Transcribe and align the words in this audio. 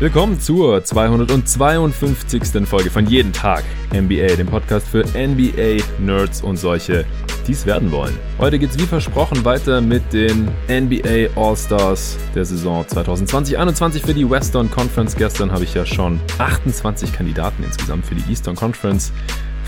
Willkommen 0.00 0.38
zur 0.38 0.84
252. 0.84 2.68
Folge 2.68 2.88
von 2.88 3.04
Jeden 3.08 3.32
Tag 3.32 3.64
NBA, 3.92 4.36
dem 4.36 4.46
Podcast 4.46 4.86
für 4.86 5.02
NBA-Nerds 5.02 6.40
und 6.40 6.56
solche, 6.56 7.04
die 7.48 7.50
es 7.50 7.66
werden 7.66 7.90
wollen. 7.90 8.16
Heute 8.38 8.60
geht 8.60 8.70
es 8.70 8.78
wie 8.78 8.86
versprochen 8.86 9.44
weiter 9.44 9.80
mit 9.80 10.12
den 10.12 10.52
NBA 10.68 11.34
All-Stars 11.34 12.16
der 12.32 12.44
Saison 12.44 12.84
2020-21 12.84 14.06
für 14.06 14.14
die 14.14 14.30
Western 14.30 14.70
Conference. 14.70 15.16
Gestern 15.16 15.50
habe 15.50 15.64
ich 15.64 15.74
ja 15.74 15.84
schon 15.84 16.20
28 16.38 17.12
Kandidaten 17.12 17.64
insgesamt 17.64 18.06
für 18.06 18.14
die 18.14 18.30
Eastern 18.30 18.54
Conference 18.54 19.12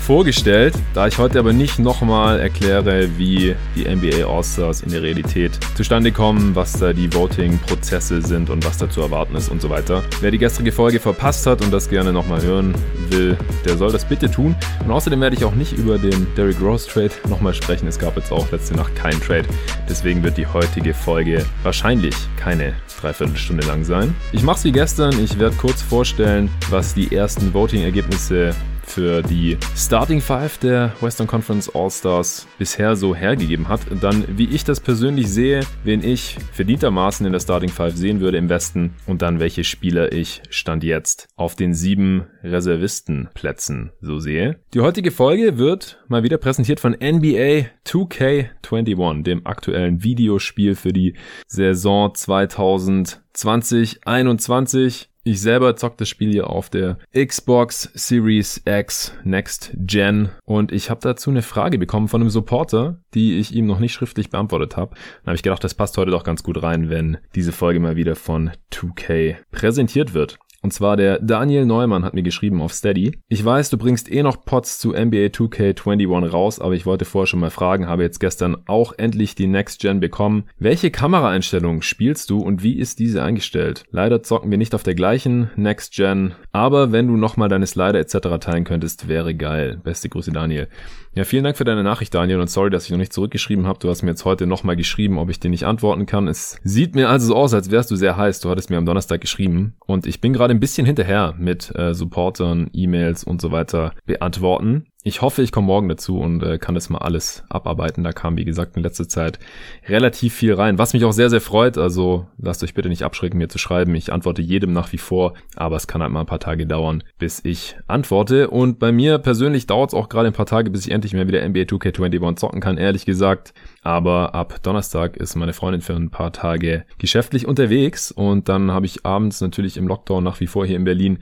vorgestellt. 0.01 0.73
Da 0.93 1.07
ich 1.07 1.17
heute 1.17 1.39
aber 1.39 1.53
nicht 1.53 1.79
nochmal 1.79 2.39
erkläre, 2.39 3.07
wie 3.17 3.55
die 3.75 3.83
NBA 3.85 4.25
All-Stars 4.25 4.81
in 4.81 4.91
der 4.91 5.03
Realität 5.03 5.51
zustande 5.75 6.11
kommen, 6.11 6.55
was 6.55 6.73
da 6.73 6.91
die 6.91 7.13
Voting-Prozesse 7.13 8.21
sind 8.21 8.49
und 8.49 8.65
was 8.65 8.77
da 8.77 8.89
zu 8.89 9.01
erwarten 9.01 9.35
ist 9.35 9.49
und 9.49 9.61
so 9.61 9.69
weiter. 9.69 10.03
Wer 10.19 10.31
die 10.31 10.37
gestrige 10.37 10.71
Folge 10.71 10.99
verpasst 10.99 11.45
hat 11.45 11.61
und 11.61 11.71
das 11.71 11.89
gerne 11.89 12.11
nochmal 12.11 12.41
hören 12.41 12.73
will, 13.09 13.37
der 13.65 13.77
soll 13.77 13.91
das 13.91 14.03
bitte 14.05 14.29
tun. 14.29 14.55
Und 14.83 14.91
außerdem 14.91 15.21
werde 15.21 15.35
ich 15.35 15.45
auch 15.45 15.55
nicht 15.55 15.73
über 15.73 15.97
den 15.97 16.27
Derrick 16.35 16.59
Rose 16.59 16.87
Trade 16.87 17.11
nochmal 17.29 17.53
sprechen. 17.53 17.87
Es 17.87 17.99
gab 17.99 18.17
jetzt 18.17 18.31
auch 18.31 18.51
letzte 18.51 18.75
Nacht 18.75 18.95
keinen 18.95 19.21
Trade. 19.21 19.45
Deswegen 19.87 20.23
wird 20.23 20.37
die 20.37 20.47
heutige 20.47 20.93
Folge 20.93 21.45
wahrscheinlich 21.63 22.15
keine 22.37 22.73
Dreiviertelstunde 22.99 23.65
lang 23.65 23.83
sein. 23.83 24.15
Ich 24.31 24.43
mache 24.43 24.57
es 24.57 24.63
wie 24.63 24.71
gestern. 24.71 25.23
Ich 25.23 25.37
werde 25.39 25.55
kurz 25.55 25.81
vorstellen, 25.81 26.49
was 26.69 26.93
die 26.93 27.15
ersten 27.15 27.53
Voting-Ergebnisse 27.53 28.53
für 28.91 29.21
die 29.21 29.57
Starting 29.75 30.19
Five 30.19 30.57
der 30.57 30.91
Western 30.99 31.25
Conference 31.25 31.73
All-Stars 31.73 32.45
bisher 32.59 32.97
so 32.97 33.15
hergegeben 33.15 33.69
hat. 33.69 33.79
Dann, 34.01 34.37
wie 34.37 34.49
ich 34.49 34.65
das 34.65 34.81
persönlich 34.81 35.29
sehe, 35.29 35.61
wen 35.85 36.03
ich 36.03 36.35
verdientermaßen 36.51 37.25
in 37.25 37.31
der 37.31 37.39
Starting 37.39 37.69
Five 37.69 37.95
sehen 37.95 38.19
würde 38.19 38.37
im 38.37 38.49
Westen 38.49 38.95
und 39.07 39.21
dann 39.21 39.39
welche 39.39 39.63
Spieler 39.63 40.11
ich 40.11 40.41
Stand 40.49 40.83
jetzt 40.83 41.29
auf 41.37 41.55
den 41.55 41.73
sieben 41.73 42.25
Reservistenplätzen 42.43 43.93
so 44.01 44.19
sehe. 44.19 44.59
Die 44.73 44.81
heutige 44.81 45.11
Folge 45.11 45.57
wird 45.57 46.03
mal 46.09 46.23
wieder 46.23 46.37
präsentiert 46.37 46.81
von 46.81 46.91
NBA 46.91 47.67
2K21, 47.85 49.23
dem 49.23 49.47
aktuellen 49.47 50.03
Videospiel 50.03 50.75
für 50.75 50.91
die 50.91 51.15
Saison 51.47 52.11
2020-21. 52.11 55.10
Ich 55.23 55.39
selber 55.39 55.75
zock 55.75 55.97
das 55.97 56.09
Spiel 56.09 56.31
hier 56.31 56.49
auf 56.49 56.71
der 56.71 56.97
Xbox 57.13 57.91
Series 57.93 58.59
X 58.65 59.13
Next 59.23 59.71
Gen 59.75 60.29
und 60.45 60.71
ich 60.71 60.89
habe 60.89 60.99
dazu 61.03 61.29
eine 61.29 61.43
Frage 61.43 61.77
bekommen 61.77 62.07
von 62.07 62.21
einem 62.21 62.31
Supporter, 62.31 62.99
die 63.13 63.37
ich 63.37 63.53
ihm 63.53 63.67
noch 63.67 63.77
nicht 63.77 63.93
schriftlich 63.93 64.31
beantwortet 64.31 64.77
habe. 64.77 64.95
Dann 64.95 65.27
habe 65.27 65.35
ich 65.35 65.43
gedacht, 65.43 65.63
das 65.63 65.75
passt 65.75 65.95
heute 65.99 66.09
doch 66.09 66.23
ganz 66.23 66.41
gut 66.41 66.63
rein, 66.63 66.89
wenn 66.89 67.19
diese 67.35 67.51
Folge 67.51 67.79
mal 67.79 67.95
wieder 67.95 68.15
von 68.15 68.49
2K 68.71 69.35
präsentiert 69.51 70.15
wird. 70.15 70.39
Und 70.63 70.73
zwar 70.73 70.95
der 70.95 71.19
Daniel 71.19 71.65
Neumann 71.65 72.05
hat 72.05 72.13
mir 72.13 72.21
geschrieben 72.21 72.61
auf 72.61 72.73
Steady. 72.73 73.19
Ich 73.27 73.43
weiß, 73.43 73.71
du 73.71 73.77
bringst 73.77 74.11
eh 74.11 74.21
noch 74.21 74.45
Pots 74.45 74.77
zu 74.77 74.91
NBA 74.91 75.27
2K21 75.27 76.29
raus, 76.29 76.59
aber 76.59 76.75
ich 76.75 76.85
wollte 76.85 77.05
vorher 77.05 77.27
schon 77.27 77.39
mal 77.39 77.49
fragen, 77.49 77.87
habe 77.87 78.03
jetzt 78.03 78.19
gestern 78.19 78.55
auch 78.67 78.93
endlich 78.97 79.33
die 79.33 79.47
Next 79.47 79.81
Gen 79.81 79.99
bekommen. 79.99 80.43
Welche 80.59 80.91
Kameraeinstellungen 80.91 81.81
spielst 81.81 82.29
du 82.29 82.39
und 82.39 82.61
wie 82.61 82.77
ist 82.77 82.99
diese 82.99 83.23
eingestellt? 83.23 83.85
Leider 83.89 84.21
zocken 84.21 84.51
wir 84.51 84.59
nicht 84.59 84.75
auf 84.75 84.83
der 84.83 84.93
gleichen 84.93 85.49
Next 85.55 85.95
Gen, 85.95 86.33
aber 86.51 86.91
wenn 86.91 87.07
du 87.07 87.17
nochmal 87.17 87.49
deine 87.49 87.65
Slider 87.65 87.99
etc. 87.99 88.39
teilen 88.39 88.63
könntest, 88.63 89.07
wäre 89.07 89.33
geil. 89.33 89.81
Beste 89.83 90.09
Grüße 90.09 90.31
Daniel. 90.31 90.67
Ja, 91.13 91.25
vielen 91.25 91.43
Dank 91.43 91.57
für 91.57 91.65
deine 91.65 91.83
Nachricht, 91.83 92.13
Daniel, 92.13 92.39
und 92.39 92.49
sorry, 92.49 92.69
dass 92.69 92.85
ich 92.85 92.91
noch 92.91 92.97
nicht 92.97 93.11
zurückgeschrieben 93.11 93.67
habe. 93.67 93.79
Du 93.79 93.89
hast 93.89 94.01
mir 94.01 94.11
jetzt 94.11 94.23
heute 94.23 94.47
nochmal 94.47 94.77
geschrieben, 94.77 95.17
ob 95.17 95.29
ich 95.29 95.41
dir 95.41 95.49
nicht 95.49 95.65
antworten 95.65 96.05
kann. 96.05 96.29
Es 96.29 96.57
sieht 96.63 96.95
mir 96.95 97.09
also 97.09 97.27
so 97.27 97.35
aus, 97.35 97.53
als 97.53 97.69
wärst 97.69 97.91
du 97.91 97.97
sehr 97.97 98.15
heiß. 98.15 98.39
Du 98.39 98.49
hattest 98.49 98.69
mir 98.69 98.77
am 98.77 98.85
Donnerstag 98.85 99.19
geschrieben 99.19 99.73
und 99.85 100.05
ich 100.05 100.21
bin 100.21 100.31
gerade 100.31 100.53
ein 100.53 100.61
bisschen 100.61 100.85
hinterher 100.85 101.35
mit 101.37 101.75
äh, 101.75 101.93
Supportern, 101.93 102.69
E-Mails 102.71 103.25
und 103.25 103.41
so 103.41 103.51
weiter 103.51 103.91
beantworten. 104.05 104.85
Ich 105.03 105.23
hoffe, 105.23 105.41
ich 105.41 105.51
komme 105.51 105.65
morgen 105.65 105.89
dazu 105.89 106.19
und 106.19 106.43
äh, 106.43 106.59
kann 106.59 106.75
das 106.75 106.91
mal 106.91 106.99
alles 106.99 107.43
abarbeiten. 107.49 108.03
Da 108.03 108.11
kam, 108.11 108.37
wie 108.37 108.45
gesagt, 108.45 108.77
in 108.77 108.83
letzter 108.83 109.07
Zeit 109.07 109.39
relativ 109.87 110.35
viel 110.35 110.53
rein, 110.53 110.77
was 110.77 110.93
mich 110.93 111.05
auch 111.05 111.11
sehr, 111.11 111.31
sehr 111.31 111.41
freut. 111.41 111.79
Also 111.79 112.27
lasst 112.37 112.63
euch 112.63 112.75
bitte 112.75 112.87
nicht 112.87 113.01
abschrecken, 113.01 113.39
mir 113.39 113.49
zu 113.49 113.57
schreiben. 113.57 113.95
Ich 113.95 114.13
antworte 114.13 114.43
jedem 114.43 114.73
nach 114.73 114.91
wie 114.91 114.99
vor, 114.99 115.33
aber 115.55 115.75
es 115.75 115.87
kann 115.87 116.03
halt 116.03 116.11
mal 116.11 116.19
ein 116.19 116.27
paar 116.27 116.39
Tage 116.39 116.67
dauern, 116.67 117.03
bis 117.17 117.43
ich 117.43 117.75
antworte. 117.87 118.51
Und 118.51 118.77
bei 118.77 118.91
mir 118.91 119.17
persönlich 119.17 119.65
dauert 119.65 119.89
es 119.89 119.95
auch 119.95 120.07
gerade 120.07 120.27
ein 120.27 120.33
paar 120.33 120.45
Tage, 120.45 120.69
bis 120.69 120.85
ich 120.85 120.91
endlich 120.91 121.13
mehr 121.13 121.27
wieder 121.27 121.47
NBA 121.49 121.61
2K21 121.61 122.35
zocken 122.35 122.61
kann, 122.61 122.77
ehrlich 122.77 123.05
gesagt. 123.05 123.55
Aber 123.81 124.35
ab 124.35 124.61
Donnerstag 124.61 125.17
ist 125.17 125.35
meine 125.35 125.53
Freundin 125.53 125.81
für 125.81 125.95
ein 125.95 126.11
paar 126.11 126.31
Tage 126.31 126.85
geschäftlich 126.99 127.47
unterwegs 127.47 128.11
und 128.11 128.49
dann 128.49 128.69
habe 128.69 128.85
ich 128.85 129.03
abends 129.03 129.41
natürlich 129.41 129.77
im 129.77 129.87
Lockdown 129.87 130.23
nach 130.23 130.39
wie 130.39 130.47
vor 130.47 130.67
hier 130.67 130.75
in 130.75 130.83
Berlin 130.83 131.17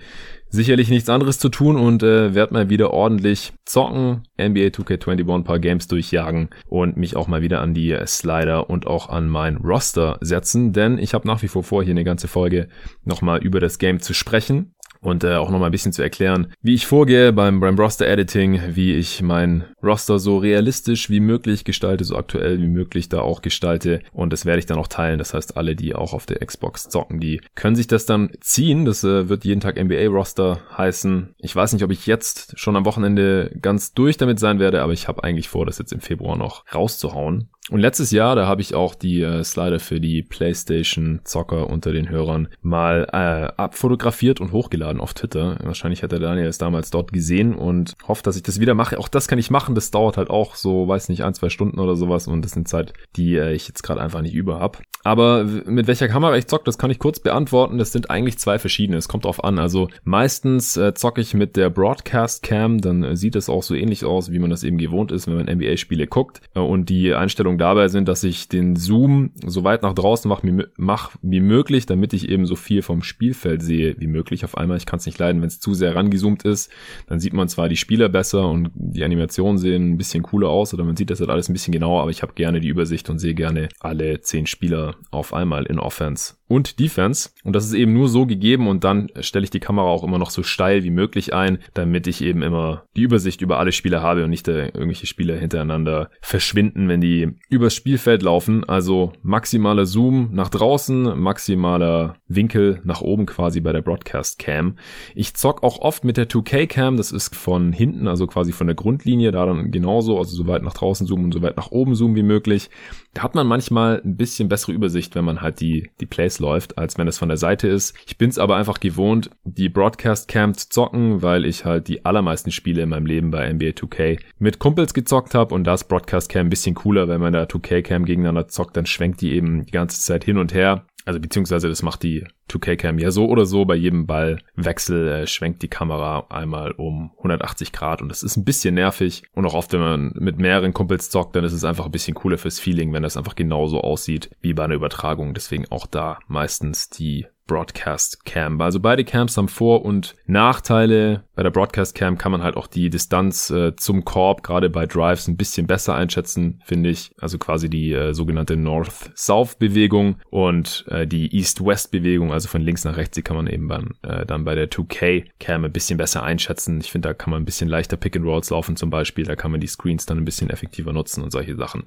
sicherlich 0.50 0.90
nichts 0.90 1.10
anderes 1.10 1.40
zu 1.40 1.50
tun 1.50 1.76
und 1.76 2.04
äh, 2.04 2.34
werde 2.34 2.54
mal 2.54 2.70
wieder 2.70 2.92
ordentlich 2.92 3.54
zocken, 3.66 4.24
NBA 4.38 4.68
2K21 4.70 5.36
ein 5.36 5.44
paar 5.44 5.60
Games 5.60 5.88
durchjagen 5.88 6.50
und 6.68 6.98
mich 6.98 7.16
auch 7.16 7.28
mal 7.28 7.42
wieder 7.42 7.62
an 7.62 7.74
die 7.74 7.98
Slider 8.06 8.70
und 8.70 8.88
auch 8.88 9.10
an 9.10 9.30
mein 9.30 9.58
Roster 9.58 10.18
setzen, 10.22 10.74
denn 10.74 10.98
ich 10.98 11.14
habe 11.14 11.28
nach 11.28 11.42
wie 11.42 11.48
vor 11.48 11.64
vor, 11.64 11.84
hier 11.84 11.92
eine 11.92 12.04
ganze 12.04 12.28
Folge 12.28 12.68
nochmal 13.04 13.40
über 13.44 13.60
das 13.60 13.80
Game 13.80 14.00
zu 14.00 14.14
sprechen 14.14 14.74
und 15.02 15.24
äh, 15.24 15.36
auch 15.36 15.50
nochmal 15.50 15.70
ein 15.70 15.72
bisschen 15.72 15.94
zu 15.94 16.02
erklären, 16.02 16.52
wie 16.62 16.74
ich 16.74 16.86
vorgehe 16.86 17.32
beim, 17.32 17.60
beim 17.60 17.78
Roster-Editing, 17.78 18.76
wie 18.76 18.94
ich 18.94 19.22
mein 19.22 19.66
Roster 19.84 20.20
so 20.20 20.38
realistisch 20.38 21.10
wie 21.10 21.20
möglich 21.20 21.64
gestalte, 21.64 22.04
so 22.04 22.16
aktuell 22.16 22.62
wie 22.62 22.68
möglich 22.68 23.10
da 23.10 23.22
auch 23.22 23.42
gestalte 23.42 24.02
und 24.12 24.34
das 24.34 24.46
werde 24.46 24.60
ich 24.60 24.66
dann 24.66 24.78
auch 24.78 24.88
teilen. 24.88 25.20
Das 25.20 25.34
heißt, 25.34 25.58
alle, 25.58 25.76
die 25.76 25.96
auch 25.96 26.14
auf 26.14 26.26
der 26.26 26.46
Xbox 26.46 26.90
zocken, 26.90 27.20
die 27.20 27.42
können 27.56 27.76
sich 27.76 27.88
das 27.88 28.06
dann 28.06 28.32
ziehen. 28.42 28.86
Das 28.86 29.04
äh, 29.04 29.30
wird 29.30 29.46
jeden 29.46 29.62
Tag 29.62 29.82
NBA-Roster 29.82 30.62
heißen. 30.78 31.36
Ich 31.38 31.56
weiß 31.56 31.74
nicht, 31.74 31.84
ob 31.84 31.92
ich 31.92 32.06
jetzt 32.08 32.58
schon 32.60 32.76
am 32.76 32.86
Wochenende 32.86 33.52
ganz 33.62 33.94
durch 33.94 34.18
damit 34.18 34.40
sein 34.40 34.60
werde, 34.60 34.82
aber 34.82 34.94
ich 34.94 35.08
habe 35.08 35.24
eigentlich 35.24 35.50
vor, 35.50 35.66
das 35.66 35.78
jetzt 35.78 35.94
im 35.94 36.02
Februar 36.02 36.38
noch 36.38 36.66
rauszuhauen. 36.74 37.50
Und 37.70 37.82
letztes 37.82 38.10
Jahr, 38.10 38.36
da 38.36 38.48
habe 38.48 38.62
ich 38.62 38.74
auch 38.74 38.96
die 38.96 39.22
äh, 39.22 39.44
Slider 39.44 39.80
für 39.80 40.00
die 40.00 40.24
PlayStation-Zocker 40.24 41.68
unter 41.68 41.92
den 41.92 42.10
Hörern 42.10 42.48
mal 42.62 43.08
äh, 43.12 43.62
abfotografiert 43.62 44.42
und 44.42 44.52
hochgeladen 44.52 45.00
auf 45.00 45.14
Twitter. 45.14 45.58
Wahrscheinlich 45.62 46.02
hat 46.02 46.12
der 46.12 46.20
Daniel 46.20 46.48
es 46.48 46.58
damals 46.58 46.90
dort 46.90 47.14
gesehen 47.14 47.54
und 47.54 47.94
hofft, 48.08 48.26
dass 48.26 48.38
ich 48.38 48.44
das 48.44 48.60
wieder 48.60 48.74
mache. 48.74 48.98
Auch 48.98 49.08
das 49.08 49.28
kann 49.28 49.38
ich 49.38 49.52
machen. 49.52 49.69
Das 49.76 49.92
dauert 49.92 50.18
halt 50.18 50.30
auch 50.30 50.56
so, 50.56 50.88
weiß 50.88 51.10
nicht, 51.10 51.24
ein, 51.24 51.34
zwei 51.34 51.50
Stunden 51.50 51.80
oder 51.80 51.96
sowas. 51.96 52.28
Und 52.28 52.44
das 52.44 52.52
sind 52.52 52.68
Zeit, 52.68 52.94
die 53.16 53.36
äh, 53.36 53.54
ich 53.54 53.68
jetzt 53.68 53.84
gerade 53.84 54.02
einfach 54.02 54.22
nicht 54.22 54.34
über 54.34 54.60
hab. 54.60 54.82
Aber 55.04 55.44
mit 55.44 55.88
welcher 55.88 56.10
Kamera 56.10 56.36
ich 56.36 56.48
zocke, 56.48 56.66
das 56.66 56.78
kann 56.78 56.92
ich 56.92 57.00
kurz 57.00 57.20
beantworten. 57.20 57.78
Das 57.78 57.94
sind 57.94 58.10
eigentlich 58.10 58.38
zwei 58.38 58.60
verschiedene. 58.60 58.98
Es 58.98 59.08
kommt 59.08 59.26
drauf 59.26 59.44
an. 59.44 59.58
Also 59.58 59.88
meistens 60.04 60.76
äh, 60.76 60.94
zocke 60.94 61.22
ich 61.22 61.34
mit 61.34 61.56
der 61.56 61.70
Broadcast 61.70 62.44
Cam. 62.44 62.82
Dann 62.82 63.04
äh, 63.04 63.16
sieht 63.16 63.36
es 63.36 63.50
auch 63.50 63.64
so 63.64 63.76
ähnlich 63.76 64.04
aus, 64.04 64.32
wie 64.32 64.40
man 64.40 64.50
das 64.50 64.64
eben 64.64 64.78
gewohnt 64.78 65.12
ist, 65.12 65.28
wenn 65.28 65.36
man 65.36 65.46
NBA-Spiele 65.46 66.08
guckt. 66.08 66.42
Äh, 66.54 66.60
und 66.60 66.90
die 66.90 67.14
Einstellungen 67.14 67.58
dabei 67.58 67.88
sind, 67.88 68.08
dass 68.08 68.24
ich 68.24 68.50
den 68.50 68.76
Zoom 68.76 69.32
so 69.46 69.64
weit 69.64 69.84
nach 69.84 69.94
draußen 69.94 70.28
mache 70.28 70.40
mach 70.78 71.12
wie 71.22 71.42
möglich, 71.42 71.86
damit 71.86 72.14
ich 72.14 72.30
eben 72.30 72.46
so 72.46 72.56
viel 72.56 72.82
vom 72.82 73.02
Spielfeld 73.02 73.62
sehe 73.62 73.96
wie 74.00 74.08
möglich 74.08 74.44
auf 74.44 74.58
einmal. 74.58 74.78
Ich 74.78 74.86
kann 74.86 75.00
es 75.00 75.06
nicht 75.06 75.20
leiden, 75.20 75.42
wenn 75.42 75.48
es 75.48 75.60
zu 75.60 75.74
sehr 75.74 75.96
rangezoomt 75.96 76.44
ist. 76.44 76.72
Dann 77.08 77.20
sieht 77.20 77.34
man 77.34 77.48
zwar 77.48 77.70
die 77.70 77.78
Spieler 77.78 78.10
besser 78.10 78.50
und 78.50 78.72
die 78.74 79.04
Animationen 79.04 79.59
sehen 79.60 79.92
ein 79.92 79.98
bisschen 79.98 80.24
cooler 80.24 80.50
aus 80.50 80.74
oder 80.74 80.84
man 80.84 80.96
sieht 80.96 81.10
das 81.10 81.20
halt 81.20 81.30
alles 81.30 81.50
ein 81.50 81.54
bisschen 81.54 81.72
genauer, 81.72 82.02
aber 82.02 82.12
ich 82.12 82.22
habe 82.22 82.34
gerne 82.34 82.60
die 82.60 82.70
Übersicht 82.70 83.10
und 83.10 83.20
sehe 83.20 83.36
gerne 83.36 83.70
alle 83.80 84.22
zehn 84.22 84.48
Spieler 84.48 84.96
auf 85.12 85.34
einmal 85.34 85.66
in 85.66 85.80
Offense 85.80 86.39
und 86.50 86.80
Defense. 86.80 87.30
Und 87.46 87.56
das 87.56 87.66
ist 87.66 87.74
eben 87.74 87.94
nur 87.94 88.10
so 88.10 88.26
gegeben 88.26 88.68
und 88.68 88.84
dann 88.84 89.10
stelle 89.22 89.46
ich 89.46 89.52
die 89.52 89.62
Kamera 89.62 89.86
auch 89.86 90.04
immer 90.04 90.18
noch 90.18 90.32
so 90.32 90.44
steil 90.44 90.84
wie 90.84 90.90
möglich 90.90 91.34
ein, 91.34 91.60
damit 91.74 92.08
ich 92.08 92.22
eben 92.22 92.42
immer 92.42 92.84
die 92.98 93.04
Übersicht 93.04 93.42
über 93.42 93.60
alle 93.60 93.72
Spieler 93.72 94.02
habe 94.02 94.26
und 94.26 94.32
nicht 94.32 94.48
irgendwelche 94.48 95.06
Spieler 95.06 95.38
hintereinander 95.38 96.10
verschwinden, 96.22 96.90
wenn 96.90 97.02
die 97.02 97.30
übers 97.50 97.76
Spielfeld 97.76 98.24
laufen. 98.24 98.64
Also 98.68 99.14
maximaler 99.22 99.86
Zoom 99.86 100.30
nach 100.34 100.50
draußen, 100.50 101.20
maximaler 101.20 102.16
Winkel 102.28 102.82
nach 102.84 103.02
oben 103.02 103.28
quasi 103.28 103.62
bei 103.62 103.72
der 103.72 103.84
Broadcast 103.84 104.40
Cam. 104.40 104.78
Ich 105.14 105.36
zock 105.36 105.62
auch 105.62 105.80
oft 105.80 106.04
mit 106.04 106.18
der 106.18 106.28
2K 106.28 106.66
Cam, 106.66 106.98
das 106.98 107.12
ist 107.12 107.36
von 107.36 107.72
hinten, 107.72 108.08
also 108.08 108.26
quasi 108.26 108.52
von 108.52 108.66
der 108.66 108.76
Grundlinie, 108.76 109.32
da 109.32 109.46
dann 109.46 109.70
genauso, 109.70 110.18
also 110.18 110.36
so 110.36 110.48
weit 110.48 110.64
nach 110.64 110.74
draußen 110.74 111.06
zoomen 111.06 111.26
und 111.26 111.34
so 111.34 111.44
weit 111.44 111.58
nach 111.58 111.70
oben 111.70 111.94
zoomen 111.94 112.16
wie 112.16 112.24
möglich. 112.24 112.72
Da 113.14 113.24
hat 113.24 113.36
man 113.36 113.48
manchmal 113.48 114.02
ein 114.06 114.18
bisschen 114.18 114.50
bessere 114.50 114.72
Übersicht, 114.72 115.16
wenn 115.16 115.26
man 115.26 115.42
halt 115.42 115.62
die, 115.62 115.90
die 116.00 116.06
Plays 116.06 116.40
läuft, 116.40 116.78
als 116.78 116.98
wenn 116.98 117.08
es 117.08 117.18
von 117.18 117.30
der 117.30 117.38
Seite 117.38 117.68
ist. 117.68 117.96
Ich 118.06 118.18
bin 118.18 118.30
es 118.30 118.38
aber 118.38 118.56
einfach 118.56 118.80
gewohnt, 118.80 119.32
die 119.44 119.70
Broadcast 119.70 120.28
Cam 120.28 120.54
zu 120.54 120.70
zocken, 120.70 121.22
weil 121.22 121.46
ich 121.46 121.66
halt 121.66 121.88
die 121.88 122.06
allermeisten 122.06 122.52
Spiele 122.52 122.84
in 122.84 122.90
meinem 122.90 123.08
Leben 123.08 123.32
bei 123.32 123.52
NBA 123.52 123.70
2K 123.70 124.20
mit 124.38 124.60
Kumpels 124.60 124.94
gezockt 124.94 125.34
habe 125.34 125.56
und 125.56 125.64
das 125.64 125.88
Broadcast 125.88 126.30
Cam 126.30 126.48
ein 126.48 126.50
bisschen 126.50 126.76
cooler, 126.76 127.08
wenn 127.08 127.22
man 127.22 127.34
da 127.34 127.44
2K 127.44 127.82
Cam 127.82 128.06
gegeneinander 128.06 128.48
zockt, 128.48 128.78
dann 128.78 128.86
schwenkt 128.86 129.22
die 129.22 129.34
eben 129.34 129.66
die 129.66 129.72
ganze 129.72 130.02
Zeit 130.02 130.24
hin 130.24 130.38
und 130.38 130.54
her. 130.54 130.86
Also 131.06 131.20
beziehungsweise 131.20 131.70
das 131.70 131.82
macht 131.82 132.04
die 132.04 132.26
2K-Cam 132.50 133.00
ja 133.00 133.12
so 133.12 133.28
oder 133.28 133.46
so. 133.46 133.66
Bei 133.66 133.76
jedem 133.76 134.06
Ballwechsel 134.06 135.08
äh, 135.08 135.28
schwenkt 135.28 135.62
die 135.62 135.68
Kamera 135.68 136.28
einmal 136.30 136.72
um 136.72 137.12
180 137.18 137.72
Grad 137.72 138.02
und 138.02 138.10
das 138.10 138.24
ist 138.24 138.38
ein 138.38 138.46
bisschen 138.46 138.76
nervig. 138.76 139.24
Und 139.34 139.46
auch 139.46 139.54
oft, 139.54 139.74
wenn 139.74 139.80
man 139.80 140.12
mit 140.16 140.38
mehreren 140.38 140.74
Kumpels 140.74 141.10
zockt, 141.10 141.36
dann 141.36 141.44
ist 141.44 141.54
es 141.54 141.64
einfach 141.64 141.86
ein 141.86 141.92
bisschen 141.92 142.16
cooler 142.16 142.38
fürs 142.38 142.60
Feeling, 142.60 142.94
wenn 142.94 143.04
das 143.04 143.18
einfach 143.18 143.36
genauso 143.36 143.82
aussieht 143.82 144.30
wie 144.42 144.54
bei 144.54 144.66
einer 144.66 144.76
Übertragung. 144.76 145.34
Deswegen 145.34 145.66
auch 145.72 145.88
da 145.88 146.20
meistens 146.28 146.90
die 146.90 147.26
Broadcast 147.50 148.26
Cam. 148.26 148.62
Also 148.62 148.80
beide 148.80 149.04
Cams 149.04 149.36
haben 149.36 149.48
Vor- 149.48 149.84
und 149.84 150.16
Nachteile. 150.28 151.24
Bei 151.36 151.42
der 151.42 151.50
Broadcast 151.50 151.96
Cam 151.96 152.20
kann 152.20 152.32
man 152.32 152.44
halt 152.44 152.56
auch 152.56 152.68
die 152.68 152.92
Distanz 152.92 153.50
äh, 153.50 153.76
zum 153.76 154.06
Korb, 154.06 154.44
gerade 154.44 154.70
bei 154.70 154.86
Drives, 154.86 155.28
ein 155.28 155.36
bisschen 155.36 155.66
besser 155.66 155.96
einschätzen, 155.96 156.62
finde 156.64 156.92
ich. 156.92 157.12
Also 157.20 157.40
quasi 157.40 157.68
die 157.68 157.92
äh, 157.92 158.14
sogenannte 158.14 158.56
North-South-Bewegung 158.56 160.18
und 160.30 160.86
äh, 160.90 161.08
die 161.08 161.36
East-West-Bewegung, 161.36 162.32
also 162.32 162.48
von 162.48 162.62
links 162.62 162.86
nach 162.86 162.98
rechts, 162.98 163.16
die 163.16 163.24
kann 163.24 163.36
man 163.36 163.48
eben 163.48 163.68
beim, 163.68 163.96
äh, 164.04 164.28
dann 164.28 164.46
bei 164.46 164.54
der 164.54 164.70
2K 164.70 165.26
Cam 165.40 165.66
ein 165.66 165.74
bisschen 165.74 165.98
besser 165.98 166.22
einschätzen. 166.22 166.80
Ich 166.82 166.92
finde, 166.92 167.10
da 167.10 167.14
kann 167.16 167.32
man 167.32 167.42
ein 167.42 167.46
bisschen 167.46 167.68
leichter 167.68 167.98
Pick 167.98 168.16
and 168.16 168.26
Rolls 168.26 168.52
laufen 168.52 168.76
zum 168.76 168.92
Beispiel. 168.92 169.26
Da 169.26 169.36
kann 169.36 169.50
man 169.50 169.60
die 169.60 169.68
Screens 169.68 170.06
dann 170.06 170.20
ein 170.20 170.26
bisschen 170.26 170.52
effektiver 170.52 170.94
nutzen 170.94 171.24
und 171.24 171.32
solche 171.32 171.56
Sachen. 171.56 171.86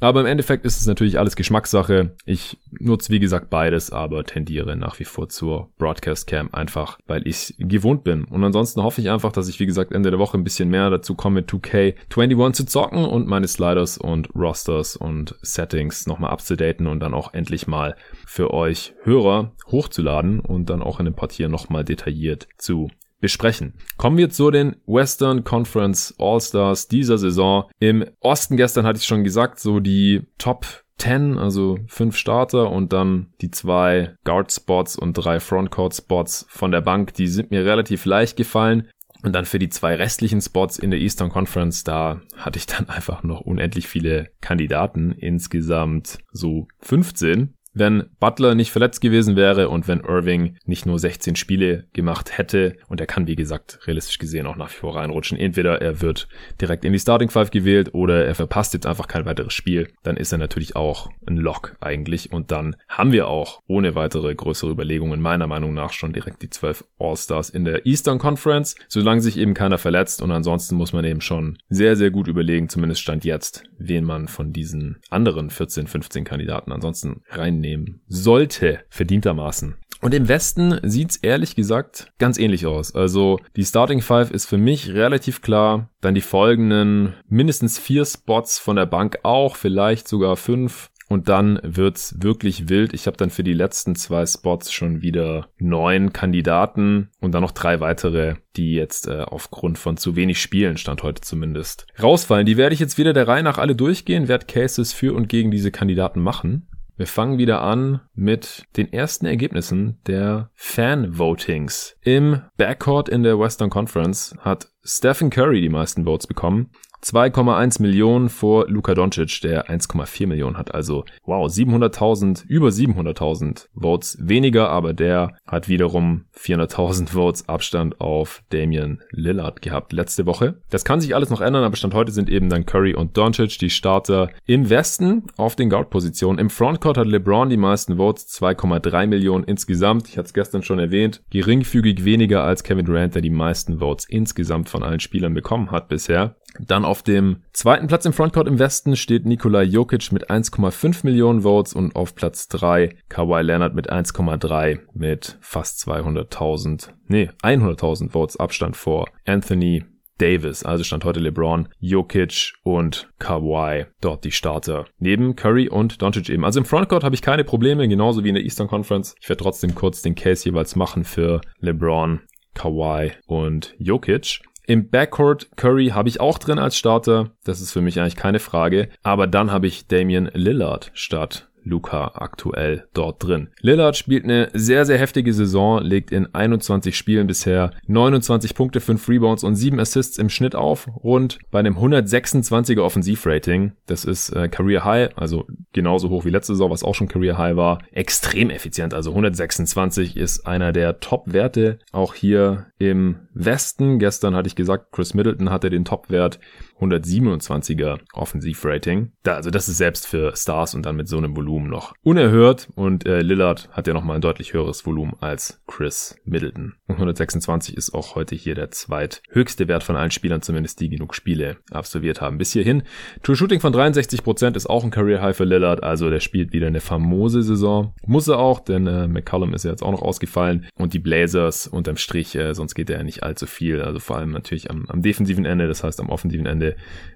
Aber 0.00 0.20
im 0.20 0.26
Endeffekt 0.26 0.64
ist 0.64 0.80
es 0.80 0.86
natürlich 0.86 1.18
alles 1.18 1.36
Geschmackssache. 1.36 2.16
Ich 2.24 2.58
nutze, 2.70 3.12
wie 3.12 3.20
gesagt, 3.20 3.50
beides, 3.50 3.92
aber 3.92 4.24
tendiere 4.24 4.74
nach 4.74 4.98
wie 4.98 5.04
vor 5.04 5.28
zur 5.28 5.68
Broadcast 5.76 6.26
Cam 6.26 6.48
einfach, 6.52 6.98
weil 7.06 7.26
ich 7.28 7.54
gewohnt 7.58 8.02
bin. 8.02 8.24
Und 8.24 8.42
ansonsten 8.42 8.82
hoffe 8.82 9.02
ich 9.02 9.10
einfach, 9.10 9.30
dass 9.30 9.48
ich, 9.48 9.60
wie 9.60 9.66
gesagt, 9.66 9.92
Ende 9.92 10.10
der 10.10 10.18
Woche 10.18 10.38
ein 10.38 10.44
bisschen 10.44 10.70
mehr 10.70 10.88
dazu 10.88 11.14
komme, 11.14 11.42
2K21 11.42 12.52
zu 12.54 12.64
zocken 12.64 13.04
und 13.04 13.28
meine 13.28 13.46
Sliders 13.46 13.98
und 13.98 14.34
Rosters 14.34 14.96
und 14.96 15.34
Settings 15.42 16.06
nochmal 16.06 16.30
abzudaten 16.30 16.86
und 16.86 17.00
dann 17.00 17.12
auch 17.12 17.34
endlich 17.34 17.66
mal 17.66 17.94
für 18.26 18.54
euch 18.54 18.94
Hörer 19.02 19.52
hochzuladen 19.70 20.40
und 20.40 20.70
dann 20.70 20.82
auch 20.82 20.98
in 20.98 21.04
dem 21.04 21.14
Part 21.14 21.32
hier 21.32 21.48
nochmal 21.50 21.84
detailliert 21.84 22.48
zu 22.56 22.88
besprechen. 23.20 23.74
Kommen 23.96 24.16
wir 24.16 24.30
zu 24.30 24.50
den 24.50 24.76
Western 24.86 25.44
Conference 25.44 26.14
All-Stars 26.18 26.88
dieser 26.88 27.18
Saison. 27.18 27.64
Im 27.78 28.04
Osten 28.20 28.56
gestern 28.56 28.86
hatte 28.86 28.98
ich 28.98 29.04
schon 29.04 29.24
gesagt, 29.24 29.60
so 29.60 29.80
die 29.80 30.22
Top 30.38 30.66
10, 30.98 31.38
also 31.38 31.78
fünf 31.86 32.16
Starter 32.16 32.70
und 32.70 32.92
dann 32.92 33.32
die 33.40 33.50
zwei 33.50 34.14
Guard-Spots 34.24 34.96
und 34.96 35.14
drei 35.14 35.40
Frontcourt-Spots 35.40 36.46
von 36.48 36.70
der 36.70 36.82
Bank, 36.82 37.14
die 37.14 37.26
sind 37.26 37.50
mir 37.50 37.64
relativ 37.64 38.04
leicht 38.04 38.36
gefallen. 38.36 38.88
Und 39.22 39.34
dann 39.34 39.44
für 39.44 39.58
die 39.58 39.68
zwei 39.68 39.96
restlichen 39.96 40.40
Spots 40.40 40.78
in 40.78 40.90
der 40.90 41.00
Eastern 41.00 41.28
Conference, 41.28 41.84
da 41.84 42.22
hatte 42.36 42.58
ich 42.58 42.66
dann 42.66 42.88
einfach 42.88 43.22
noch 43.22 43.40
unendlich 43.40 43.86
viele 43.86 44.30
Kandidaten, 44.40 45.12
insgesamt 45.12 46.18
so 46.32 46.68
15 46.80 47.54
wenn 47.72 48.04
Butler 48.18 48.54
nicht 48.54 48.72
verletzt 48.72 49.00
gewesen 49.00 49.36
wäre 49.36 49.68
und 49.68 49.86
wenn 49.86 50.00
Irving 50.00 50.56
nicht 50.64 50.86
nur 50.86 50.98
16 50.98 51.36
Spiele 51.36 51.84
gemacht 51.92 52.36
hätte 52.36 52.76
und 52.88 53.00
er 53.00 53.06
kann, 53.06 53.26
wie 53.26 53.36
gesagt, 53.36 53.78
realistisch 53.86 54.18
gesehen 54.18 54.46
auch 54.46 54.56
nach 54.56 54.70
wie 54.70 54.76
vor 54.76 54.96
reinrutschen. 54.96 55.38
Entweder 55.38 55.80
er 55.80 56.00
wird 56.00 56.28
direkt 56.60 56.84
in 56.84 56.92
die 56.92 56.98
Starting 56.98 57.30
Five 57.30 57.50
gewählt 57.50 57.94
oder 57.94 58.24
er 58.24 58.34
verpasst 58.34 58.74
jetzt 58.74 58.86
einfach 58.86 59.06
kein 59.06 59.24
weiteres 59.24 59.54
Spiel. 59.54 59.88
Dann 60.02 60.16
ist 60.16 60.32
er 60.32 60.38
natürlich 60.38 60.74
auch 60.74 61.10
ein 61.26 61.36
Lock 61.36 61.76
eigentlich 61.80 62.32
und 62.32 62.50
dann 62.50 62.76
haben 62.88 63.12
wir 63.12 63.28
auch 63.28 63.62
ohne 63.66 63.94
weitere 63.94 64.34
größere 64.34 64.70
Überlegungen 64.70 65.20
meiner 65.20 65.46
Meinung 65.46 65.74
nach 65.74 65.92
schon 65.92 66.12
direkt 66.12 66.42
die 66.42 66.50
12 66.50 66.84
All-Stars 66.98 67.50
in 67.50 67.64
der 67.64 67.86
Eastern 67.86 68.18
Conference, 68.18 68.74
solange 68.88 69.20
sich 69.20 69.36
eben 69.38 69.54
keiner 69.54 69.78
verletzt 69.78 70.22
und 70.22 70.32
ansonsten 70.32 70.74
muss 70.74 70.92
man 70.92 71.04
eben 71.04 71.20
schon 71.20 71.58
sehr, 71.68 71.96
sehr 71.96 72.10
gut 72.10 72.26
überlegen, 72.26 72.68
zumindest 72.68 73.00
stand 73.00 73.24
jetzt, 73.24 73.62
wen 73.78 74.04
man 74.04 74.26
von 74.28 74.52
diesen 74.52 74.98
anderen 75.08 75.50
14, 75.50 75.86
15 75.86 76.24
Kandidaten 76.24 76.72
ansonsten 76.72 77.22
rein 77.28 77.59
nehmen 77.60 78.00
sollte, 78.08 78.80
verdientermaßen. 78.88 79.76
Und 80.00 80.14
im 80.14 80.28
Westen 80.28 80.80
sieht's 80.82 81.16
ehrlich 81.16 81.54
gesagt 81.54 82.12
ganz 82.18 82.38
ähnlich 82.38 82.66
aus. 82.66 82.94
Also 82.94 83.38
die 83.56 83.64
Starting 83.64 84.00
Five 84.00 84.30
ist 84.30 84.46
für 84.46 84.56
mich 84.56 84.94
relativ 84.94 85.42
klar. 85.42 85.90
Dann 86.00 86.14
die 86.14 86.22
folgenden 86.22 87.14
mindestens 87.28 87.78
vier 87.78 88.06
Spots 88.06 88.58
von 88.58 88.76
der 88.76 88.86
Bank 88.86 89.18
auch, 89.24 89.56
vielleicht 89.56 90.08
sogar 90.08 90.36
fünf. 90.36 90.90
Und 91.10 91.28
dann 91.28 91.58
wird's 91.64 92.14
wirklich 92.22 92.68
wild. 92.68 92.94
Ich 92.94 93.08
habe 93.08 93.16
dann 93.16 93.30
für 93.30 93.42
die 93.42 93.52
letzten 93.52 93.96
zwei 93.96 94.24
Spots 94.24 94.72
schon 94.72 95.02
wieder 95.02 95.48
neun 95.58 96.12
Kandidaten 96.12 97.10
und 97.20 97.32
dann 97.32 97.42
noch 97.42 97.50
drei 97.50 97.80
weitere, 97.80 98.36
die 98.56 98.74
jetzt 98.74 99.08
äh, 99.08 99.22
aufgrund 99.22 99.76
von 99.76 99.96
zu 99.96 100.14
wenig 100.14 100.40
Spielen, 100.40 100.76
stand 100.76 101.02
heute 101.02 101.20
zumindest, 101.20 101.88
rausfallen. 102.00 102.46
Die 102.46 102.56
werde 102.56 102.74
ich 102.74 102.80
jetzt 102.80 102.96
wieder 102.96 103.12
der 103.12 103.26
Reihe 103.26 103.42
nach 103.42 103.58
alle 103.58 103.74
durchgehen, 103.74 104.28
werde 104.28 104.46
Cases 104.46 104.92
für 104.92 105.12
und 105.12 105.28
gegen 105.28 105.50
diese 105.50 105.72
Kandidaten 105.72 106.20
machen. 106.20 106.68
Wir 107.00 107.06
fangen 107.06 107.38
wieder 107.38 107.62
an 107.62 108.02
mit 108.14 108.66
den 108.76 108.92
ersten 108.92 109.24
Ergebnissen 109.24 110.02
der 110.06 110.50
Fan-Votings. 110.54 111.96
Im 112.02 112.42
Backcourt 112.58 113.08
in 113.08 113.22
der 113.22 113.38
Western 113.38 113.70
Conference 113.70 114.36
hat 114.40 114.68
Stephen 114.84 115.30
Curry 115.30 115.62
die 115.62 115.70
meisten 115.70 116.04
Votes 116.04 116.26
bekommen 116.26 116.68
2,1 117.02 117.80
Millionen 117.80 118.28
vor 118.28 118.68
Luka 118.68 118.94
Doncic, 118.94 119.40
der 119.42 119.68
1,4 119.68 120.26
Millionen 120.26 120.56
hat. 120.56 120.74
Also, 120.74 121.04
wow, 121.24 121.46
700.000, 121.46 122.46
über 122.46 122.68
700.000 122.68 123.68
Votes 123.74 124.18
weniger, 124.20 124.68
aber 124.68 124.92
der 124.92 125.36
hat 125.46 125.68
wiederum 125.68 126.26
400.000 126.36 127.08
Votes 127.08 127.48
Abstand 127.48 128.00
auf 128.00 128.42
Damian 128.50 129.00
Lillard 129.10 129.62
gehabt 129.62 129.92
letzte 129.92 130.26
Woche. 130.26 130.60
Das 130.70 130.84
kann 130.84 131.00
sich 131.00 131.14
alles 131.14 131.30
noch 131.30 131.40
ändern, 131.40 131.64
aber 131.64 131.76
Stand 131.76 131.94
heute 131.94 132.12
sind 132.12 132.28
eben 132.28 132.48
dann 132.48 132.66
Curry 132.66 132.94
und 132.94 133.16
Doncic 133.16 133.58
die 133.58 133.70
Starter 133.70 134.30
im 134.46 134.68
Westen 134.68 135.24
auf 135.36 135.56
den 135.56 135.70
Guard-Positionen. 135.70 136.38
Im 136.38 136.50
Frontcourt 136.50 136.98
hat 136.98 137.06
LeBron 137.06 137.48
die 137.48 137.56
meisten 137.56 137.96
Votes, 137.96 138.28
2,3 138.40 139.06
Millionen 139.06 139.44
insgesamt. 139.44 140.08
Ich 140.08 140.18
hatte 140.18 140.26
es 140.26 140.34
gestern 140.34 140.62
schon 140.62 140.78
erwähnt, 140.78 141.22
geringfügig 141.30 142.04
weniger 142.04 142.44
als 142.44 142.62
Kevin 142.62 142.84
Durant, 142.84 143.14
der 143.14 143.22
die 143.22 143.30
meisten 143.30 143.78
Votes 143.78 144.06
insgesamt 144.08 144.68
von 144.68 144.82
allen 144.82 145.00
Spielern 145.00 145.34
bekommen 145.34 145.70
hat 145.70 145.88
bisher. 145.88 146.36
Dann 146.58 146.84
auf 146.90 147.04
dem 147.04 147.44
zweiten 147.52 147.86
Platz 147.86 148.04
im 148.04 148.12
Frontcourt 148.12 148.48
im 148.48 148.58
Westen 148.58 148.96
steht 148.96 149.24
Nikola 149.24 149.62
Jokic 149.62 150.10
mit 150.10 150.28
1,5 150.28 151.04
Millionen 151.04 151.42
Votes 151.42 151.72
und 151.72 151.94
auf 151.94 152.16
Platz 152.16 152.48
3 152.48 152.96
Kawhi 153.08 153.42
Leonard 153.42 153.76
mit 153.76 153.92
1,3 153.92 154.80
mit 154.92 155.38
fast 155.40 155.86
200.000, 155.88 156.88
nee, 157.06 157.30
100.000 157.44 158.10
Votes 158.10 158.36
Abstand 158.38 158.76
vor 158.76 159.06
Anthony 159.24 159.84
Davis. 160.18 160.64
Also 160.64 160.82
stand 160.82 161.04
heute 161.04 161.20
LeBron, 161.20 161.68
Jokic 161.78 162.54
und 162.64 163.08
Kawhi 163.20 163.86
dort 164.00 164.24
die 164.24 164.32
Starter. 164.32 164.86
Neben 164.98 165.36
Curry 165.36 165.68
und 165.68 166.02
Doncic 166.02 166.28
eben. 166.28 166.44
Also 166.44 166.58
im 166.58 166.66
Frontcourt 166.66 167.04
habe 167.04 167.14
ich 167.14 167.22
keine 167.22 167.44
Probleme, 167.44 167.86
genauso 167.86 168.24
wie 168.24 168.30
in 168.30 168.34
der 168.34 168.42
Eastern 168.42 168.66
Conference. 168.66 169.14
Ich 169.20 169.28
werde 169.28 169.44
trotzdem 169.44 169.76
kurz 169.76 170.02
den 170.02 170.16
Case 170.16 170.44
jeweils 170.44 170.74
machen 170.74 171.04
für 171.04 171.40
LeBron, 171.60 172.20
Kawhi 172.54 173.12
und 173.28 173.76
Jokic. 173.78 174.40
Im 174.70 174.88
Backcourt 174.88 175.48
Curry 175.56 175.88
habe 175.88 176.08
ich 176.08 176.20
auch 176.20 176.38
drin 176.38 176.60
als 176.60 176.76
Starter. 176.76 177.32
Das 177.42 177.60
ist 177.60 177.72
für 177.72 177.80
mich 177.80 177.98
eigentlich 177.98 178.14
keine 178.14 178.38
Frage. 178.38 178.88
Aber 179.02 179.26
dann 179.26 179.50
habe 179.50 179.66
ich 179.66 179.88
Damian 179.88 180.30
Lillard 180.32 180.92
statt 180.94 181.49
Luca 181.64 182.12
aktuell 182.14 182.86
dort 182.94 183.22
drin. 183.22 183.48
Lillard 183.60 183.96
spielt 183.96 184.24
eine 184.24 184.50
sehr, 184.54 184.84
sehr 184.86 184.98
heftige 184.98 185.32
Saison, 185.32 185.82
legt 185.82 186.12
in 186.12 186.34
21 186.34 186.96
Spielen 186.96 187.26
bisher 187.26 187.72
29 187.86 188.54
Punkte, 188.54 188.80
5 188.80 189.08
Rebounds 189.08 189.44
und 189.44 189.56
7 189.56 189.78
Assists 189.78 190.18
im 190.18 190.28
Schnitt 190.28 190.54
auf, 190.54 190.88
rund 191.02 191.38
bei 191.50 191.58
einem 191.58 191.76
126er 191.76 192.80
Offensivrating. 192.80 193.72
Das 193.86 194.04
ist 194.04 194.30
äh, 194.30 194.48
Career 194.48 194.84
High, 194.84 195.10
also 195.16 195.46
genauso 195.72 196.10
hoch 196.10 196.24
wie 196.24 196.30
letzte 196.30 196.54
Saison, 196.54 196.70
was 196.70 196.84
auch 196.84 196.94
schon 196.94 197.08
Career 197.08 197.38
High 197.38 197.56
war. 197.56 197.80
Extrem 197.92 198.50
effizient, 198.50 198.94
also 198.94 199.10
126 199.10 200.16
ist 200.16 200.46
einer 200.46 200.72
der 200.72 201.00
Top-Werte, 201.00 201.78
auch 201.92 202.14
hier 202.14 202.66
im 202.78 203.16
Westen. 203.34 203.98
Gestern 203.98 204.34
hatte 204.34 204.48
ich 204.48 204.56
gesagt, 204.56 204.92
Chris 204.92 205.14
Middleton 205.14 205.50
hatte 205.50 205.70
den 205.70 205.84
Top-Wert 205.84 206.40
127er 206.80 207.98
Offensivrating. 208.12 209.12
Da, 209.22 209.34
also 209.34 209.50
das 209.50 209.68
ist 209.68 209.76
selbst 209.76 210.06
für 210.06 210.34
Stars 210.36 210.74
und 210.74 210.86
dann 210.86 210.96
mit 210.96 211.08
so 211.08 211.18
einem 211.18 211.36
Volumen 211.36 211.68
noch 211.68 211.94
unerhört. 212.02 212.68
Und 212.74 213.06
äh, 213.06 213.20
Lillard 213.20 213.68
hat 213.72 213.86
ja 213.86 213.94
nochmal 213.94 214.16
ein 214.16 214.22
deutlich 214.22 214.52
höheres 214.52 214.86
Volumen 214.86 215.14
als 215.20 215.60
Chris 215.66 216.16
Middleton. 216.24 216.74
Und 216.86 216.94
126 216.94 217.76
ist 217.76 217.94
auch 217.94 218.14
heute 218.14 218.34
hier 218.34 218.54
der 218.54 218.70
zweithöchste 218.70 219.68
Wert 219.68 219.82
von 219.82 219.96
allen 219.96 220.10
Spielern, 220.10 220.42
zumindest 220.42 220.80
die 220.80 220.88
genug 220.88 221.14
Spiele 221.14 221.58
absolviert 221.70 222.20
haben. 222.20 222.38
Bis 222.38 222.52
hierhin. 222.52 222.82
True 223.22 223.36
Shooting 223.36 223.60
von 223.60 223.74
63% 223.74 224.56
ist 224.56 224.68
auch 224.68 224.84
ein 224.84 224.90
Career 224.90 225.22
High 225.22 225.36
für 225.36 225.44
Lillard. 225.44 225.82
Also 225.82 226.10
der 226.10 226.20
spielt 226.20 226.52
wieder 226.52 226.66
eine 226.66 226.80
famose 226.80 227.42
Saison. 227.42 227.94
Muss 228.06 228.28
er 228.28 228.38
auch, 228.38 228.60
denn 228.60 228.86
äh, 228.86 229.06
McCollum 229.06 229.54
ist 229.54 229.64
ja 229.64 229.70
jetzt 229.70 229.82
auch 229.82 229.92
noch 229.92 230.02
ausgefallen. 230.02 230.66
Und 230.76 230.94
die 230.94 230.98
Blazers 230.98 231.66
unterm 231.66 231.96
Strich, 231.96 232.34
äh, 232.34 232.54
sonst 232.54 232.74
geht 232.74 232.90
er 232.90 232.98
ja 232.98 233.02
nicht 233.02 233.22
allzu 233.22 233.46
viel. 233.46 233.82
Also 233.82 233.98
vor 233.98 234.16
allem 234.16 234.30
natürlich 234.30 234.70
am, 234.70 234.86
am 234.88 235.02
defensiven 235.02 235.44
Ende, 235.44 235.68
das 235.68 235.84
heißt 235.84 236.00
am 236.00 236.08
offensiven 236.08 236.46
Ende 236.46 236.69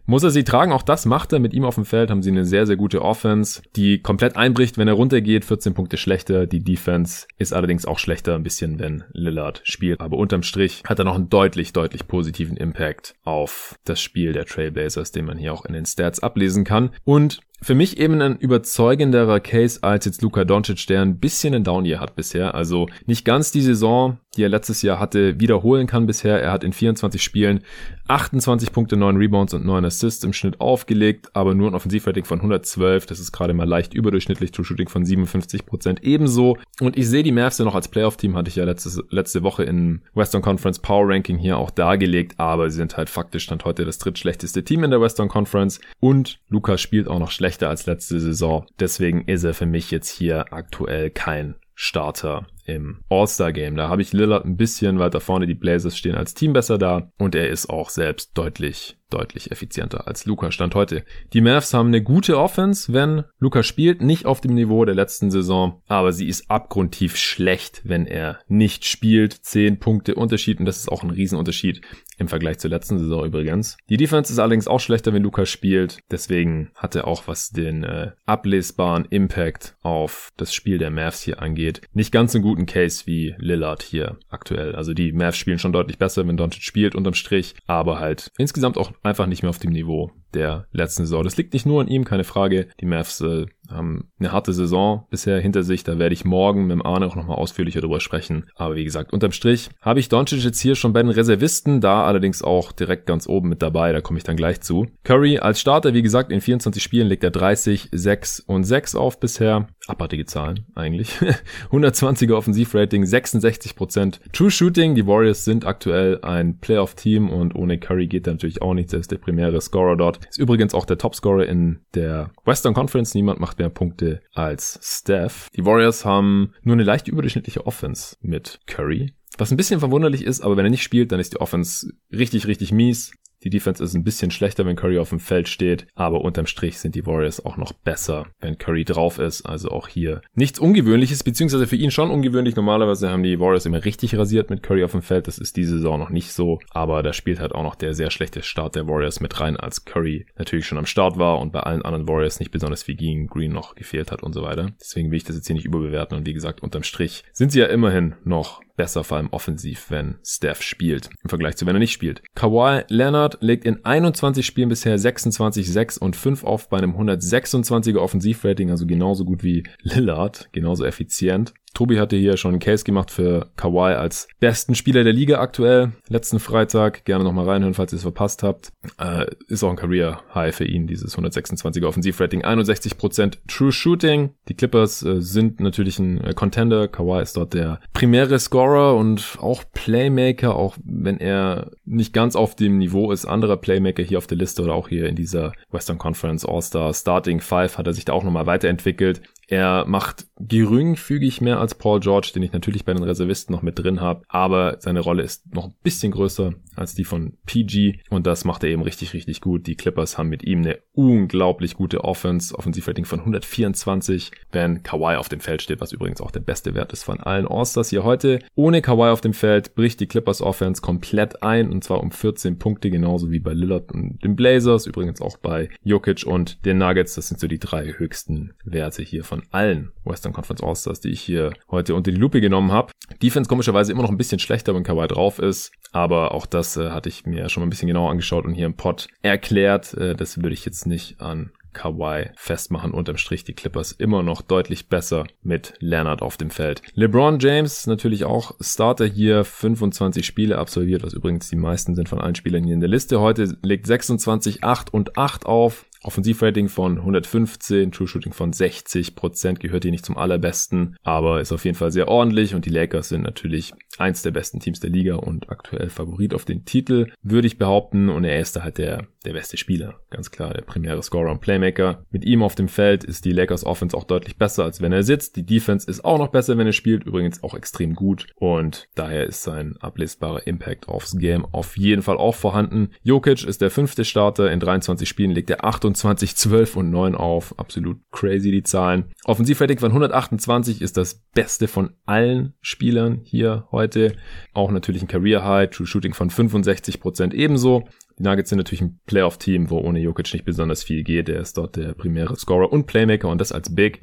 muss 0.06 0.22
er 0.22 0.30
sie 0.30 0.44
tragen. 0.44 0.72
Auch 0.72 0.82
das 0.82 1.06
macht 1.06 1.32
er. 1.32 1.38
Mit 1.38 1.54
ihm 1.54 1.64
auf 1.64 1.76
dem 1.76 1.84
Feld 1.84 2.10
haben 2.10 2.22
sie 2.22 2.30
eine 2.30 2.44
sehr, 2.44 2.66
sehr 2.66 2.76
gute 2.76 3.02
Offense, 3.02 3.62
die 3.76 4.00
komplett 4.00 4.36
einbricht, 4.36 4.78
wenn 4.78 4.88
er 4.88 4.94
runtergeht. 4.94 5.44
14 5.44 5.74
Punkte 5.74 5.96
schlechter. 5.96 6.46
Die 6.46 6.62
Defense 6.62 7.26
ist 7.38 7.52
allerdings 7.52 7.86
auch 7.86 7.98
schlechter, 7.98 8.34
ein 8.34 8.42
bisschen, 8.42 8.78
wenn 8.78 9.04
Lillard 9.12 9.60
spielt. 9.64 10.00
Aber 10.00 10.16
unterm 10.16 10.42
Strich 10.42 10.82
hat 10.86 10.98
er 10.98 11.04
noch 11.04 11.14
einen 11.14 11.30
deutlich, 11.30 11.72
deutlich 11.72 12.06
positiven 12.06 12.56
Impact 12.56 13.14
auf 13.24 13.78
das 13.84 14.00
Spiel 14.00 14.32
der 14.32 14.46
Trailblazers, 14.46 15.12
den 15.12 15.24
man 15.24 15.38
hier 15.38 15.52
auch 15.52 15.64
in 15.64 15.72
den 15.72 15.86
Stats 15.86 16.20
ablesen 16.20 16.64
kann. 16.64 16.90
Und 17.04 17.40
für 17.64 17.74
mich 17.74 17.98
eben 17.98 18.20
ein 18.20 18.36
überzeugenderer 18.36 19.40
Case 19.40 19.78
als 19.82 20.04
jetzt 20.04 20.20
Luka 20.20 20.44
Doncic, 20.44 20.86
der 20.86 21.00
ein 21.00 21.18
bisschen 21.18 21.54
ein 21.54 21.64
Down 21.64 21.86
Year 21.86 21.98
hat 21.98 22.14
bisher. 22.14 22.54
Also 22.54 22.88
nicht 23.06 23.24
ganz 23.24 23.52
die 23.52 23.62
Saison, 23.62 24.18
die 24.36 24.42
er 24.42 24.50
letztes 24.50 24.82
Jahr 24.82 24.98
hatte, 24.98 25.40
wiederholen 25.40 25.86
kann 25.86 26.06
bisher. 26.06 26.42
Er 26.42 26.52
hat 26.52 26.62
in 26.62 26.74
24 26.74 27.22
Spielen 27.22 27.60
28 28.08 28.72
Punkte, 28.72 28.96
9 28.96 29.16
Rebounds 29.16 29.54
und 29.54 29.64
9 29.64 29.84
Assists 29.84 30.24
im 30.24 30.34
Schnitt 30.34 30.60
aufgelegt, 30.60 31.30
aber 31.32 31.54
nur 31.54 31.70
ein 31.70 31.74
Offensivrating 31.74 32.24
von 32.24 32.38
112. 32.38 33.06
Das 33.06 33.18
ist 33.18 33.32
gerade 33.32 33.54
mal 33.54 33.66
leicht 33.66 33.94
überdurchschnittlich, 33.94 34.52
True 34.52 34.64
Shooting 34.64 34.88
von 34.88 35.06
57 35.06 35.64
Prozent 35.64 36.02
ebenso. 36.02 36.58
Und 36.80 36.98
ich 36.98 37.08
sehe 37.08 37.22
die 37.22 37.32
Mavs 37.32 37.58
ja 37.58 37.64
noch 37.64 37.74
als 37.74 37.88
Playoff-Team, 37.88 38.36
hatte 38.36 38.50
ich 38.50 38.56
ja 38.56 38.64
letzte, 38.64 39.02
letzte 39.08 39.42
Woche 39.42 39.64
in 39.64 40.02
Western 40.12 40.42
Conference 40.42 40.80
Power 40.80 41.08
Ranking 41.08 41.38
hier 41.38 41.56
auch 41.56 41.70
dargelegt, 41.70 42.34
aber 42.38 42.68
sie 42.68 42.76
sind 42.76 42.96
halt 42.96 43.08
faktisch 43.08 43.44
stand 43.44 43.64
heute 43.64 43.84
das 43.84 43.98
drittschlechteste 43.98 44.64
Team 44.64 44.84
in 44.84 44.90
der 44.90 45.00
Western 45.00 45.28
Conference 45.28 45.80
und 46.00 46.40
Lukas 46.48 46.80
spielt 46.80 47.08
auch 47.08 47.18
noch 47.18 47.30
schlechter 47.54 47.68
als 47.68 47.86
letzte 47.86 48.20
Saison. 48.20 48.66
Deswegen 48.80 49.22
ist 49.26 49.44
er 49.44 49.54
für 49.54 49.66
mich 49.66 49.90
jetzt 49.90 50.08
hier 50.08 50.52
aktuell 50.52 51.10
kein 51.10 51.54
Starter 51.74 52.46
im 52.66 53.04
All-Star-Game. 53.08 53.76
Da 53.76 53.88
habe 53.88 54.02
ich 54.02 54.12
Lillard 54.12 54.44
ein 54.44 54.56
bisschen 54.56 54.98
weiter 54.98 55.20
vorne. 55.20 55.46
Die 55.46 55.54
Blazers 55.54 55.96
stehen 55.96 56.14
als 56.14 56.34
Team 56.34 56.52
besser 56.52 56.78
da 56.78 57.10
und 57.18 57.34
er 57.34 57.48
ist 57.48 57.68
auch 57.68 57.90
selbst 57.90 58.36
deutlich, 58.36 58.96
deutlich 59.14 59.50
effizienter 59.52 60.06
als 60.08 60.26
Luca 60.26 60.50
stand 60.50 60.74
heute. 60.74 61.04
Die 61.32 61.40
Mavs 61.40 61.72
haben 61.72 61.88
eine 61.88 62.02
gute 62.02 62.38
Offense, 62.38 62.92
wenn 62.92 63.24
Luca 63.38 63.62
spielt, 63.62 64.02
nicht 64.02 64.26
auf 64.26 64.40
dem 64.40 64.54
Niveau 64.54 64.84
der 64.84 64.94
letzten 64.94 65.30
Saison, 65.30 65.82
aber 65.86 66.12
sie 66.12 66.28
ist 66.28 66.50
abgrundtief 66.50 67.16
schlecht, 67.16 67.82
wenn 67.84 68.06
er 68.06 68.40
nicht 68.48 68.84
spielt. 68.84 69.32
Zehn 69.32 69.78
Punkte 69.78 70.14
Unterschied 70.16 70.58
und 70.58 70.66
das 70.66 70.78
ist 70.78 70.90
auch 70.90 71.02
ein 71.02 71.10
Riesenunterschied 71.10 71.80
im 72.18 72.28
Vergleich 72.28 72.58
zur 72.58 72.70
letzten 72.70 72.98
Saison 72.98 73.24
übrigens. 73.24 73.76
Die 73.88 73.96
Defense 73.96 74.32
ist 74.32 74.38
allerdings 74.38 74.68
auch 74.68 74.80
schlechter, 74.80 75.12
wenn 75.12 75.22
Luca 75.22 75.46
spielt. 75.46 75.98
Deswegen 76.10 76.70
hat 76.74 76.94
er 76.94 77.06
auch, 77.06 77.26
was 77.26 77.50
den 77.50 77.84
äh, 77.84 78.12
ablesbaren 78.26 79.04
Impact 79.06 79.76
auf 79.82 80.32
das 80.36 80.54
Spiel 80.54 80.78
der 80.78 80.90
Mavs 80.90 81.22
hier 81.22 81.40
angeht, 81.40 81.82
nicht 81.92 82.12
ganz 82.12 82.32
so 82.32 82.40
guten 82.40 82.66
Case 82.66 83.06
wie 83.06 83.34
Lillard 83.38 83.82
hier 83.82 84.18
aktuell. 84.28 84.74
Also 84.74 84.94
die 84.94 85.12
Mavs 85.12 85.36
spielen 85.36 85.58
schon 85.58 85.72
deutlich 85.72 85.98
besser, 85.98 86.26
wenn 86.26 86.36
Doncic 86.36 86.62
spielt 86.62 86.94
unterm 86.94 87.14
Strich, 87.14 87.54
aber 87.66 87.98
halt 87.98 88.30
insgesamt 88.38 88.78
auch 88.78 88.92
einfach 89.04 89.26
nicht 89.26 89.42
mehr 89.42 89.50
auf 89.50 89.58
dem 89.58 89.72
Niveau 89.72 90.10
der 90.34 90.66
letzten 90.72 91.04
Saison. 91.04 91.24
Das 91.24 91.36
liegt 91.36 91.52
nicht 91.52 91.66
nur 91.66 91.80
an 91.80 91.88
ihm, 91.88 92.04
keine 92.04 92.24
Frage. 92.24 92.68
Die 92.80 92.86
Mavs 92.86 93.20
äh, 93.20 93.46
haben 93.70 94.10
eine 94.18 94.32
harte 94.32 94.52
Saison 94.52 95.06
bisher 95.10 95.40
hinter 95.40 95.62
sich. 95.62 95.84
Da 95.84 95.98
werde 95.98 96.12
ich 96.12 96.24
morgen 96.24 96.66
mit 96.66 96.72
dem 96.72 96.84
Arne 96.84 97.06
auch 97.06 97.16
nochmal 97.16 97.36
ausführlicher 97.36 97.80
drüber 97.80 98.00
sprechen. 98.00 98.46
Aber 98.54 98.76
wie 98.76 98.84
gesagt, 98.84 99.12
unterm 99.12 99.32
Strich 99.32 99.70
habe 99.80 100.00
ich 100.00 100.08
Doncic 100.08 100.42
jetzt 100.42 100.60
hier 100.60 100.74
schon 100.74 100.92
bei 100.92 101.02
den 101.02 101.10
Reservisten, 101.10 101.80
da 101.80 102.04
allerdings 102.04 102.42
auch 102.42 102.72
direkt 102.72 103.06
ganz 103.06 103.26
oben 103.26 103.48
mit 103.48 103.62
dabei. 103.62 103.92
Da 103.92 104.00
komme 104.00 104.18
ich 104.18 104.24
dann 104.24 104.36
gleich 104.36 104.60
zu. 104.60 104.86
Curry 105.04 105.38
als 105.38 105.60
Starter, 105.60 105.94
wie 105.94 106.02
gesagt, 106.02 106.32
in 106.32 106.40
24 106.40 106.82
Spielen 106.82 107.08
legt 107.08 107.24
er 107.24 107.30
30, 107.30 107.88
6 107.92 108.40
und 108.40 108.64
6 108.64 108.94
auf 108.94 109.20
bisher. 109.20 109.68
Abartige 109.86 110.26
Zahlen 110.26 110.66
eigentlich. 110.74 111.10
120er 111.70 112.34
Offensivrating, 112.34 113.04
66%. 113.04 114.20
True 114.32 114.50
Shooting, 114.50 114.94
die 114.94 115.06
Warriors 115.06 115.44
sind 115.44 115.66
aktuell 115.66 116.20
ein 116.22 116.58
Playoff-Team 116.58 117.30
und 117.30 117.54
ohne 117.54 117.78
Curry 117.78 118.06
geht 118.06 118.26
da 118.26 118.32
natürlich 118.32 118.62
auch 118.62 118.74
nichts. 118.74 118.92
Er 118.92 119.00
ist 119.00 119.10
der 119.10 119.18
primäre 119.18 119.60
Scorer 119.60 119.96
dort. 119.96 120.20
Ist 120.28 120.38
übrigens 120.38 120.74
auch 120.74 120.86
der 120.86 120.98
Topscorer 120.98 121.46
in 121.46 121.80
der 121.94 122.30
Western 122.44 122.74
Conference. 122.74 123.14
Niemand 123.14 123.40
macht 123.40 123.58
mehr 123.58 123.70
Punkte 123.70 124.20
als 124.32 124.78
Steph. 124.82 125.48
Die 125.56 125.64
Warriors 125.64 126.04
haben 126.04 126.52
nur 126.62 126.74
eine 126.74 126.84
leicht 126.84 127.08
überdurchschnittliche 127.08 127.66
Offense 127.66 128.16
mit 128.20 128.60
Curry. 128.66 129.14
Was 129.36 129.50
ein 129.50 129.56
bisschen 129.56 129.80
verwunderlich 129.80 130.24
ist, 130.24 130.42
aber 130.42 130.56
wenn 130.56 130.66
er 130.66 130.70
nicht 130.70 130.84
spielt, 130.84 131.10
dann 131.10 131.20
ist 131.20 131.32
die 131.32 131.40
Offense 131.40 131.92
richtig, 132.12 132.46
richtig 132.46 132.72
mies. 132.72 133.12
Die 133.44 133.50
Defense 133.50 133.84
ist 133.84 133.94
ein 133.94 134.04
bisschen 134.04 134.30
schlechter, 134.30 134.64
wenn 134.64 134.74
Curry 134.74 134.98
auf 134.98 135.10
dem 135.10 135.20
Feld 135.20 135.48
steht, 135.48 135.86
aber 135.94 136.22
unterm 136.22 136.46
Strich 136.46 136.78
sind 136.78 136.94
die 136.94 137.06
Warriors 137.06 137.44
auch 137.44 137.58
noch 137.58 137.72
besser, 137.72 138.26
wenn 138.40 138.56
Curry 138.56 138.84
drauf 138.84 139.18
ist. 139.18 139.42
Also 139.42 139.68
auch 139.68 139.86
hier 139.86 140.22
nichts 140.34 140.58
Ungewöhnliches, 140.58 141.22
beziehungsweise 141.22 141.66
für 141.66 141.76
ihn 141.76 141.90
schon 141.90 142.10
ungewöhnlich. 142.10 142.56
Normalerweise 142.56 143.10
haben 143.10 143.22
die 143.22 143.38
Warriors 143.38 143.66
immer 143.66 143.84
richtig 143.84 144.16
rasiert 144.16 144.48
mit 144.48 144.62
Curry 144.62 144.82
auf 144.82 144.92
dem 144.92 145.02
Feld. 145.02 145.28
Das 145.28 145.38
ist 145.38 145.56
diese 145.56 145.76
Saison 145.76 145.98
noch 145.98 146.08
nicht 146.08 146.32
so, 146.32 146.58
aber 146.70 147.02
da 147.02 147.12
spielt 147.12 147.38
halt 147.38 147.52
auch 147.52 147.62
noch 147.62 147.74
der 147.74 147.92
sehr 147.92 148.10
schlechte 148.10 148.42
Start 148.42 148.76
der 148.76 148.88
Warriors 148.88 149.20
mit 149.20 149.38
rein, 149.38 149.58
als 149.58 149.84
Curry 149.84 150.26
natürlich 150.38 150.66
schon 150.66 150.78
am 150.78 150.86
Start 150.86 151.18
war 151.18 151.38
und 151.38 151.52
bei 151.52 151.60
allen 151.60 151.82
anderen 151.82 152.08
Warriors 152.08 152.40
nicht 152.40 152.50
besonders 152.50 152.82
viel 152.82 152.96
gegen 152.96 153.26
Green 153.26 153.52
noch 153.52 153.74
gefehlt 153.74 154.10
hat 154.10 154.22
und 154.22 154.32
so 154.32 154.42
weiter. 154.42 154.72
Deswegen 154.80 155.10
will 155.10 155.18
ich 155.18 155.24
das 155.24 155.36
jetzt 155.36 155.46
hier 155.46 155.54
nicht 155.54 155.66
überbewerten 155.66 156.16
und 156.16 156.26
wie 156.26 156.32
gesagt, 156.32 156.62
unterm 156.62 156.82
Strich 156.82 157.24
sind 157.32 157.52
sie 157.52 157.60
ja 157.60 157.66
immerhin 157.66 158.14
noch 158.24 158.62
besser, 158.76 159.04
vor 159.04 159.16
allem 159.16 159.28
offensiv, 159.30 159.90
wenn 159.90 160.16
Steph 160.24 160.62
spielt, 160.62 161.10
im 161.22 161.28
Vergleich 161.28 161.56
zu 161.56 161.66
wenn 161.66 161.76
er 161.76 161.80
nicht 161.80 161.92
spielt. 161.92 162.22
Kawhi 162.34 162.84
Leonard 162.88 163.38
legt 163.40 163.64
in 163.64 163.84
21 163.84 164.44
Spielen 164.44 164.68
bisher 164.68 164.98
26, 164.98 165.70
6 165.70 165.98
und 165.98 166.16
5 166.16 166.44
auf 166.44 166.68
bei 166.68 166.78
einem 166.78 166.96
126er 166.96 167.98
Offensivrating, 167.98 168.70
also 168.70 168.86
genauso 168.86 169.24
gut 169.24 169.42
wie 169.42 169.64
Lillard, 169.82 170.48
genauso 170.52 170.84
effizient. 170.84 171.54
Tobi 171.74 171.98
hatte 171.98 172.16
hier 172.16 172.36
schon 172.36 172.52
einen 172.52 172.60
Case 172.60 172.84
gemacht 172.84 173.10
für 173.10 173.50
Kawhi 173.56 173.94
als 173.94 174.28
besten 174.40 174.74
Spieler 174.74 175.04
der 175.04 175.12
Liga 175.12 175.40
aktuell. 175.40 175.92
Letzten 176.08 176.38
Freitag. 176.38 177.04
Gerne 177.04 177.24
nochmal 177.24 177.48
reinhören, 177.48 177.74
falls 177.74 177.92
ihr 177.92 177.96
es 177.96 178.02
verpasst 178.02 178.42
habt. 178.42 178.72
Äh, 178.98 179.26
ist 179.48 179.64
auch 179.64 179.70
ein 179.70 179.76
Career 179.76 180.22
High 180.34 180.54
für 180.54 180.64
ihn, 180.64 180.86
dieses 180.86 181.18
126er 181.18 181.86
Offensivrating. 181.86 182.44
61% 182.44 183.38
True 183.48 183.72
Shooting. 183.72 184.30
Die 184.48 184.54
Clippers 184.54 185.02
äh, 185.02 185.20
sind 185.20 185.60
natürlich 185.60 185.98
ein 185.98 186.22
äh, 186.22 186.32
Contender. 186.32 186.86
Kawhi 186.86 187.20
ist 187.20 187.36
dort 187.36 187.54
der 187.54 187.80
primäre 187.92 188.38
Scorer 188.38 188.96
und 188.96 189.36
auch 189.40 189.64
Playmaker, 189.72 190.54
auch 190.54 190.76
wenn 190.84 191.18
er 191.18 191.72
nicht 191.84 192.12
ganz 192.12 192.36
auf 192.36 192.54
dem 192.54 192.78
Niveau 192.78 193.10
ist 193.10 193.26
anderer 193.26 193.56
Playmaker 193.56 194.02
hier 194.02 194.18
auf 194.18 194.26
der 194.26 194.38
Liste 194.38 194.62
oder 194.62 194.74
auch 194.74 194.88
hier 194.88 195.08
in 195.08 195.16
dieser 195.16 195.52
Western 195.70 195.98
Conference 195.98 196.44
All-Star 196.44 196.94
Starting 196.94 197.40
Five 197.40 197.78
hat 197.78 197.86
er 197.86 197.92
sich 197.92 198.04
da 198.04 198.12
auch 198.12 198.22
nochmal 198.22 198.46
weiterentwickelt. 198.46 199.22
Er 199.48 199.84
macht 199.86 200.26
geringfügig 200.38 201.40
mehr 201.40 201.60
als 201.60 201.74
Paul 201.74 202.00
George, 202.00 202.32
den 202.34 202.42
ich 202.42 202.52
natürlich 202.52 202.84
bei 202.84 202.92
den 202.92 203.02
Reservisten 203.02 203.54
noch 203.54 203.62
mit 203.62 203.78
drin 203.78 204.00
habe, 204.00 204.22
aber 204.28 204.76
seine 204.80 205.00
Rolle 205.00 205.22
ist 205.22 205.54
noch 205.54 205.66
ein 205.66 205.74
bisschen 205.82 206.12
größer 206.12 206.54
als 206.76 206.94
die 206.94 207.04
von 207.04 207.34
PG 207.46 208.00
und 208.10 208.26
das 208.26 208.44
macht 208.44 208.64
er 208.64 208.70
eben 208.70 208.82
richtig, 208.82 209.14
richtig 209.14 209.40
gut. 209.40 209.66
Die 209.66 209.76
Clippers 209.76 210.18
haben 210.18 210.28
mit 210.28 210.42
ihm 210.42 210.60
eine 210.60 210.78
unglaublich 210.92 211.74
gute 211.74 212.04
Offense, 212.04 212.54
Offensivrating 212.56 213.04
von 213.04 213.20
124, 213.20 214.32
wenn 214.52 214.82
Kawhi 214.82 215.16
auf 215.16 215.28
dem 215.28 215.40
Feld 215.40 215.62
steht, 215.62 215.80
was 215.80 215.92
übrigens 215.92 216.20
auch 216.20 216.30
der 216.30 216.40
beste 216.40 216.74
Wert 216.74 216.92
ist 216.92 217.04
von 217.04 217.20
allen 217.20 217.46
Allstars 217.46 217.90
hier 217.90 218.04
heute. 218.04 218.40
Ohne 218.54 218.82
Kawhi 218.82 219.10
auf 219.10 219.20
dem 219.20 219.34
Feld 219.34 219.74
bricht 219.74 220.00
die 220.00 220.06
Clippers 220.06 220.42
Offense 220.42 220.82
komplett 220.82 221.42
ein 221.42 221.70
und 221.70 221.84
zwar 221.84 222.02
um 222.02 222.10
14 222.10 222.58
Punkte, 222.58 222.90
genauso 222.90 223.30
wie 223.30 223.40
bei 223.40 223.52
Lillard 223.52 223.92
und 223.92 224.22
den 224.22 224.36
Blazers, 224.36 224.86
übrigens 224.86 225.20
auch 225.20 225.36
bei 225.36 225.68
Jokic 225.82 226.26
und 226.26 226.64
den 226.64 226.78
Nuggets. 226.78 227.14
Das 227.14 227.28
sind 227.28 227.40
so 227.40 227.46
die 227.46 227.58
drei 227.58 227.94
höchsten 227.96 228.54
Werte 228.64 229.02
hier 229.02 229.24
von 229.24 229.33
allen 229.50 229.92
Western 230.04 230.32
Conference 230.32 230.62
All-Stars, 230.62 231.00
die 231.00 231.10
ich 231.10 231.20
hier 231.20 231.52
heute 231.70 231.94
unter 231.94 232.10
die 232.10 232.16
Lupe 232.16 232.40
genommen 232.40 232.72
habe. 232.72 232.92
Defense 233.22 233.48
komischerweise 233.48 233.92
immer 233.92 234.02
noch 234.02 234.10
ein 234.10 234.16
bisschen 234.16 234.38
schlechter, 234.38 234.74
wenn 234.74 234.82
Kawhi 234.82 235.06
drauf 235.08 235.38
ist, 235.38 235.72
aber 235.92 236.32
auch 236.32 236.46
das 236.46 236.76
äh, 236.76 236.90
hatte 236.90 237.08
ich 237.08 237.26
mir 237.26 237.48
schon 237.48 237.62
mal 237.62 237.66
ein 237.66 237.70
bisschen 237.70 237.88
genauer 237.88 238.10
angeschaut 238.10 238.44
und 238.44 238.54
hier 238.54 238.66
im 238.66 238.76
Pod 238.76 239.08
erklärt. 239.22 239.94
Äh, 239.94 240.14
das 240.14 240.38
würde 240.38 240.54
ich 240.54 240.64
jetzt 240.64 240.86
nicht 240.86 241.20
an 241.20 241.50
Kawhi 241.74 242.30
festmachen. 242.36 242.92
Unterm 242.92 243.18
Strich 243.18 243.44
die 243.44 243.52
Clippers 243.52 243.92
immer 243.92 244.22
noch 244.22 244.40
deutlich 244.40 244.88
besser 244.88 245.24
mit 245.42 245.74
Leonard 245.80 246.22
auf 246.22 246.38
dem 246.38 246.50
Feld. 246.50 246.80
LeBron 246.94 247.38
James 247.38 247.86
natürlich 247.86 248.24
auch 248.24 248.52
Starter 248.60 249.04
hier, 249.04 249.44
25 249.44 250.24
Spiele 250.24 250.56
absolviert, 250.56 251.02
was 251.02 251.12
übrigens 251.12 251.50
die 251.50 251.56
meisten 251.56 251.94
sind 251.94 252.08
von 252.08 252.20
allen 252.20 252.34
Spielern 252.34 252.64
hier 252.64 252.74
in 252.74 252.80
der 252.80 252.88
Liste. 252.88 253.20
Heute 253.20 253.56
legt 253.62 253.86
26, 253.86 254.64
8 254.64 254.94
und 254.94 255.18
8 255.18 255.44
auf. 255.44 255.84
Offensivrating 256.04 256.68
von 256.68 256.98
115, 256.98 257.90
True 257.90 258.06
Shooting 258.06 258.34
von 258.34 258.52
60 258.52 259.14
Prozent, 259.14 259.58
gehört 259.60 259.84
hier 259.84 259.90
nicht 259.90 260.04
zum 260.04 260.18
allerbesten, 260.18 260.96
aber 261.02 261.40
ist 261.40 261.50
auf 261.50 261.64
jeden 261.64 261.78
Fall 261.78 261.92
sehr 261.92 262.08
ordentlich 262.08 262.54
und 262.54 262.66
die 262.66 262.70
Lakers 262.70 263.08
sind 263.08 263.22
natürlich 263.22 263.72
eins 263.98 264.22
der 264.22 264.30
besten 264.30 264.60
Teams 264.60 264.80
der 264.80 264.90
Liga 264.90 265.16
und 265.16 265.50
aktuell 265.50 265.88
Favorit 265.88 266.34
auf 266.34 266.44
den 266.44 266.64
Titel, 266.64 267.12
würde 267.22 267.46
ich 267.46 267.58
behaupten. 267.58 268.08
Und 268.08 268.24
er 268.24 268.40
ist 268.40 268.56
da 268.56 268.62
halt 268.62 268.78
der, 268.78 269.06
der 269.24 269.32
beste 269.32 269.56
Spieler. 269.56 270.00
Ganz 270.10 270.30
klar, 270.30 270.54
der 270.54 270.62
primäre 270.62 271.02
Scorer 271.02 271.30
und 271.30 271.40
Playmaker. 271.40 272.04
Mit 272.10 272.24
ihm 272.24 272.42
auf 272.42 272.54
dem 272.54 272.68
Feld 272.68 273.04
ist 273.04 273.24
die 273.24 273.32
Lakers 273.32 273.64
Offense 273.64 273.96
auch 273.96 274.04
deutlich 274.04 274.36
besser, 274.36 274.64
als 274.64 274.80
wenn 274.80 274.92
er 274.92 275.02
sitzt. 275.02 275.36
Die 275.36 275.46
Defense 275.46 275.88
ist 275.88 276.04
auch 276.04 276.18
noch 276.18 276.28
besser, 276.28 276.58
wenn 276.58 276.66
er 276.66 276.72
spielt. 276.72 277.04
Übrigens 277.04 277.42
auch 277.42 277.54
extrem 277.54 277.94
gut. 277.94 278.26
Und 278.36 278.88
daher 278.94 279.26
ist 279.26 279.42
sein 279.42 279.76
ablesbarer 279.80 280.46
Impact 280.46 280.88
aufs 280.88 281.16
Game 281.16 281.44
auf 281.46 281.76
jeden 281.76 282.02
Fall 282.02 282.16
auch 282.16 282.34
vorhanden. 282.34 282.90
Jokic 283.02 283.44
ist 283.44 283.60
der 283.60 283.70
fünfte 283.70 284.04
Starter. 284.04 284.50
In 284.50 284.60
23 284.60 285.08
Spielen 285.08 285.30
legt 285.30 285.50
er 285.50 285.64
28, 285.64 286.36
12 286.36 286.76
und 286.76 286.90
9 286.90 287.14
auf. 287.14 287.58
Absolut 287.58 287.98
crazy 288.10 288.50
die 288.50 288.62
Zahlen. 288.62 289.04
Offensivrating 289.24 289.78
von 289.78 289.90
128 289.90 290.82
ist 290.82 290.96
das 290.96 291.22
beste 291.34 291.68
von 291.68 291.90
allen 292.06 292.54
Spielern 292.60 293.20
hier 293.24 293.66
heute 293.70 293.83
heute. 293.84 294.16
Auch 294.52 294.70
natürlich 294.70 295.02
ein 295.02 295.08
Career 295.08 295.44
High, 295.44 295.70
True 295.70 295.86
Shooting 295.86 296.14
von 296.14 296.30
65% 296.30 297.32
ebenso. 297.32 297.84
Die 298.18 298.22
Nuggets 298.22 298.50
sind 298.50 298.58
natürlich 298.58 298.80
ein 298.80 299.00
Playoff-Team, 299.06 299.70
wo 299.70 299.78
ohne 299.78 300.00
Jokic 300.00 300.32
nicht 300.32 300.44
besonders 300.44 300.82
viel 300.82 301.02
geht. 301.02 301.28
Er 301.28 301.40
ist 301.40 301.56
dort 301.56 301.76
der 301.76 301.94
primäre 301.94 302.36
Scorer 302.36 302.72
und 302.72 302.86
Playmaker 302.86 303.28
und 303.28 303.40
das 303.40 303.52
als 303.52 303.74
Big. 303.74 304.00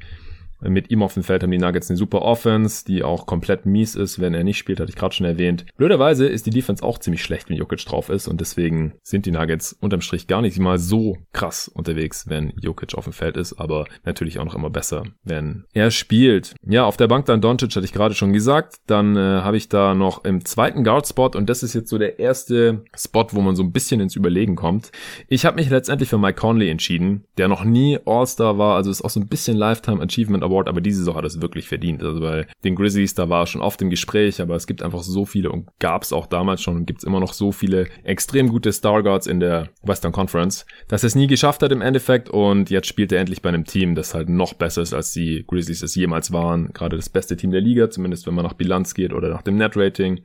Mit 0.62 0.90
ihm 0.90 1.02
auf 1.02 1.14
dem 1.14 1.22
Feld 1.22 1.42
haben 1.42 1.50
die 1.50 1.58
Nuggets 1.58 1.90
eine 1.90 1.96
super 1.96 2.22
Offense, 2.22 2.84
die 2.84 3.02
auch 3.02 3.26
komplett 3.26 3.66
mies 3.66 3.94
ist, 3.94 4.20
wenn 4.20 4.34
er 4.34 4.44
nicht 4.44 4.58
spielt, 4.58 4.80
hatte 4.80 4.90
ich 4.90 4.96
gerade 4.96 5.14
schon 5.14 5.26
erwähnt. 5.26 5.66
Blöderweise 5.76 6.26
ist 6.26 6.46
die 6.46 6.50
Defense 6.50 6.82
auch 6.82 6.98
ziemlich 6.98 7.22
schlecht, 7.22 7.50
wenn 7.50 7.56
Jokic 7.56 7.84
drauf 7.84 8.08
ist 8.08 8.28
und 8.28 8.40
deswegen 8.40 8.94
sind 9.02 9.26
die 9.26 9.30
Nuggets 9.30 9.76
unterm 9.80 10.00
Strich 10.00 10.26
gar 10.26 10.42
nicht 10.42 10.58
mal 10.58 10.78
so 10.78 11.18
krass 11.32 11.68
unterwegs, 11.68 12.28
wenn 12.28 12.52
Jokic 12.60 12.94
auf 12.94 13.04
dem 13.04 13.12
Feld 13.12 13.36
ist, 13.36 13.54
aber 13.54 13.86
natürlich 14.04 14.38
auch 14.38 14.44
noch 14.44 14.54
immer 14.54 14.70
besser, 14.70 15.04
wenn 15.24 15.64
er 15.72 15.90
spielt. 15.90 16.54
Ja, 16.66 16.84
auf 16.84 16.96
der 16.96 17.08
Bank 17.08 17.26
dann 17.26 17.40
Doncic 17.40 17.74
hatte 17.74 17.84
ich 17.84 17.92
gerade 17.92 18.14
schon 18.14 18.32
gesagt. 18.32 18.76
Dann 18.86 19.16
äh, 19.16 19.20
habe 19.20 19.56
ich 19.56 19.68
da 19.68 19.94
noch 19.94 20.24
im 20.24 20.44
zweiten 20.44 20.84
Guard-Spot 20.84 21.30
und 21.34 21.48
das 21.48 21.62
ist 21.62 21.74
jetzt 21.74 21.90
so 21.90 21.98
der 21.98 22.18
erste 22.18 22.84
Spot, 22.94 23.26
wo 23.30 23.40
man 23.40 23.56
so 23.56 23.62
ein 23.62 23.72
bisschen 23.72 24.00
ins 24.00 24.16
Überlegen 24.16 24.56
kommt. 24.56 24.92
Ich 25.28 25.44
habe 25.44 25.56
mich 25.56 25.70
letztendlich 25.70 26.08
für 26.08 26.18
Mike 26.18 26.40
Conley 26.40 26.70
entschieden, 26.70 27.24
der 27.38 27.48
noch 27.48 27.64
nie 27.64 27.98
All-Star 28.04 28.58
war, 28.58 28.76
also 28.76 28.90
ist 28.90 29.02
auch 29.02 29.10
so 29.10 29.20
ein 29.20 29.28
bisschen 29.28 29.56
Lifetime 29.56 30.02
Achievement 30.02 30.44
Award, 30.52 30.68
aber 30.68 30.80
diese 30.80 30.98
Saison 30.98 31.16
hat 31.16 31.24
es 31.24 31.40
wirklich 31.40 31.68
verdient. 31.68 32.02
Also 32.02 32.20
bei 32.20 32.46
den 32.64 32.74
Grizzlies, 32.74 33.14
da 33.14 33.28
war 33.28 33.42
er 33.42 33.46
schon 33.46 33.62
oft 33.62 33.80
im 33.82 33.90
Gespräch, 33.90 34.40
aber 34.40 34.54
es 34.54 34.66
gibt 34.66 34.82
einfach 34.82 35.02
so 35.02 35.24
viele 35.24 35.50
und 35.50 35.68
gab 35.78 36.02
es 36.02 36.12
auch 36.12 36.26
damals 36.26 36.62
schon 36.62 36.76
und 36.76 36.86
gibt 36.86 37.00
es 37.00 37.04
immer 37.04 37.20
noch 37.20 37.32
so 37.32 37.52
viele 37.52 37.88
extrem 38.04 38.48
gute 38.48 38.72
Star 38.72 39.02
Guards 39.02 39.26
in 39.26 39.40
der 39.40 39.68
Western 39.82 40.12
Conference, 40.12 40.66
dass 40.88 41.02
er 41.02 41.08
es 41.08 41.14
nie 41.14 41.26
geschafft 41.26 41.62
hat 41.62 41.72
im 41.72 41.80
Endeffekt 41.80 42.28
und 42.30 42.70
jetzt 42.70 42.86
spielt 42.86 43.12
er 43.12 43.20
endlich 43.20 43.42
bei 43.42 43.48
einem 43.48 43.64
Team, 43.64 43.94
das 43.94 44.14
halt 44.14 44.28
noch 44.28 44.54
besser 44.54 44.82
ist, 44.82 44.94
als 44.94 45.12
die 45.12 45.44
Grizzlies 45.46 45.82
es 45.82 45.94
jemals 45.94 46.32
waren. 46.32 46.72
Gerade 46.72 46.96
das 46.96 47.08
beste 47.08 47.36
Team 47.36 47.50
der 47.50 47.60
Liga, 47.60 47.90
zumindest 47.90 48.26
wenn 48.26 48.34
man 48.34 48.44
nach 48.44 48.54
Bilanz 48.54 48.94
geht 48.94 49.12
oder 49.12 49.28
nach 49.28 49.42
dem 49.42 49.56
Net-Rating. 49.56 50.20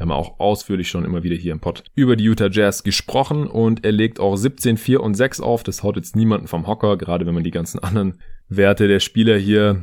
Wir 0.00 0.06
haben 0.06 0.12
auch 0.12 0.40
ausführlich 0.40 0.88
schon 0.88 1.04
immer 1.04 1.22
wieder 1.24 1.36
hier 1.36 1.52
im 1.52 1.60
Pod 1.60 1.84
über 1.94 2.16
die 2.16 2.24
Utah 2.24 2.48
Jazz 2.50 2.82
gesprochen 2.82 3.46
und 3.46 3.84
er 3.84 3.92
legt 3.92 4.18
auch 4.18 4.34
17, 4.34 4.78
4 4.78 5.02
und 5.02 5.14
6 5.14 5.40
auf. 5.40 5.62
Das 5.62 5.82
haut 5.82 5.96
jetzt 5.96 6.16
niemanden 6.16 6.46
vom 6.46 6.66
Hocker, 6.66 6.96
gerade 6.96 7.26
wenn 7.26 7.34
man 7.34 7.44
die 7.44 7.50
ganzen 7.50 7.80
anderen 7.80 8.18
Werte 8.50 8.88
der 8.88 9.00
Spieler 9.00 9.38
hier 9.38 9.80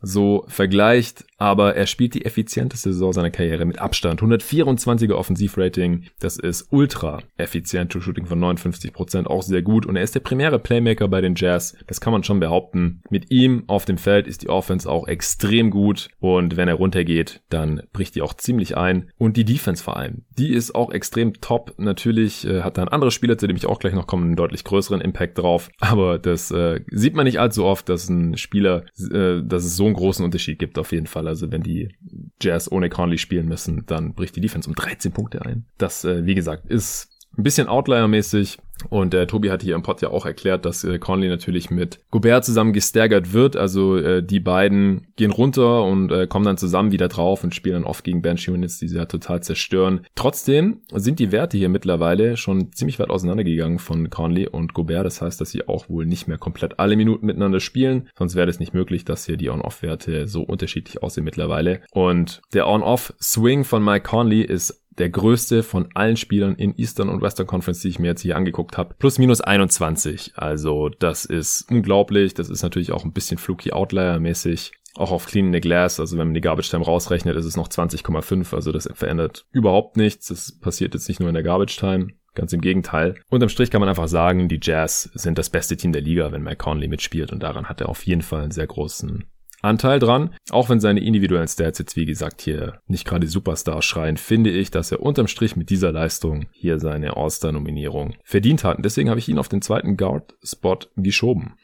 so 0.00 0.44
vergleicht, 0.48 1.24
aber 1.40 1.74
er 1.74 1.86
spielt 1.86 2.14
die 2.14 2.26
effizienteste 2.26 2.92
Saison 2.92 3.14
seiner 3.14 3.30
Karriere 3.30 3.64
mit 3.64 3.78
Abstand. 3.78 4.20
124er 4.20 5.14
Offensivrating, 5.14 6.04
das 6.20 6.36
ist 6.36 6.68
ultra 6.70 7.22
effizient, 7.38 7.90
True 7.90 8.02
Shooting 8.02 8.26
von 8.26 8.38
59%, 8.38 8.92
Prozent, 8.92 9.26
auch 9.26 9.42
sehr 9.42 9.62
gut 9.62 9.86
und 9.86 9.96
er 9.96 10.02
ist 10.02 10.14
der 10.14 10.20
primäre 10.20 10.58
Playmaker 10.58 11.08
bei 11.08 11.22
den 11.22 11.34
Jazz, 11.34 11.76
das 11.86 12.00
kann 12.00 12.12
man 12.12 12.22
schon 12.24 12.40
behaupten. 12.40 13.02
Mit 13.08 13.30
ihm 13.30 13.64
auf 13.68 13.86
dem 13.86 13.96
Feld 13.96 14.26
ist 14.26 14.42
die 14.42 14.50
Offense 14.50 14.88
auch 14.88 15.08
extrem 15.08 15.70
gut 15.70 16.08
und 16.20 16.58
wenn 16.58 16.68
er 16.68 16.74
runtergeht, 16.74 17.40
dann 17.48 17.82
bricht 17.94 18.16
die 18.16 18.22
auch 18.22 18.34
ziemlich 18.34 18.76
ein 18.76 19.10
und 19.16 19.38
die 19.38 19.46
Defense 19.46 19.82
vor 19.82 19.96
allem, 19.96 20.24
die 20.36 20.52
ist 20.52 20.74
auch 20.74 20.92
extrem 20.92 21.40
top. 21.40 21.72
Natürlich 21.78 22.46
äh, 22.46 22.60
hat 22.60 22.76
da 22.76 22.82
ein 22.82 22.88
anderer 22.88 23.10
Spieler, 23.10 23.38
zu 23.38 23.46
dem 23.46 23.56
ich 23.56 23.64
auch 23.64 23.78
gleich 23.78 23.94
noch 23.94 24.06
komme, 24.06 24.26
einen 24.26 24.36
deutlich 24.36 24.62
größeren 24.64 25.00
Impact 25.00 25.38
drauf, 25.38 25.70
aber 25.78 26.18
das 26.18 26.50
äh, 26.50 26.80
sieht 26.90 27.14
man 27.14 27.24
nicht 27.24 27.40
allzu 27.40 27.64
oft, 27.64 27.88
dass 27.88 28.10
ein 28.10 28.36
Spieler, 28.36 28.84
äh, 29.10 29.40
dass 29.42 29.64
es 29.64 29.76
so 29.76 29.86
einen 29.86 29.94
großen 29.94 30.22
Unterschied 30.22 30.58
gibt 30.58 30.78
auf 30.78 30.92
jeden 30.92 31.06
Fall. 31.06 31.29
Also 31.30 31.50
wenn 31.52 31.62
die 31.62 31.94
Jazz 32.42 32.70
ohne 32.70 32.90
Conley 32.90 33.16
spielen 33.16 33.46
müssen, 33.46 33.86
dann 33.86 34.14
bricht 34.14 34.34
die 34.34 34.40
Defense 34.40 34.68
um 34.68 34.74
13 34.74 35.12
Punkte 35.12 35.42
ein. 35.42 35.64
Das, 35.78 36.04
äh, 36.04 36.26
wie 36.26 36.34
gesagt, 36.34 36.66
ist 36.66 37.08
ein 37.40 37.42
bisschen 37.42 37.68
Outlier-mäßig, 37.68 38.58
und 38.88 39.14
äh, 39.14 39.26
Tobi 39.26 39.50
hat 39.50 39.62
hier 39.62 39.74
im 39.74 39.82
Pod 39.82 40.00
ja 40.00 40.08
auch 40.10 40.24
erklärt, 40.24 40.64
dass 40.64 40.84
äh, 40.84 40.98
Conley 40.98 41.28
natürlich 41.28 41.70
mit 41.70 42.00
Gobert 42.10 42.44
zusammen 42.44 42.72
gestärkert 42.72 43.32
wird. 43.32 43.56
Also 43.56 43.96
äh, 43.96 44.22
die 44.22 44.40
beiden 44.40 45.08
gehen 45.16 45.30
runter 45.30 45.84
und 45.84 46.10
äh, 46.10 46.26
kommen 46.26 46.44
dann 46.44 46.56
zusammen 46.56 46.92
wieder 46.92 47.08
drauf 47.08 47.44
und 47.44 47.54
spielen 47.54 47.74
dann 47.74 47.84
oft 47.84 48.04
gegen 48.04 48.22
Bench 48.22 48.48
Units, 48.48 48.78
die 48.78 48.88
sie 48.88 48.96
ja 48.96 49.04
total 49.04 49.42
zerstören. 49.42 50.06
Trotzdem 50.14 50.80
sind 50.94 51.18
die 51.18 51.32
Werte 51.32 51.58
hier 51.58 51.68
mittlerweile 51.68 52.36
schon 52.36 52.72
ziemlich 52.72 52.98
weit 52.98 53.10
auseinandergegangen 53.10 53.78
von 53.78 54.10
Conley 54.10 54.48
und 54.48 54.74
Gobert. 54.74 55.04
Das 55.04 55.20
heißt, 55.20 55.40
dass 55.40 55.50
sie 55.50 55.68
auch 55.68 55.88
wohl 55.88 56.06
nicht 56.06 56.28
mehr 56.28 56.38
komplett 56.38 56.78
alle 56.78 56.96
Minuten 56.96 57.26
miteinander 57.26 57.60
spielen. 57.60 58.08
Sonst 58.16 58.34
wäre 58.34 58.48
es 58.48 58.60
nicht 58.60 58.74
möglich, 58.74 59.04
dass 59.04 59.26
hier 59.26 59.36
die 59.36 59.50
On-Off-Werte 59.50 60.26
so 60.26 60.42
unterschiedlich 60.42 61.02
aussehen 61.02 61.24
mittlerweile. 61.24 61.80
Und 61.92 62.40
der 62.54 62.68
On-Off-Swing 62.68 63.64
von 63.64 63.84
Mike 63.84 64.08
Conley 64.08 64.42
ist 64.42 64.79
der 64.98 65.08
größte 65.08 65.62
von 65.62 65.88
allen 65.94 66.16
Spielern 66.16 66.56
in 66.56 66.76
Eastern 66.76 67.08
und 67.08 67.22
Western 67.22 67.46
Conference, 67.46 67.80
die 67.80 67.88
ich 67.88 67.98
mir 67.98 68.08
jetzt 68.08 68.22
hier 68.22 68.36
angeguckt 68.36 68.76
habe. 68.76 68.94
Plus 68.98 69.18
minus 69.18 69.40
21. 69.40 70.32
Also 70.36 70.88
das 70.88 71.24
ist 71.24 71.70
unglaublich. 71.70 72.34
Das 72.34 72.50
ist 72.50 72.62
natürlich 72.62 72.92
auch 72.92 73.04
ein 73.04 73.12
bisschen 73.12 73.38
fluky 73.38 73.72
Outlier-mäßig. 73.72 74.72
Auch 74.96 75.12
auf 75.12 75.26
Clean 75.26 75.46
in 75.46 75.52
the 75.52 75.60
Glass, 75.60 76.00
also 76.00 76.18
wenn 76.18 76.26
man 76.26 76.34
die 76.34 76.40
Garbage 76.40 76.68
Time 76.68 76.84
rausrechnet, 76.84 77.36
ist 77.36 77.44
es 77.44 77.56
noch 77.56 77.68
20,5. 77.68 78.54
Also 78.54 78.72
das 78.72 78.88
verändert 78.92 79.46
überhaupt 79.52 79.96
nichts. 79.96 80.26
Das 80.26 80.58
passiert 80.58 80.94
jetzt 80.94 81.08
nicht 81.08 81.20
nur 81.20 81.28
in 81.28 81.34
der 81.34 81.44
Garbage 81.44 81.76
Time. 81.76 82.08
Ganz 82.34 82.52
im 82.52 82.60
Gegenteil. 82.60 83.16
Unterm 83.28 83.48
Strich 83.48 83.70
kann 83.70 83.80
man 83.80 83.88
einfach 83.88 84.08
sagen, 84.08 84.48
die 84.48 84.60
Jazz 84.62 85.10
sind 85.14 85.38
das 85.38 85.50
beste 85.50 85.76
Team 85.76 85.92
der 85.92 86.02
Liga, 86.02 86.30
wenn 86.32 86.42
Mike 86.42 86.58
Conley 86.58 86.88
mitspielt 86.88 87.32
und 87.32 87.42
daran 87.42 87.68
hat 87.68 87.80
er 87.80 87.88
auf 87.88 88.04
jeden 88.04 88.22
Fall 88.22 88.42
einen 88.42 88.52
sehr 88.52 88.66
großen 88.66 89.24
Anteil 89.62 89.98
dran. 89.98 90.34
Auch 90.50 90.68
wenn 90.68 90.80
seine 90.80 91.00
individuellen 91.00 91.48
Stats 91.48 91.78
jetzt 91.78 91.96
wie 91.96 92.06
gesagt 92.06 92.40
hier 92.40 92.80
nicht 92.86 93.06
gerade 93.06 93.26
Superstar 93.26 93.82
schreien, 93.82 94.16
finde 94.16 94.50
ich, 94.50 94.70
dass 94.70 94.92
er 94.92 95.00
unterm 95.00 95.26
Strich 95.26 95.56
mit 95.56 95.70
dieser 95.70 95.92
Leistung 95.92 96.46
hier 96.52 96.78
seine 96.78 97.16
All-Star-Nominierung 97.16 98.14
verdient 98.24 98.64
hat. 98.64 98.78
Und 98.78 98.84
deswegen 98.84 99.10
habe 99.10 99.20
ich 99.20 99.28
ihn 99.28 99.38
auf 99.38 99.48
den 99.48 99.62
zweiten 99.62 99.96
Guard-Spot 99.96 100.78
geschoben. 100.96 101.54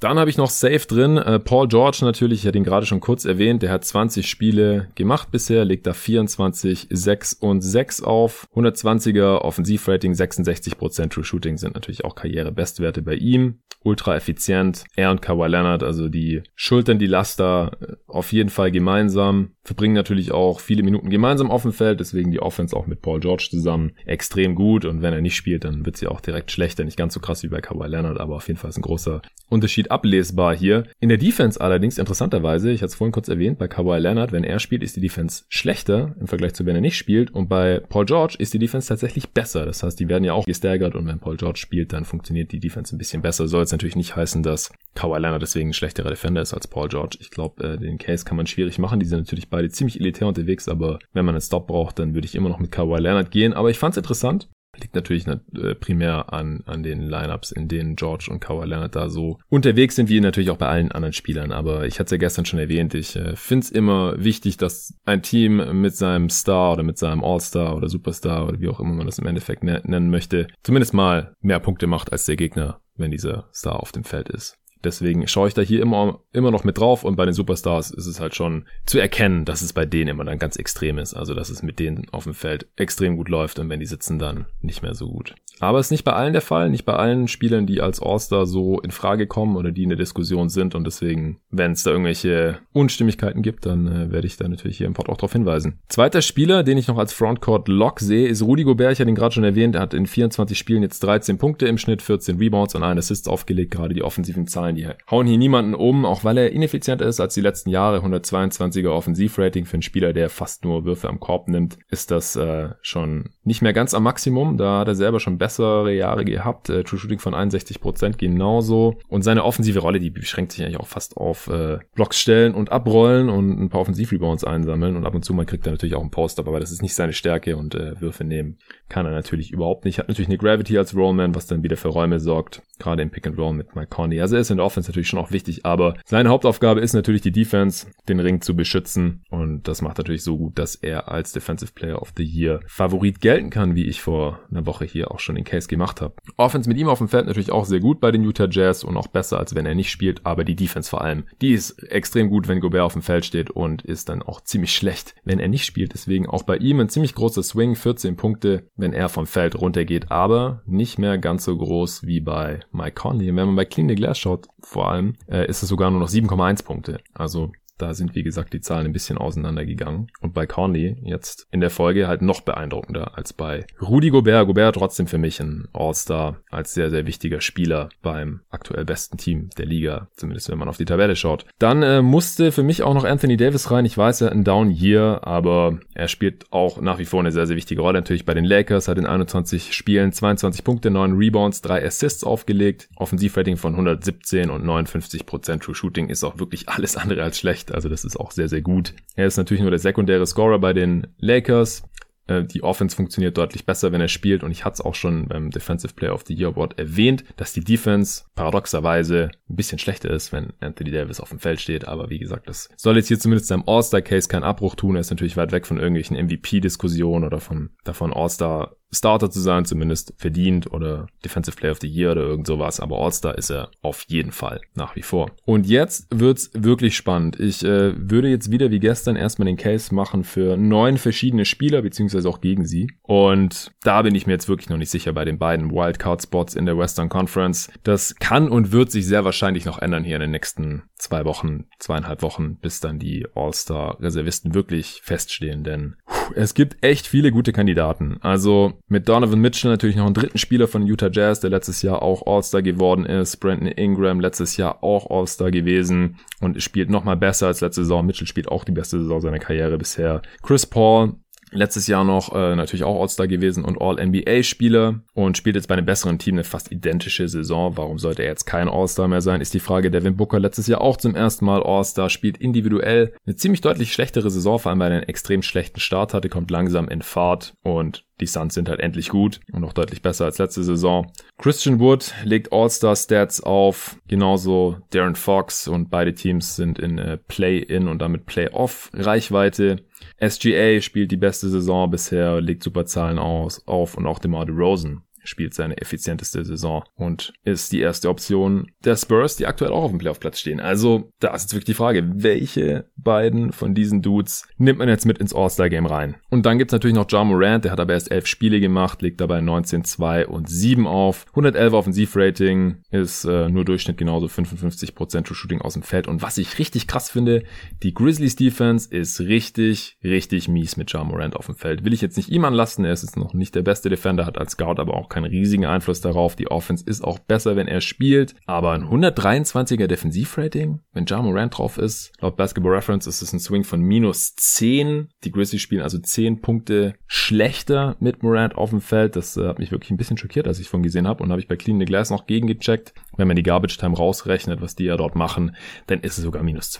Dann 0.00 0.18
habe 0.18 0.30
ich 0.30 0.36
noch 0.36 0.50
Safe 0.50 0.86
drin. 0.86 1.16
Äh, 1.16 1.40
Paul 1.40 1.66
George 1.66 1.98
natürlich, 2.02 2.40
ich 2.40 2.46
hatte 2.46 2.58
ihn 2.58 2.64
gerade 2.64 2.86
schon 2.86 3.00
kurz 3.00 3.24
erwähnt, 3.24 3.62
der 3.62 3.70
hat 3.70 3.84
20 3.84 4.28
Spiele 4.28 4.88
gemacht 4.94 5.30
bisher, 5.32 5.64
legt 5.64 5.86
da 5.88 5.92
24, 5.92 6.86
6 6.90 7.34
und 7.34 7.62
6 7.62 8.02
auf. 8.02 8.46
120er 8.54 9.38
Offensivrating, 9.38 10.12
66% 10.12 11.10
True 11.10 11.24
Shooting 11.24 11.58
sind 11.58 11.74
natürlich 11.74 12.04
auch 12.04 12.14
Karrierebestwerte 12.14 13.02
bei 13.02 13.14
ihm. 13.14 13.58
Ultra 13.82 14.16
effizient. 14.16 14.84
Er 14.94 15.10
und 15.10 15.22
Kawhi 15.22 15.48
Leonard, 15.48 15.82
also 15.82 16.08
die 16.08 16.42
schultern 16.54 16.98
die 16.98 17.06
Laster 17.06 17.72
äh, 17.80 17.94
auf 18.06 18.32
jeden 18.32 18.50
Fall 18.50 18.70
gemeinsam. 18.70 19.52
Verbringen 19.68 19.94
natürlich 19.94 20.32
auch 20.32 20.60
viele 20.60 20.82
Minuten 20.82 21.10
gemeinsam 21.10 21.50
auf 21.50 21.62
dem 21.62 21.72
Feld, 21.72 22.00
deswegen 22.00 22.30
die 22.30 22.40
Offense 22.40 22.74
auch 22.74 22.86
mit 22.86 23.02
Paul 23.02 23.20
George 23.20 23.48
zusammen 23.50 23.92
extrem 24.06 24.54
gut. 24.54 24.86
Und 24.86 25.02
wenn 25.02 25.12
er 25.12 25.20
nicht 25.20 25.36
spielt, 25.36 25.64
dann 25.64 25.84
wird 25.84 25.98
sie 25.98 26.06
auch 26.06 26.22
direkt 26.22 26.50
schlechter. 26.50 26.84
Nicht 26.84 26.96
ganz 26.96 27.12
so 27.12 27.20
krass 27.20 27.42
wie 27.42 27.48
bei 27.48 27.60
Kawhi 27.60 27.86
Leonard, 27.86 28.18
aber 28.18 28.36
auf 28.36 28.48
jeden 28.48 28.58
Fall 28.58 28.70
ist 28.70 28.78
ein 28.78 28.82
großer 28.82 29.20
Unterschied 29.50 29.90
ablesbar 29.90 30.56
hier. 30.56 30.84
In 31.00 31.10
der 31.10 31.18
Defense 31.18 31.60
allerdings, 31.60 31.98
interessanterweise, 31.98 32.70
ich 32.70 32.80
hatte 32.80 32.88
es 32.88 32.94
vorhin 32.94 33.12
kurz 33.12 33.28
erwähnt, 33.28 33.58
bei 33.58 33.68
Kawhi 33.68 33.98
Leonard, 33.98 34.32
wenn 34.32 34.44
er 34.44 34.58
spielt, 34.58 34.82
ist 34.82 34.96
die 34.96 35.00
Defense 35.00 35.44
schlechter 35.48 36.14
im 36.18 36.26
Vergleich 36.26 36.54
zu 36.54 36.64
wenn 36.68 36.76
er 36.76 36.80
nicht 36.80 36.96
spielt. 36.96 37.30
Und 37.32 37.48
bei 37.48 37.80
Paul 37.88 38.04
George 38.04 38.36
ist 38.38 38.54
die 38.54 38.58
Defense 38.58 38.88
tatsächlich 38.88 39.30
besser. 39.30 39.66
Das 39.66 39.82
heißt, 39.82 39.98
die 39.98 40.08
werden 40.08 40.22
ja 40.22 40.34
auch 40.34 40.44
gestaggert 40.44 40.94
und 40.94 41.06
wenn 41.06 41.18
Paul 41.18 41.36
George 41.36 41.58
spielt, 41.58 41.92
dann 41.92 42.04
funktioniert 42.04 42.52
die 42.52 42.60
Defense 42.60 42.94
ein 42.94 42.98
bisschen 42.98 43.22
besser. 43.22 43.48
Soll 43.48 43.60
jetzt 43.60 43.72
natürlich 43.72 43.96
nicht 43.96 44.14
heißen, 44.14 44.42
dass 44.42 44.70
Kawhi 44.94 45.18
Leonard 45.18 45.42
deswegen 45.42 45.70
ein 45.70 45.72
schlechterer 45.72 46.10
Defender 46.10 46.42
ist 46.42 46.54
als 46.54 46.68
Paul 46.68 46.88
George. 46.88 47.16
Ich 47.20 47.30
glaube, 47.30 47.64
äh, 47.64 47.78
den 47.78 47.98
Case 47.98 48.24
kann 48.24 48.36
man 48.36 48.46
schwierig 48.46 48.78
machen. 48.78 49.00
Die 49.00 49.06
sind 49.06 49.18
natürlich 49.18 49.48
beide 49.48 49.57
ziemlich 49.68 50.00
elitär 50.00 50.28
unterwegs, 50.28 50.68
aber 50.68 50.98
wenn 51.12 51.24
man 51.24 51.34
einen 51.34 51.42
Stop 51.42 51.66
braucht, 51.66 51.98
dann 51.98 52.14
würde 52.14 52.26
ich 52.26 52.34
immer 52.34 52.48
noch 52.48 52.60
mit 52.60 52.72
Kawhi 52.72 53.00
Leonard 53.00 53.30
gehen. 53.30 53.52
Aber 53.52 53.70
ich 53.70 53.78
fand 53.78 53.92
es 53.92 53.98
interessant. 53.98 54.48
Liegt 54.80 54.94
natürlich 54.94 55.26
äh, 55.26 55.74
primär 55.74 56.32
an, 56.32 56.62
an 56.66 56.84
den 56.84 57.02
Lineups, 57.02 57.50
in 57.50 57.66
denen 57.66 57.96
George 57.96 58.28
und 58.30 58.38
Kawhi 58.38 58.64
Leonard 58.66 58.94
da 58.94 59.08
so 59.08 59.38
unterwegs 59.48 59.96
sind, 59.96 60.08
wie 60.08 60.20
natürlich 60.20 60.50
auch 60.50 60.56
bei 60.56 60.68
allen 60.68 60.92
anderen 60.92 61.12
Spielern. 61.12 61.50
Aber 61.50 61.86
ich 61.86 61.94
hatte 61.94 62.04
es 62.04 62.10
ja 62.12 62.16
gestern 62.18 62.44
schon 62.44 62.60
erwähnt, 62.60 62.94
ich 62.94 63.16
äh, 63.16 63.34
finde 63.34 63.64
es 63.64 63.70
immer 63.70 64.22
wichtig, 64.22 64.56
dass 64.56 64.94
ein 65.04 65.22
Team 65.22 65.80
mit 65.80 65.96
seinem 65.96 66.28
Star 66.28 66.74
oder 66.74 66.84
mit 66.84 66.96
seinem 66.96 67.24
All-Star 67.24 67.76
oder 67.76 67.88
Superstar 67.88 68.46
oder 68.46 68.60
wie 68.60 68.68
auch 68.68 68.78
immer 68.78 68.94
man 68.94 69.06
das 69.06 69.18
im 69.18 69.26
Endeffekt 69.26 69.64
ne-, 69.64 69.82
nennen 69.84 70.10
möchte, 70.10 70.46
zumindest 70.62 70.94
mal 70.94 71.32
mehr 71.40 71.58
Punkte 71.58 71.88
macht 71.88 72.12
als 72.12 72.26
der 72.26 72.36
Gegner, 72.36 72.80
wenn 72.94 73.10
dieser 73.10 73.48
Star 73.52 73.80
auf 73.80 73.90
dem 73.90 74.04
Feld 74.04 74.28
ist. 74.28 74.57
Deswegen 74.84 75.26
schaue 75.26 75.48
ich 75.48 75.54
da 75.54 75.62
hier 75.62 75.82
immer, 75.82 76.20
immer 76.32 76.50
noch 76.50 76.64
mit 76.64 76.78
drauf 76.78 77.04
und 77.04 77.16
bei 77.16 77.24
den 77.24 77.34
Superstars 77.34 77.90
ist 77.90 78.06
es 78.06 78.20
halt 78.20 78.34
schon 78.34 78.66
zu 78.86 78.98
erkennen, 78.98 79.44
dass 79.44 79.62
es 79.62 79.72
bei 79.72 79.86
denen 79.86 80.08
immer 80.08 80.24
dann 80.24 80.38
ganz 80.38 80.56
extrem 80.56 80.98
ist. 80.98 81.14
Also, 81.14 81.34
dass 81.34 81.50
es 81.50 81.62
mit 81.62 81.78
denen 81.78 82.06
auf 82.10 82.24
dem 82.24 82.34
Feld 82.34 82.68
extrem 82.76 83.16
gut 83.16 83.28
läuft 83.28 83.58
und 83.58 83.68
wenn 83.68 83.80
die 83.80 83.86
sitzen, 83.86 84.18
dann 84.18 84.46
nicht 84.60 84.82
mehr 84.82 84.94
so 84.94 85.08
gut. 85.08 85.34
Aber 85.60 85.78
es 85.78 85.86
ist 85.86 85.90
nicht 85.90 86.04
bei 86.04 86.12
allen 86.12 86.32
der 86.32 86.42
Fall, 86.42 86.70
nicht 86.70 86.84
bei 86.84 86.94
allen 86.94 87.26
Spielern, 87.28 87.66
die 87.66 87.80
als 87.80 88.00
All-Star 88.00 88.46
so 88.46 88.80
in 88.80 88.90
Frage 88.90 89.26
kommen 89.26 89.56
oder 89.56 89.72
die 89.72 89.82
in 89.82 89.88
der 89.88 89.98
Diskussion 89.98 90.48
sind 90.48 90.74
und 90.74 90.84
deswegen, 90.84 91.40
wenn 91.50 91.72
es 91.72 91.82
da 91.82 91.90
irgendwelche 91.90 92.58
Unstimmigkeiten 92.72 93.42
gibt, 93.42 93.66
dann 93.66 93.86
äh, 93.86 94.12
werde 94.12 94.26
ich 94.26 94.36
da 94.36 94.46
natürlich 94.46 94.78
hier 94.78 94.86
im 94.86 94.94
Pod 94.94 95.08
auch 95.08 95.16
darauf 95.16 95.32
hinweisen. 95.32 95.80
Zweiter 95.88 96.22
Spieler, 96.22 96.62
den 96.62 96.78
ich 96.78 96.88
noch 96.88 96.98
als 96.98 97.12
Frontcourt-Lock 97.12 98.00
sehe, 98.00 98.28
ist 98.28 98.42
Rudi 98.42 98.62
Gobert. 98.62 98.92
Ich 98.92 99.00
hatte 99.00 99.10
ihn 99.10 99.16
gerade 99.16 99.34
schon 99.34 99.44
erwähnt, 99.44 99.74
er 99.74 99.82
hat 99.82 99.94
in 99.94 100.06
24 100.06 100.56
Spielen 100.56 100.82
jetzt 100.82 101.00
13 101.00 101.38
Punkte 101.38 101.66
im 101.66 101.78
Schnitt, 101.78 102.02
14 102.02 102.38
Rebounds 102.38 102.74
und 102.74 102.82
einen 102.82 102.98
Assists 102.98 103.28
aufgelegt, 103.28 103.72
gerade 103.72 103.94
die 103.94 104.04
offensiven 104.04 104.46
Zahlen 104.46 104.67
Zahlen, 104.68 104.76
die 104.76 104.88
hauen 105.10 105.26
hier 105.26 105.38
niemanden 105.38 105.74
um, 105.74 106.04
auch 106.04 106.24
weil 106.24 106.38
er 106.38 106.52
ineffizienter 106.52 107.06
ist 107.06 107.20
als 107.20 107.34
die 107.34 107.40
letzten 107.40 107.70
Jahre. 107.70 107.98
122er 107.98 108.88
Offensivrating 108.88 109.64
für 109.64 109.74
einen 109.74 109.82
Spieler, 109.82 110.12
der 110.12 110.30
fast 110.30 110.64
nur 110.64 110.84
Würfe 110.84 111.08
am 111.08 111.20
Korb 111.20 111.48
nimmt, 111.48 111.78
ist 111.90 112.10
das 112.10 112.36
äh, 112.36 112.70
schon 112.82 113.30
nicht 113.44 113.62
mehr 113.62 113.72
ganz 113.72 113.94
am 113.94 114.02
Maximum. 114.02 114.56
Da 114.56 114.80
hat 114.80 114.88
er 114.88 114.94
selber 114.94 115.20
schon 115.20 115.38
bessere 115.38 115.92
Jahre 115.92 116.24
gehabt. 116.24 116.68
Äh, 116.68 116.84
True 116.84 116.98
Shooting 116.98 117.18
von 117.18 117.34
61% 117.34 118.16
genauso. 118.16 118.98
Und 119.08 119.22
seine 119.22 119.44
offensive 119.44 119.80
Rolle, 119.80 120.00
die 120.00 120.10
beschränkt 120.10 120.52
sich 120.52 120.64
eigentlich 120.64 120.80
auch 120.80 120.86
fast 120.86 121.16
auf 121.16 121.48
äh, 121.48 121.78
Blocks 121.94 122.20
stellen 122.20 122.54
und 122.54 122.72
abrollen 122.72 123.28
und 123.28 123.60
ein 123.60 123.68
paar 123.68 123.80
Offensivrebounds 123.80 124.44
einsammeln. 124.44 124.96
Und 124.96 125.06
ab 125.06 125.14
und 125.14 125.24
zu 125.24 125.34
mal 125.34 125.46
kriegt 125.46 125.66
er 125.66 125.72
natürlich 125.72 125.94
auch 125.94 126.00
einen 126.00 126.10
Post, 126.10 126.38
aber 126.38 126.58
das 126.60 126.70
ist 126.70 126.82
nicht 126.82 126.94
seine 126.94 127.12
Stärke 127.12 127.56
und 127.56 127.74
äh, 127.74 128.00
Würfe 128.00 128.24
nehmen 128.24 128.58
kann 128.88 129.06
er 129.06 129.12
natürlich 129.12 129.52
überhaupt 129.52 129.84
nicht. 129.84 129.98
Hat 129.98 130.08
natürlich 130.08 130.28
eine 130.28 130.38
Gravity 130.38 130.78
als 130.78 130.94
Rollman, 130.94 131.34
was 131.34 131.46
dann 131.46 131.62
wieder 131.62 131.76
für 131.76 131.88
Räume 131.88 132.20
sorgt. 132.20 132.62
Gerade 132.78 133.02
im 133.02 133.10
Pick 133.10 133.26
and 133.26 133.38
Roll 133.38 133.54
mit 133.54 133.74
Mike 133.74 133.88
Conley. 133.88 134.20
Also 134.20 134.36
er 134.36 134.40
ist 134.40 134.50
in 134.58 134.60
der 134.60 134.66
Offense 134.66 134.90
natürlich 134.90 135.08
schon 135.08 135.20
auch 135.20 135.30
wichtig, 135.30 135.64
aber 135.64 135.94
seine 136.04 136.28
Hauptaufgabe 136.30 136.80
ist 136.80 136.92
natürlich 136.92 137.22
die 137.22 137.32
Defense, 137.32 137.86
den 138.08 138.20
Ring 138.20 138.40
zu 138.40 138.56
beschützen 138.56 139.22
und 139.30 139.68
das 139.68 139.82
macht 139.82 139.98
natürlich 139.98 140.24
so 140.24 140.36
gut, 140.36 140.58
dass 140.58 140.74
er 140.74 141.08
als 141.08 141.32
Defensive 141.32 141.72
Player 141.72 142.02
of 142.02 142.12
the 142.16 142.24
Year 142.24 142.60
Favorit 142.66 143.20
gelten 143.20 143.50
kann, 143.50 143.76
wie 143.76 143.86
ich 143.86 144.02
vor 144.02 144.40
einer 144.50 144.66
Woche 144.66 144.84
hier 144.84 145.12
auch 145.12 145.20
schon 145.20 145.36
den 145.36 145.44
Case 145.44 145.68
gemacht 145.68 146.00
habe. 146.00 146.14
Offense 146.36 146.68
mit 146.68 146.76
ihm 146.76 146.88
auf 146.88 146.98
dem 146.98 147.08
Feld 147.08 147.26
natürlich 147.26 147.52
auch 147.52 147.64
sehr 147.64 147.80
gut 147.80 148.00
bei 148.00 148.10
den 148.10 148.24
Utah 148.24 148.48
Jazz 148.50 148.82
und 148.82 148.96
auch 148.96 149.06
besser, 149.06 149.38
als 149.38 149.54
wenn 149.54 149.66
er 149.66 149.74
nicht 149.74 149.90
spielt, 149.90 150.26
aber 150.26 150.44
die 150.44 150.56
Defense 150.56 150.90
vor 150.90 151.02
allem, 151.02 151.24
die 151.40 151.52
ist 151.52 151.80
extrem 151.84 152.28
gut, 152.28 152.48
wenn 152.48 152.60
Gobert 152.60 152.82
auf 152.82 152.94
dem 152.94 153.02
Feld 153.02 153.24
steht 153.24 153.50
und 153.50 153.82
ist 153.82 154.08
dann 154.08 154.22
auch 154.22 154.40
ziemlich 154.40 154.74
schlecht, 154.74 155.14
wenn 155.24 155.38
er 155.38 155.48
nicht 155.48 155.64
spielt. 155.64 155.94
Deswegen 155.94 156.26
auch 156.26 156.42
bei 156.42 156.56
ihm 156.56 156.80
ein 156.80 156.88
ziemlich 156.88 157.14
großer 157.14 157.42
Swing, 157.42 157.76
14 157.76 158.16
Punkte, 158.16 158.64
wenn 158.76 158.92
er 158.92 159.08
vom 159.08 159.26
Feld 159.26 159.60
runtergeht, 159.60 160.10
aber 160.10 160.62
nicht 160.66 160.98
mehr 160.98 161.18
ganz 161.18 161.44
so 161.44 161.56
groß 161.56 162.06
wie 162.06 162.20
bei 162.20 162.60
Mike 162.72 162.94
Conley. 162.94 163.30
Und 163.30 163.36
wenn 163.36 163.46
man 163.46 163.56
bei 163.56 163.64
Clean 163.64 163.88
the 163.88 163.94
Glass 163.94 164.18
schaut, 164.18 164.47
vor 164.60 164.90
allem, 164.90 165.14
äh, 165.28 165.46
ist 165.48 165.62
es 165.62 165.68
sogar 165.68 165.90
nur 165.90 166.00
noch 166.00 166.08
7,1 166.08 166.64
Punkte. 166.64 166.98
Also 167.14 167.52
da 167.78 167.94
sind, 167.94 168.14
wie 168.14 168.22
gesagt, 168.22 168.52
die 168.52 168.60
Zahlen 168.60 168.86
ein 168.86 168.92
bisschen 168.92 169.18
auseinandergegangen. 169.18 170.10
Und 170.20 170.34
bei 170.34 170.46
Conley 170.46 170.96
jetzt 171.02 171.46
in 171.50 171.60
der 171.60 171.70
Folge 171.70 172.08
halt 172.08 172.22
noch 172.22 172.40
beeindruckender 172.40 173.16
als 173.16 173.32
bei 173.32 173.66
Rudy 173.80 174.10
Gobert. 174.10 174.46
Gobert 174.46 174.74
trotzdem 174.74 175.06
für 175.06 175.18
mich 175.18 175.40
ein 175.40 175.68
All-Star 175.72 176.40
als 176.50 176.74
sehr, 176.74 176.90
sehr 176.90 177.06
wichtiger 177.06 177.40
Spieler 177.40 177.88
beim 178.02 178.40
aktuell 178.50 178.84
besten 178.84 179.16
Team 179.16 179.50
der 179.56 179.66
Liga. 179.66 180.08
Zumindest 180.16 180.50
wenn 180.50 180.58
man 180.58 180.68
auf 180.68 180.76
die 180.76 180.84
Tabelle 180.84 181.16
schaut. 181.16 181.46
Dann 181.58 181.82
äh, 181.82 182.02
musste 182.02 182.52
für 182.52 182.62
mich 182.62 182.82
auch 182.82 182.94
noch 182.94 183.04
Anthony 183.04 183.36
Davis 183.36 183.70
rein. 183.70 183.84
Ich 183.84 183.96
weiß, 183.96 184.20
er 184.20 184.26
hat 184.26 184.34
ein 184.34 184.44
Down 184.44 184.70
Year, 184.70 185.20
aber 185.22 185.78
er 185.94 186.08
spielt 186.08 186.46
auch 186.50 186.80
nach 186.80 186.98
wie 186.98 187.04
vor 187.04 187.20
eine 187.20 187.32
sehr, 187.32 187.46
sehr 187.46 187.56
wichtige 187.56 187.80
Rolle. 187.80 187.98
Natürlich 187.98 188.24
bei 188.24 188.34
den 188.34 188.44
Lakers 188.44 188.88
hat 188.88 188.98
in 188.98 189.06
21 189.06 189.74
Spielen 189.74 190.12
22 190.12 190.64
Punkte, 190.64 190.90
9 190.90 191.16
Rebounds, 191.16 191.62
3 191.62 191.84
Assists 191.84 192.24
aufgelegt. 192.24 192.88
Offensivrating 192.96 193.56
von 193.56 193.72
117 193.72 194.50
und 194.50 194.64
59% 194.64 195.60
True 195.60 195.74
Shooting 195.74 196.08
ist 196.08 196.24
auch 196.24 196.38
wirklich 196.38 196.68
alles 196.68 196.96
andere 196.96 197.22
als 197.22 197.38
schlecht. 197.38 197.67
Also 197.72 197.88
das 197.88 198.04
ist 198.04 198.18
auch 198.18 198.30
sehr, 198.30 198.48
sehr 198.48 198.62
gut. 198.62 198.94
Er 199.14 199.26
ist 199.26 199.36
natürlich 199.36 199.62
nur 199.62 199.70
der 199.70 199.78
sekundäre 199.78 200.26
Scorer 200.26 200.58
bei 200.58 200.72
den 200.72 201.06
Lakers. 201.18 201.82
Äh, 202.28 202.44
die 202.44 202.62
Offense 202.62 202.94
funktioniert 202.94 203.36
deutlich 203.36 203.66
besser, 203.66 203.90
wenn 203.90 204.00
er 204.00 204.08
spielt. 204.08 204.44
Und 204.44 204.52
ich 204.52 204.64
hatte 204.64 204.74
es 204.74 204.80
auch 204.80 204.94
schon 204.94 205.26
beim 205.26 205.50
Defensive 205.50 205.94
Player 205.94 206.14
of 206.14 206.24
the 206.26 206.34
Year 206.34 206.50
Award 206.50 206.78
erwähnt, 206.78 207.24
dass 207.36 207.52
die 207.52 207.64
Defense 207.64 208.24
paradoxerweise 208.34 209.30
ein 209.48 209.56
bisschen 209.56 209.78
schlechter 209.78 210.10
ist, 210.10 210.32
wenn 210.32 210.52
Anthony 210.60 210.90
Davis 210.90 211.20
auf 211.20 211.30
dem 211.30 211.40
Feld 211.40 211.60
steht. 211.60 211.88
Aber 211.88 212.10
wie 212.10 212.18
gesagt, 212.18 212.48
das 212.48 212.68
soll 212.76 212.96
jetzt 212.96 213.08
hier 213.08 213.18
zumindest 213.18 213.48
seinem 213.48 213.64
All-Star-Case 213.66 214.28
keinen 214.28 214.44
Abbruch 214.44 214.76
tun. 214.76 214.94
Er 214.94 215.00
ist 215.00 215.10
natürlich 215.10 215.36
weit 215.36 215.52
weg 215.52 215.66
von 215.66 215.78
irgendwelchen 215.78 216.16
MVP-Diskussionen 216.16 217.24
oder 217.24 217.40
von 217.40 217.70
davon 217.84 218.12
All-Star 218.12 218.76
Starter 218.90 219.30
zu 219.30 219.40
sein, 219.40 219.64
zumindest 219.64 220.14
verdient 220.16 220.72
oder 220.72 221.06
Defensive 221.24 221.56
Player 221.56 221.72
of 221.72 221.78
the 221.80 221.88
Year 221.88 222.12
oder 222.12 222.22
irgend 222.22 222.46
sowas, 222.46 222.80
aber 222.80 222.98
All-Star 222.98 223.36
ist 223.36 223.50
er 223.50 223.70
auf 223.82 224.04
jeden 224.08 224.32
Fall 224.32 224.60
nach 224.74 224.96
wie 224.96 225.02
vor. 225.02 225.30
Und 225.44 225.66
jetzt 225.66 226.06
wird's 226.10 226.50
wirklich 226.54 226.96
spannend. 226.96 227.38
Ich 227.38 227.64
äh, 227.64 227.92
würde 227.96 228.28
jetzt 228.28 228.50
wieder 228.50 228.70
wie 228.70 228.80
gestern 228.80 229.16
erstmal 229.16 229.46
den 229.46 229.56
Case 229.56 229.94
machen 229.94 230.24
für 230.24 230.56
neun 230.56 230.96
verschiedene 230.96 231.44
Spieler, 231.44 231.82
beziehungsweise 231.82 232.28
auch 232.28 232.40
gegen 232.40 232.64
sie. 232.64 232.90
Und 233.02 233.72
da 233.82 234.02
bin 234.02 234.14
ich 234.14 234.26
mir 234.26 234.32
jetzt 234.32 234.48
wirklich 234.48 234.70
noch 234.70 234.78
nicht 234.78 234.90
sicher 234.90 235.12
bei 235.12 235.24
den 235.24 235.38
beiden 235.38 235.70
Wildcard-Spots 235.70 236.54
in 236.54 236.66
der 236.66 236.78
Western 236.78 237.08
Conference. 237.08 237.70
Das 237.82 238.14
kann 238.16 238.48
und 238.48 238.72
wird 238.72 238.90
sich 238.90 239.06
sehr 239.06 239.24
wahrscheinlich 239.24 239.64
noch 239.64 239.78
ändern 239.78 240.04
hier 240.04 240.16
in 240.16 240.22
den 240.22 240.30
nächsten 240.30 240.84
zwei 240.98 241.24
Wochen, 241.24 241.66
zweieinhalb 241.78 242.22
Wochen, 242.22 242.56
bis 242.56 242.80
dann 242.80 242.98
die 242.98 243.26
All-Star-Reservisten 243.34 244.54
wirklich 244.54 245.00
feststehen, 245.02 245.64
denn 245.64 245.96
es 246.34 246.54
gibt 246.54 246.82
echt 246.84 247.06
viele 247.06 247.30
gute 247.30 247.52
Kandidaten. 247.52 248.18
Also 248.20 248.74
mit 248.88 249.08
Donovan 249.08 249.40
Mitchell 249.40 249.70
natürlich 249.70 249.96
noch 249.96 250.06
einen 250.06 250.14
dritten 250.14 250.38
Spieler 250.38 250.68
von 250.68 250.86
Utah 250.86 251.10
Jazz, 251.10 251.40
der 251.40 251.50
letztes 251.50 251.82
Jahr 251.82 252.02
auch 252.02 252.26
All-Star 252.26 252.62
geworden 252.62 253.06
ist. 253.06 253.36
Brandon 253.36 253.68
Ingram 253.68 254.20
letztes 254.20 254.56
Jahr 254.56 254.82
auch 254.82 255.10
All-Star 255.10 255.50
gewesen 255.50 256.18
und 256.40 256.62
spielt 256.62 256.90
nochmal 256.90 257.16
besser 257.16 257.46
als 257.46 257.60
letzte 257.60 257.82
Saison. 257.82 258.04
Mitchell 258.04 258.26
spielt 258.26 258.48
auch 258.48 258.64
die 258.64 258.72
beste 258.72 258.98
Saison 259.00 259.20
seiner 259.20 259.38
Karriere 259.38 259.78
bisher. 259.78 260.22
Chris 260.42 260.66
Paul 260.66 261.14
Letztes 261.50 261.86
Jahr 261.86 262.04
noch 262.04 262.34
äh, 262.34 262.54
natürlich 262.54 262.84
auch 262.84 263.00
All-Star 263.00 263.26
gewesen 263.26 263.64
und 263.64 263.80
All-NBA-Spieler 263.80 265.00
und 265.14 265.36
spielt 265.36 265.56
jetzt 265.56 265.68
bei 265.68 265.74
einem 265.74 265.86
besseren 265.86 266.18
Team 266.18 266.34
eine 266.34 266.44
fast 266.44 266.70
identische 266.70 267.28
Saison. 267.28 267.76
Warum 267.76 267.98
sollte 267.98 268.22
er 268.22 268.28
jetzt 268.28 268.44
kein 268.44 268.68
All-Star 268.68 269.08
mehr 269.08 269.22
sein, 269.22 269.40
ist 269.40 269.54
die 269.54 269.60
Frage. 269.60 269.90
Devin 269.90 270.16
Booker 270.16 270.40
letztes 270.40 270.66
Jahr 270.66 270.80
auch 270.80 270.96
zum 270.98 271.14
ersten 271.14 271.44
Mal 271.44 271.62
All-Star, 271.62 272.10
spielt 272.10 272.36
individuell 272.36 273.14
eine 273.26 273.36
ziemlich 273.36 273.60
deutlich 273.60 273.92
schlechtere 273.92 274.30
Saison, 274.30 274.58
vor 274.58 274.70
allem 274.70 274.80
weil 274.80 274.92
er 274.92 274.98
einen 274.98 275.08
extrem 275.08 275.42
schlechten 275.42 275.80
Start 275.80 276.12
hatte, 276.12 276.28
kommt 276.28 276.50
langsam 276.50 276.88
in 276.88 277.02
Fahrt 277.02 277.54
und 277.62 278.04
die 278.20 278.26
Suns 278.26 278.54
sind 278.54 278.68
halt 278.68 278.80
endlich 278.80 279.08
gut 279.08 279.40
und 279.52 279.64
auch 279.64 279.72
deutlich 279.72 280.02
besser 280.02 280.24
als 280.24 280.38
letzte 280.38 280.64
Saison. 280.64 281.10
Christian 281.38 281.80
Wood 281.80 282.14
legt 282.24 282.52
All-Star-Stats 282.52 283.42
auf, 283.42 283.96
genauso 284.08 284.78
Darren 284.90 285.14
Fox 285.14 285.68
und 285.68 285.90
beide 285.90 286.14
Teams 286.14 286.56
sind 286.56 286.78
in 286.78 286.98
äh, 286.98 287.16
Play-In 287.16 287.88
und 287.88 288.00
damit 288.00 288.26
Play-Off-Reichweite. 288.26 289.84
SGA 290.24 290.80
spielt 290.80 291.10
die 291.10 291.16
beste 291.16 291.48
Saison 291.48 291.90
bisher, 291.90 292.40
legt 292.40 292.62
super 292.62 292.86
Zahlen 292.86 293.18
aus, 293.18 293.66
auf 293.66 293.96
und 293.96 294.06
auch 294.06 294.18
DeMar 294.18 294.46
DeRozan 294.46 295.02
spielt 295.28 295.54
seine 295.54 295.78
effizienteste 295.78 296.44
Saison 296.44 296.84
und 296.94 297.32
ist 297.44 297.72
die 297.72 297.80
erste 297.80 298.08
Option 298.08 298.70
der 298.84 298.96
Spurs, 298.96 299.36
die 299.36 299.46
aktuell 299.46 299.70
auch 299.70 299.84
auf 299.84 299.90
dem 299.90 299.98
Playoff-Platz 299.98 300.40
stehen. 300.40 300.60
Also 300.60 301.12
da 301.20 301.34
ist 301.34 301.42
jetzt 301.42 301.52
wirklich 301.52 301.66
die 301.66 301.74
Frage, 301.74 302.08
welche 302.14 302.90
beiden 302.96 303.52
von 303.52 303.74
diesen 303.74 304.02
Dudes 304.02 304.46
nimmt 304.56 304.78
man 304.78 304.88
jetzt 304.88 305.06
mit 305.06 305.18
ins 305.18 305.34
All-Star-Game 305.34 305.86
rein? 305.86 306.16
Und 306.30 306.46
dann 306.46 306.58
gibt's 306.58 306.72
natürlich 306.72 306.96
noch 306.96 307.06
John 307.08 307.28
Morant, 307.28 307.64
der 307.64 307.72
hat 307.72 307.80
aber 307.80 307.92
erst 307.92 308.10
elf 308.10 308.26
Spiele 308.26 308.60
gemacht, 308.60 309.02
liegt 309.02 309.20
dabei 309.20 309.40
19, 309.40 309.84
2 309.84 310.26
und 310.26 310.48
7 310.48 310.86
auf. 310.86 311.26
111 311.30 311.72
Offensivrating 311.72 312.78
ist 312.90 313.24
äh, 313.24 313.48
nur 313.48 313.64
Durchschnitt 313.64 313.98
genauso 313.98 314.26
55% 314.26 315.24
True 315.24 315.36
Shooting 315.36 315.60
aus 315.60 315.74
dem 315.74 315.82
Feld. 315.82 316.08
Und 316.08 316.22
was 316.22 316.38
ich 316.38 316.58
richtig 316.58 316.86
krass 316.86 317.10
finde, 317.10 317.44
die 317.82 317.94
Grizzlies 317.94 318.36
Defense 318.36 318.88
ist 318.90 319.20
richtig, 319.20 319.98
richtig 320.02 320.48
mies 320.48 320.76
mit 320.76 320.90
John 320.90 321.08
Morant 321.08 321.36
auf 321.36 321.46
dem 321.46 321.56
Feld. 321.56 321.84
Will 321.84 321.92
ich 321.92 322.00
jetzt 322.00 322.16
nicht 322.16 322.30
ihm 322.30 322.44
anlasten, 322.44 322.84
er 322.84 322.92
ist 322.92 323.02
jetzt 323.02 323.16
noch 323.16 323.34
nicht 323.34 323.54
der 323.54 323.62
beste 323.62 323.88
Defender, 323.88 324.26
hat 324.26 324.38
als 324.38 324.52
Scout 324.52 324.78
aber 324.78 324.94
auch 324.94 325.08
kein 325.08 325.17
keinen 325.18 325.30
riesigen 325.30 325.66
Einfluss 325.66 326.00
darauf. 326.00 326.36
Die 326.36 326.50
Offense 326.50 326.84
ist 326.86 327.02
auch 327.02 327.18
besser, 327.18 327.56
wenn 327.56 327.68
er 327.68 327.80
spielt. 327.80 328.34
Aber 328.46 328.72
ein 328.72 328.84
123er 328.84 329.86
Defensivrating, 329.86 330.80
wenn 330.92 331.06
Ja 331.06 331.20
Morant 331.20 331.56
drauf 331.56 331.78
ist, 331.78 332.12
laut 332.20 332.36
Basketball 332.36 332.72
Reference 332.72 333.06
ist 333.06 333.22
es 333.22 333.32
ein 333.32 333.40
Swing 333.40 333.64
von 333.64 333.80
minus 333.80 334.34
10. 334.36 335.08
Die 335.24 335.32
Grizzlies 335.32 335.62
spielen 335.62 335.82
also 335.82 335.98
10 335.98 336.40
Punkte 336.40 336.94
schlechter 337.06 337.96
mit 338.00 338.22
Morant 338.22 338.54
auf 338.54 338.70
dem 338.70 338.80
Feld. 338.80 339.16
Das 339.16 339.36
äh, 339.36 339.46
hat 339.46 339.58
mich 339.58 339.72
wirklich 339.72 339.90
ein 339.90 339.96
bisschen 339.96 340.18
schockiert, 340.18 340.46
als 340.46 340.60
ich 340.60 340.68
von 340.68 340.82
gesehen 340.82 341.08
habe. 341.08 341.22
Und 341.22 341.30
habe 341.30 341.40
ich 341.40 341.48
bei 341.48 341.56
Clean 341.56 341.78
the 341.78 341.84
Glass 341.84 342.10
noch 342.10 342.26
gegengecheckt. 342.26 342.94
Wenn 343.16 343.28
man 343.28 343.36
die 343.36 343.42
Garbage 343.42 343.78
Time 343.78 343.96
rausrechnet, 343.96 344.60
was 344.60 344.76
die 344.76 344.84
ja 344.84 344.96
dort 344.96 345.16
machen, 345.16 345.56
dann 345.86 346.00
ist 346.00 346.18
es 346.18 346.24
sogar 346.24 346.42
minus 346.42 346.70